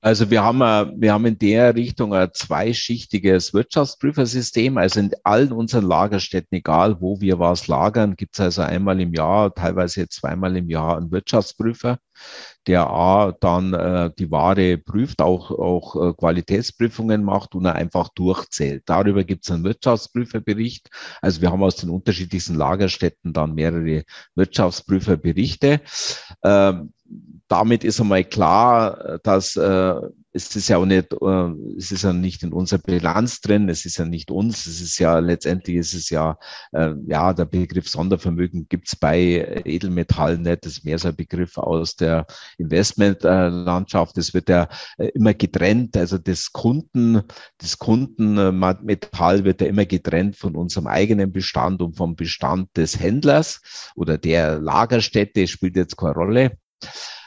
Also 0.04 0.30
wir 0.30 0.43
haben, 0.43 0.60
wir 0.99 1.14
haben 1.14 1.26
in 1.26 1.39
der 1.39 1.76
Richtung 1.76 2.14
ein 2.14 2.28
zweischichtiges 2.34 3.54
Wirtschaftsprüfersystem. 3.54 4.78
Also 4.78 4.99
in 4.99 5.12
allen 5.24 5.54
unseren 5.54 5.86
Lagerstätten, 5.86 6.58
egal 6.58 6.99
wo 6.99 7.22
wir 7.22 7.39
was 7.39 7.70
lagern, 7.70 8.18
gibt 8.18 8.36
es 8.36 8.41
also 8.41 8.64
einmal 8.64 8.99
im 8.99 9.14
Jahr, 9.14 9.56
teilweise 9.56 10.10
zweimal 10.10 10.58
im 10.58 10.70
Jahr 10.70 10.97
einen 10.97 11.10
Wirtschaftsprüfer, 11.10 11.99
der 12.68 12.89
A 12.89 13.32
dann 13.32 13.74
äh, 13.74 14.12
die 14.20 14.30
Ware 14.30 14.78
prüft, 14.78 15.22
auch, 15.22 15.51
auch 15.51 15.95
äh, 15.95 16.14
Qualitätsprüfungen 16.14 17.24
macht 17.24 17.56
und 17.56 17.64
er 17.64 17.76
einfach 17.76 18.10
durchzählt. 18.10 18.84
Darüber 18.88 19.24
gibt 19.24 19.45
es 19.45 19.51
einen 19.51 19.64
Wirtschaftsprüferbericht. 19.64 20.89
Also 21.22 21.39
wir 21.39 21.49
haben 21.49 21.64
aus 21.64 21.78
den 21.78 21.89
unterschiedlichsten 21.89 22.56
Lagerstätten 22.56 23.32
dann 23.32 23.56
mehrere 23.56 24.04
Wirtschaftsprüferberichte. 24.36 25.80
Ähm, 26.43 26.91
damit 27.47 27.84
ist 27.84 27.99
einmal 28.01 28.24
klar, 28.24 29.20
dass 29.24 29.55
äh, 29.55 29.95
es 30.34 30.55
ist 30.55 30.68
ja 30.68 30.78
auch 30.78 30.86
nicht, 30.86 31.14
äh, 31.14 31.51
es 31.78 31.91
ist 31.91 32.03
ja 32.03 32.11
nicht 32.11 32.41
in 32.41 32.51
unserer 32.51 32.80
Bilanz 32.80 33.39
drin, 33.41 33.70
es 33.70 33.86
ist 33.86 33.97
ja 33.97 34.05
nicht 34.05 34.32
uns, 34.32 34.66
es 34.66 34.82
ist 34.82 34.97
ja 34.97 35.20
letztendlich 35.20 35.78
ist 35.78 35.93
es 35.93 36.09
ja, 36.09 36.38
äh, 36.72 36.93
ja, 37.05 37.34
der 37.34 37.45
Begriff 37.45 37.88
Sondervermögen 37.88 38.68
gibt's 38.68 38.95
bei 38.95 39.61
Edelmetallen 39.64 40.41
nicht, 40.41 40.66
das 40.66 40.74
ist 40.74 40.86
mehr 40.86 40.97
so 40.97 41.09
ein 41.09 41.16
Begriff 41.16 41.57
aus 41.57 41.95
der 41.95 42.26
Investmentlandschaft. 42.57 44.18
Es 44.18 44.34
wird 44.34 44.49
ja 44.49 44.68
äh, 44.97 45.09
immer 45.09 45.36
getrennt, 45.36 45.95
also 45.95 46.18
das 46.18 46.51
Kunden, 46.51 47.22
das 47.59 47.78
Kundenmetall 47.78 49.43
wird 49.43 49.61
ja 49.61 49.68
immer 49.68 49.86
getrennt 49.86 50.36
von 50.36 50.55
unserem 50.55 50.88
eigenen 50.88 51.32
Bestand 51.32 51.82
und 51.82 51.95
vom 51.95 52.16
Bestand 52.16 52.76
des 52.76 52.99
Händlers 52.99 53.61
oder 53.95 54.18
der 54.18 54.59
Lagerstätte, 54.59 55.47
spielt 55.47 55.76
jetzt 55.76 55.95
keine 55.97 56.14
Rolle. 56.14 56.57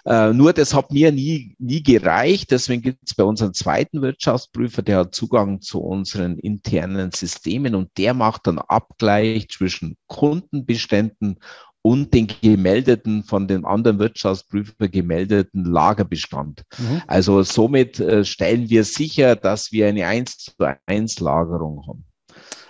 Äh, 0.06 0.32
nur 0.32 0.52
das 0.52 0.72
hat 0.72 0.92
mir 0.92 1.10
nie, 1.10 1.56
nie 1.58 1.82
gereicht. 1.82 2.52
Deswegen 2.52 2.82
gibt 2.82 3.00
es 3.04 3.14
bei 3.14 3.24
unserem 3.24 3.54
zweiten 3.54 4.02
Wirtschaftsprüfer, 4.02 4.82
der 4.82 4.98
hat 4.98 5.14
Zugang 5.14 5.60
zu 5.60 5.80
unseren 5.80 6.38
internen 6.38 7.10
Systemen 7.10 7.74
und 7.74 7.90
der 7.98 8.14
macht 8.14 8.46
dann 8.46 8.58
Abgleich 8.58 9.48
zwischen 9.48 9.96
Kundenbeständen 10.06 11.38
und 11.82 12.14
den 12.14 12.28
gemeldeten, 12.42 13.22
von 13.22 13.46
dem 13.46 13.64
anderen 13.64 14.00
Wirtschaftsprüfer 14.00 14.88
gemeldeten 14.88 15.64
Lagerbestand. 15.64 16.62
Mhm. 16.78 17.02
Also 17.06 17.44
somit 17.44 18.00
äh, 18.00 18.24
stellen 18.24 18.70
wir 18.70 18.82
sicher, 18.82 19.36
dass 19.36 19.70
wir 19.70 19.86
eine 19.86 20.06
1 20.06 20.38
zu 20.38 20.52
1 20.86 21.20
Lagerung 21.20 21.86
haben. 21.86 22.04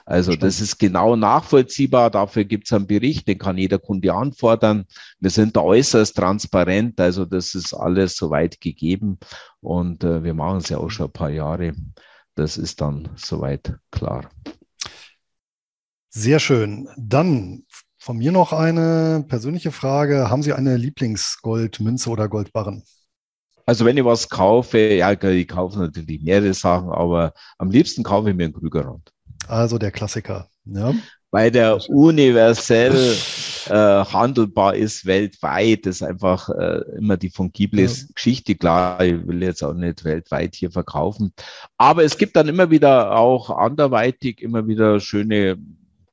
Also 0.06 0.36
das 0.36 0.60
ist 0.60 0.78
genau 0.78 1.16
nachvollziehbar. 1.16 2.10
Dafür 2.10 2.44
gibt 2.44 2.66
es 2.66 2.72
einen 2.72 2.86
Bericht, 2.86 3.26
den 3.26 3.38
kann 3.38 3.58
jeder 3.58 3.80
Kunde 3.80 4.14
anfordern. 4.14 4.86
Wir 5.18 5.30
sind 5.30 5.56
da 5.56 5.62
äußerst 5.62 6.16
transparent. 6.16 7.00
Also 7.00 7.24
das 7.24 7.56
ist 7.56 7.74
alles 7.74 8.16
soweit 8.16 8.60
gegeben 8.60 9.18
und 9.60 10.04
äh, 10.04 10.22
wir 10.22 10.32
machen 10.32 10.58
es 10.58 10.68
ja 10.68 10.78
auch 10.78 10.90
schon 10.90 11.06
ein 11.06 11.12
paar 11.12 11.30
Jahre. 11.30 11.74
Das 12.36 12.56
ist 12.56 12.80
dann 12.80 13.08
soweit 13.16 13.74
klar. 13.90 14.30
Sehr 16.10 16.38
schön. 16.38 16.88
Dann 16.96 17.64
von 17.98 18.18
mir 18.18 18.30
noch 18.30 18.52
eine 18.52 19.24
persönliche 19.26 19.72
Frage. 19.72 20.30
Haben 20.30 20.44
Sie 20.44 20.52
eine 20.52 20.76
Lieblingsgoldmünze 20.76 22.10
oder 22.10 22.28
Goldbarren? 22.28 22.84
Also 23.64 23.84
wenn 23.84 23.96
ich 23.96 24.04
was 24.04 24.28
kaufe, 24.28 24.78
ja, 24.78 25.10
ich 25.10 25.48
kaufe 25.48 25.80
natürlich 25.80 26.22
mehrere 26.22 26.54
Sachen, 26.54 26.90
aber 26.90 27.34
am 27.58 27.70
liebsten 27.72 28.04
kaufe 28.04 28.30
ich 28.30 28.36
mir 28.36 28.44
einen 28.44 28.54
Krügerrand. 28.54 29.12
Also 29.48 29.78
der 29.78 29.90
Klassiker. 29.90 30.48
Ja. 30.64 30.94
Weil 31.30 31.50
der 31.50 31.78
universell 31.88 33.16
äh, 33.68 34.04
handelbar 34.04 34.74
ist 34.74 35.06
weltweit. 35.06 35.86
Das 35.86 35.96
ist 35.96 36.02
einfach 36.02 36.48
äh, 36.50 36.80
immer 36.96 37.16
die 37.16 37.30
fungible 37.30 37.82
ja. 37.82 37.90
Geschichte. 38.14 38.54
Klar, 38.54 39.04
ich 39.04 39.26
will 39.26 39.42
jetzt 39.42 39.62
auch 39.62 39.74
nicht 39.74 40.04
weltweit 40.04 40.54
hier 40.54 40.70
verkaufen. 40.70 41.32
Aber 41.76 42.04
es 42.04 42.16
gibt 42.16 42.36
dann 42.36 42.48
immer 42.48 42.70
wieder 42.70 43.16
auch 43.16 43.50
anderweitig 43.50 44.40
immer 44.40 44.66
wieder 44.66 45.00
schöne 45.00 45.58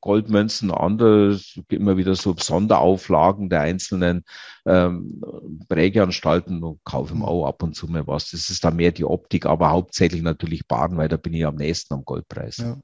Goldmünzen, 0.04 0.70
andere, 0.70 1.40
immer 1.70 1.96
wieder 1.96 2.16
so 2.16 2.36
Sonderauflagen 2.38 3.50
der 3.50 3.62
einzelnen 3.62 4.26
ähm, 4.66 5.24
Prägeanstalten 5.70 6.62
und 6.62 6.84
kaufe 6.84 7.16
mir 7.16 7.26
auch 7.26 7.48
ab 7.48 7.64
und 7.64 7.74
zu 7.74 7.88
mal 7.88 8.06
was. 8.06 8.32
Das 8.32 8.50
ist 8.50 8.66
dann 8.66 8.76
mehr 8.76 8.92
die 8.92 9.06
Optik, 9.06 9.46
aber 9.46 9.70
hauptsächlich 9.70 10.22
natürlich 10.22 10.68
Baden, 10.68 10.98
weil 10.98 11.08
da 11.08 11.16
bin 11.16 11.34
ich 11.34 11.46
am 11.46 11.56
nächsten 11.56 11.94
am 11.94 12.04
Goldpreis. 12.04 12.58
Ja. 12.58 12.78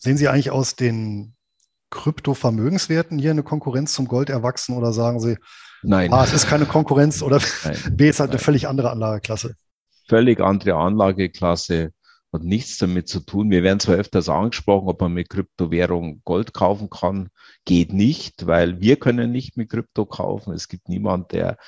Sehen 0.00 0.16
Sie 0.16 0.28
eigentlich 0.28 0.50
aus 0.50 0.76
den 0.76 1.34
Kryptovermögenswerten 1.90 3.18
hier 3.18 3.32
eine 3.32 3.42
Konkurrenz 3.42 3.92
zum 3.92 4.08
Gold 4.08 4.30
erwachsen 4.30 4.76
oder 4.76 4.92
sagen 4.92 5.20
Sie, 5.20 5.36
Nein. 5.82 6.12
A, 6.12 6.24
es 6.24 6.32
ist 6.32 6.48
keine 6.48 6.66
Konkurrenz 6.66 7.22
oder 7.22 7.40
Nein. 7.64 7.76
B, 7.92 8.08
ist 8.08 8.20
halt 8.20 8.30
eine 8.30 8.38
völlig 8.38 8.66
andere 8.66 8.90
Anlageklasse? 8.90 9.54
Völlig 10.08 10.40
andere 10.40 10.74
Anlageklasse, 10.74 11.92
hat 12.32 12.42
nichts 12.42 12.78
damit 12.78 13.08
zu 13.08 13.20
tun. 13.20 13.50
Wir 13.50 13.62
werden 13.62 13.80
zwar 13.80 13.96
öfters 13.96 14.28
angesprochen, 14.28 14.88
ob 14.88 15.00
man 15.00 15.12
mit 15.12 15.28
Kryptowährung 15.28 16.22
Gold 16.24 16.54
kaufen 16.54 16.90
kann. 16.90 17.28
Geht 17.64 17.92
nicht, 17.92 18.46
weil 18.46 18.80
wir 18.80 18.96
können 18.96 19.32
nicht 19.32 19.56
mit 19.56 19.70
Krypto 19.70 20.06
kaufen. 20.06 20.52
Es 20.52 20.68
gibt 20.68 20.88
niemand, 20.88 21.32
der 21.32 21.58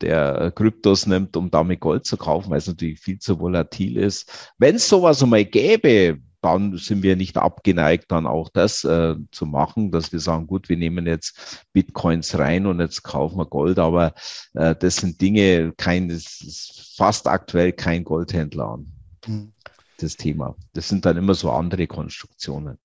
der 0.00 0.52
Kryptos 0.54 1.06
nimmt, 1.06 1.36
um 1.36 1.50
damit 1.50 1.80
Gold 1.80 2.06
zu 2.06 2.16
kaufen, 2.16 2.50
weil 2.50 2.58
es 2.58 2.68
natürlich 2.68 3.00
viel 3.00 3.18
zu 3.18 3.40
volatil 3.40 3.96
ist. 3.96 4.52
Wenn 4.56 4.76
es 4.76 4.88
sowas 4.88 5.22
einmal 5.22 5.44
gäbe, 5.44 6.18
dann 6.40 6.76
sind 6.76 7.02
wir 7.02 7.16
nicht 7.16 7.36
abgeneigt, 7.36 8.10
dann 8.10 8.26
auch 8.26 8.48
das 8.48 8.84
äh, 8.84 9.16
zu 9.32 9.46
machen, 9.46 9.90
dass 9.90 10.12
wir 10.12 10.20
sagen, 10.20 10.46
gut, 10.46 10.68
wir 10.68 10.76
nehmen 10.76 11.06
jetzt 11.06 11.64
Bitcoins 11.72 12.38
rein 12.38 12.66
und 12.66 12.80
jetzt 12.80 13.02
kaufen 13.02 13.38
wir 13.38 13.46
Gold, 13.46 13.78
aber 13.78 14.14
äh, 14.54 14.74
das 14.76 14.96
sind 14.96 15.20
Dinge, 15.20 15.72
kein, 15.76 16.08
das 16.08 16.40
ist 16.40 16.94
fast 16.96 17.26
aktuell 17.26 17.72
kein 17.72 18.04
Goldhändler 18.04 18.68
an. 18.68 18.92
Mhm. 19.26 19.52
Das 19.98 20.16
Thema. 20.16 20.54
Das 20.74 20.88
sind 20.88 21.04
dann 21.04 21.16
immer 21.16 21.34
so 21.34 21.50
andere 21.50 21.88
Konstruktionen. 21.88 22.78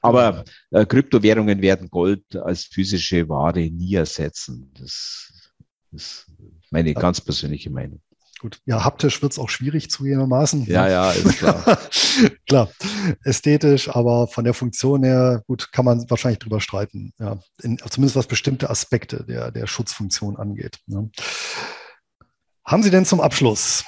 Aber 0.00 0.44
äh, 0.70 0.84
Kryptowährungen 0.84 1.62
werden 1.62 1.88
Gold 1.88 2.36
als 2.36 2.64
physische 2.64 3.28
Ware 3.28 3.60
nie 3.60 3.94
ersetzen. 3.94 4.70
Das 4.78 5.32
ist 5.92 6.30
meine 6.70 6.92
ganz 6.94 7.20
persönliche 7.20 7.70
Meinung. 7.70 8.00
Gut, 8.44 8.60
ja, 8.66 8.84
haptisch 8.84 9.22
wird 9.22 9.32
es 9.32 9.38
auch 9.38 9.48
schwierig 9.48 9.90
zugegebenermaßen. 9.90 10.66
Ja, 10.66 10.86
ja, 10.86 11.10
ist 11.12 11.38
klar. 11.38 11.78
klar, 12.46 12.68
ästhetisch, 13.24 13.88
aber 13.88 14.26
von 14.26 14.44
der 14.44 14.52
Funktion 14.52 15.02
her, 15.02 15.42
gut, 15.46 15.72
kann 15.72 15.86
man 15.86 16.04
wahrscheinlich 16.10 16.40
drüber 16.40 16.60
streiten. 16.60 17.14
Ja, 17.18 17.38
in, 17.62 17.78
zumindest 17.78 18.16
was 18.16 18.26
bestimmte 18.26 18.68
Aspekte 18.68 19.24
der, 19.24 19.50
der 19.50 19.66
Schutzfunktion 19.66 20.36
angeht. 20.36 20.80
Ne? 20.86 21.10
Haben 22.66 22.82
Sie 22.82 22.90
denn 22.90 23.06
zum 23.06 23.22
Abschluss 23.22 23.86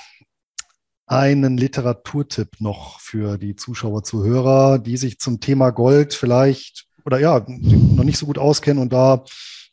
einen 1.05 1.59
Literaturtipp 1.59 2.59
noch 2.59 2.99
für 3.01 3.37
die 3.37 3.57
Zuschauer, 3.57 4.05
Zuhörer, 4.05 4.79
die 4.79 4.97
sich 4.97 5.19
zum 5.19 5.41
Thema 5.41 5.69
Gold 5.69 6.15
vielleicht 6.15 6.87
oder 7.05 7.21
ja, 7.21 7.45
noch 7.47 8.05
nicht 8.05 8.17
so 8.17 8.25
gut 8.25 8.39
auskennen 8.39 8.83
und 8.83 8.91
da 8.91 9.23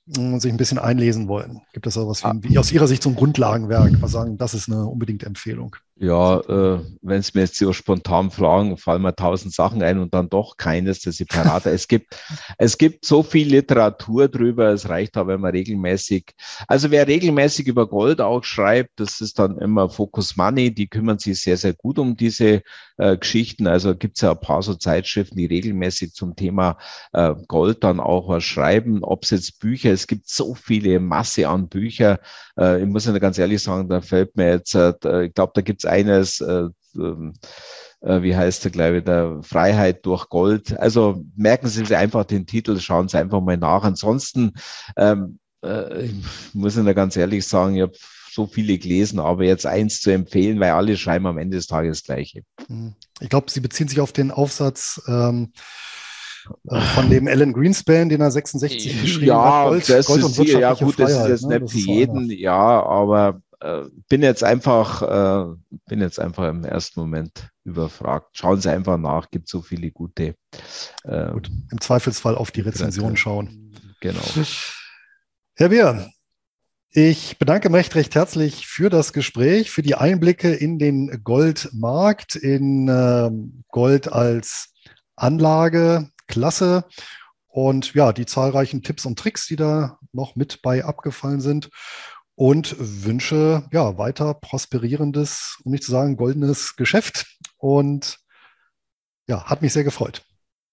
mh, 0.06 0.40
sich 0.40 0.52
ein 0.52 0.58
bisschen 0.58 0.80
einlesen 0.80 1.28
wollen? 1.28 1.62
Gibt 1.74 1.88
es 1.88 1.96
da 1.96 2.08
was 2.08 2.24
wie, 2.24 2.44
wie 2.44 2.58
aus 2.58 2.72
Ihrer 2.72 2.88
Sicht 2.88 3.04
so 3.04 3.10
ein 3.10 3.16
Grundlagenwerk? 3.16 4.02
Was 4.02 4.12
sagen, 4.12 4.38
das 4.38 4.54
ist 4.54 4.70
eine 4.70 4.86
unbedingte 4.86 5.26
Empfehlung? 5.26 5.76
Ja, 6.04 6.42
äh, 6.42 6.82
wenn 7.02 7.22
Sie 7.22 7.32
mir 7.34 7.46
jetzt 7.46 7.56
so 7.56 7.72
spontan 7.72 8.30
fragen, 8.30 8.76
fallen 8.76 9.04
mir 9.04 9.16
tausend 9.16 9.54
Sachen 9.54 9.82
ein 9.82 10.00
und 10.00 10.14
dann 10.14 10.28
doch 10.28 10.58
keines, 10.58 11.00
das 11.00 11.18
ich 11.22 11.30
parat 11.30 11.66
Es 11.66 11.88
gibt, 11.88 12.14
es 12.58 12.78
gibt 12.78 13.06
so 13.06 13.24
viel 13.24 13.48
Literatur 13.48 14.28
drüber, 14.28 14.72
es 14.72 14.90
reicht 14.90 15.16
aber, 15.16 15.36
wenn 15.36 15.40
man 15.40 15.52
regelmäßig, 15.52 16.34
also 16.68 16.92
wer 16.92 17.08
regelmäßig 17.08 17.68
über 17.68 17.88
Gold 17.88 18.20
auch 18.20 18.44
schreibt, 18.44 19.00
das 19.00 19.22
ist 19.22 19.40
dann 19.40 19.58
immer 19.60 19.90
Focus 19.90 20.36
Money, 20.36 20.74
die 20.76 20.88
kümmern 20.88 21.20
sich 21.20 21.42
sehr, 21.42 21.56
sehr 21.56 21.74
gut 21.74 21.98
um 21.98 22.18
diese 22.18 22.64
äh, 22.98 23.18
Geschichten. 23.18 23.68
Also 23.68 23.96
gibt 23.96 24.18
es 24.18 24.24
ja 24.24 24.32
ein 24.32 24.40
paar 24.42 24.62
so 24.62 24.76
Zeitschriften, 24.76 25.38
die 25.38 25.46
regelmäßig 25.46 26.14
zum 26.14 26.36
Thema 26.36 26.78
äh, 27.14 27.34
Gold 27.48 27.82
dann 27.86 28.02
auch 28.02 28.28
was 28.28 28.44
schreiben, 28.44 29.06
ob 29.06 29.24
es 29.24 29.30
jetzt 29.30 29.60
Bücher, 29.60 29.92
es 29.92 30.08
gibt 30.08 30.28
so 30.28 30.54
viele 30.54 31.00
Masse 31.00 31.48
an 31.48 31.70
Bücher. 31.70 32.20
Äh, 32.60 32.82
ich 32.82 32.88
muss 32.88 33.06
ja 33.06 33.18
ganz 33.20 33.38
ehrlich 33.38 33.64
sagen, 33.64 33.88
da 33.88 34.02
fällt 34.02 34.36
mir 34.36 34.50
jetzt, 34.50 34.76
äh, 34.76 34.92
ich 35.26 35.34
glaube, 35.34 35.54
da 35.56 35.62
gibt 35.62 35.84
es 35.84 35.93
eines, 35.94 36.42
äh, 36.42 36.68
ähm, 36.96 37.34
äh, 38.02 38.22
wie 38.22 38.36
heißt 38.36 38.66
der, 38.66 38.72
glaube 38.72 38.98
ich, 38.98 39.04
der 39.04 39.40
Freiheit 39.42 40.06
durch 40.06 40.30
Gold. 40.30 40.78
Also 40.80 41.24
merken 41.36 41.68
Sie 41.68 41.86
sich 41.86 41.96
einfach 41.96 42.26
den 42.26 42.46
Titel, 42.46 42.80
schauen 42.80 43.08
Sie 43.08 43.18
einfach 43.18 43.42
mal 43.42 43.58
nach. 43.58 43.84
Ansonsten 43.84 44.54
ähm, 44.98 45.40
äh, 45.64 46.06
ich 46.06 46.14
muss 46.54 46.78
Ihnen 46.78 46.94
ganz 46.94 47.16
ehrlich 47.16 47.48
sagen, 47.48 47.76
ich 47.76 47.82
habe 47.82 47.94
so 48.32 48.48
viele 48.48 48.78
gelesen, 48.78 49.20
aber 49.20 49.44
jetzt 49.44 49.66
eins 49.66 50.02
zu 50.02 50.12
empfehlen, 50.12 50.60
weil 50.60 50.72
alle 50.72 50.98
schreiben 50.98 51.28
am 51.28 51.38
Ende 51.38 51.58
des 51.58 51.68
Tages 51.68 52.00
das 52.00 52.06
Gleiche. 52.06 52.44
Mhm. 52.68 52.96
Ich 53.20 53.30
glaube, 53.30 53.50
Sie 53.50 53.60
beziehen 53.60 53.88
sich 53.88 54.00
auf 54.00 54.12
den 54.12 54.32
Aufsatz 54.32 55.02
ähm, 55.08 55.54
äh, 56.68 56.82
von 56.82 57.10
dem 57.10 57.28
Alan 57.28 57.54
Greenspan, 57.54 58.10
den 58.10 58.22
er 58.22 58.32
66 58.32 59.02
geschrieben 59.02 59.28
ja, 59.28 59.62
hat. 59.62 59.70
Gold, 59.70 59.90
das 59.90 60.06
Gold 60.08 60.24
ist 60.24 60.42
hier, 60.42 60.60
ja 60.60 60.74
gut, 60.74 61.00
das 61.00 61.12
ist 61.12 61.28
jetzt 61.28 61.46
ne? 61.46 61.60
nicht 61.60 61.72
für 61.72 61.78
jeden, 61.78 62.30
ja, 62.32 62.84
aber 62.84 63.42
bin 64.10 64.22
jetzt 64.22 64.44
einfach, 64.44 65.02
äh, 65.02 65.56
bin 65.88 66.02
jetzt 66.02 66.20
einfach 66.20 66.50
im 66.50 66.66
ersten 66.66 67.00
Moment 67.00 67.50
überfragt. 67.64 68.30
Schauen 68.34 68.60
Sie 68.60 68.70
einfach 68.70 68.98
nach, 68.98 69.30
gibt 69.30 69.48
so 69.48 69.62
viele 69.62 69.92
gute. 69.92 70.36
Äh, 71.04 71.32
Gut, 71.32 71.50
Im 71.72 71.80
Zweifelsfall 71.80 72.36
auf 72.36 72.52
die 72.52 72.62
Rezension 72.62 73.16
schauen. 73.16 73.74
Genau. 74.02 74.22
Herr 75.56 75.72
Wehr, 75.72 76.10
ich 76.90 77.38
bedanke 77.40 77.70
mich 77.70 77.78
recht, 77.78 77.96
recht 77.96 78.16
herzlich 78.16 78.68
für 78.68 78.90
das 78.90 79.14
Gespräch, 79.14 79.72
für 79.72 79.82
die 79.82 79.96
Einblicke 79.96 80.54
in 80.54 80.78
den 80.78 81.24
Goldmarkt, 81.24 82.36
in 82.36 82.88
äh, 82.88 83.32
Gold 83.70 84.12
als 84.12 84.74
Anlageklasse 85.16 86.86
und 87.48 87.94
ja, 87.94 88.12
die 88.14 88.26
zahlreichen 88.26 88.84
Tipps 88.84 89.06
und 89.06 89.18
Tricks, 89.18 89.48
die 89.48 89.56
da 89.56 90.00
noch 90.12 90.36
mit 90.36 90.62
bei 90.62 90.84
abgefallen 90.84 91.40
sind 91.40 91.70
und 92.36 92.76
wünsche 92.80 93.68
ja 93.72 93.98
weiter 93.98 94.34
prosperierendes, 94.34 95.60
um 95.64 95.72
nicht 95.72 95.84
zu 95.84 95.92
sagen 95.92 96.18
goldenes 96.18 96.76
Geschäft. 96.76 97.38
Und 97.58 98.18
ja, 99.28 99.46
hat 99.46 99.62
mich 99.62 99.74
sehr 99.74 99.84
gefreut. 99.84 100.24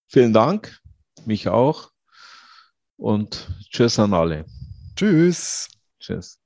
Vielen 0.08 0.32
Dank, 0.32 0.80
mich 1.24 1.48
auch. 1.48 1.90
Und 2.96 3.48
tschüss 3.70 3.98
an 3.98 4.12
alle. 4.12 4.44
Tschüss. 4.96 5.68
Tschüss. 5.98 6.38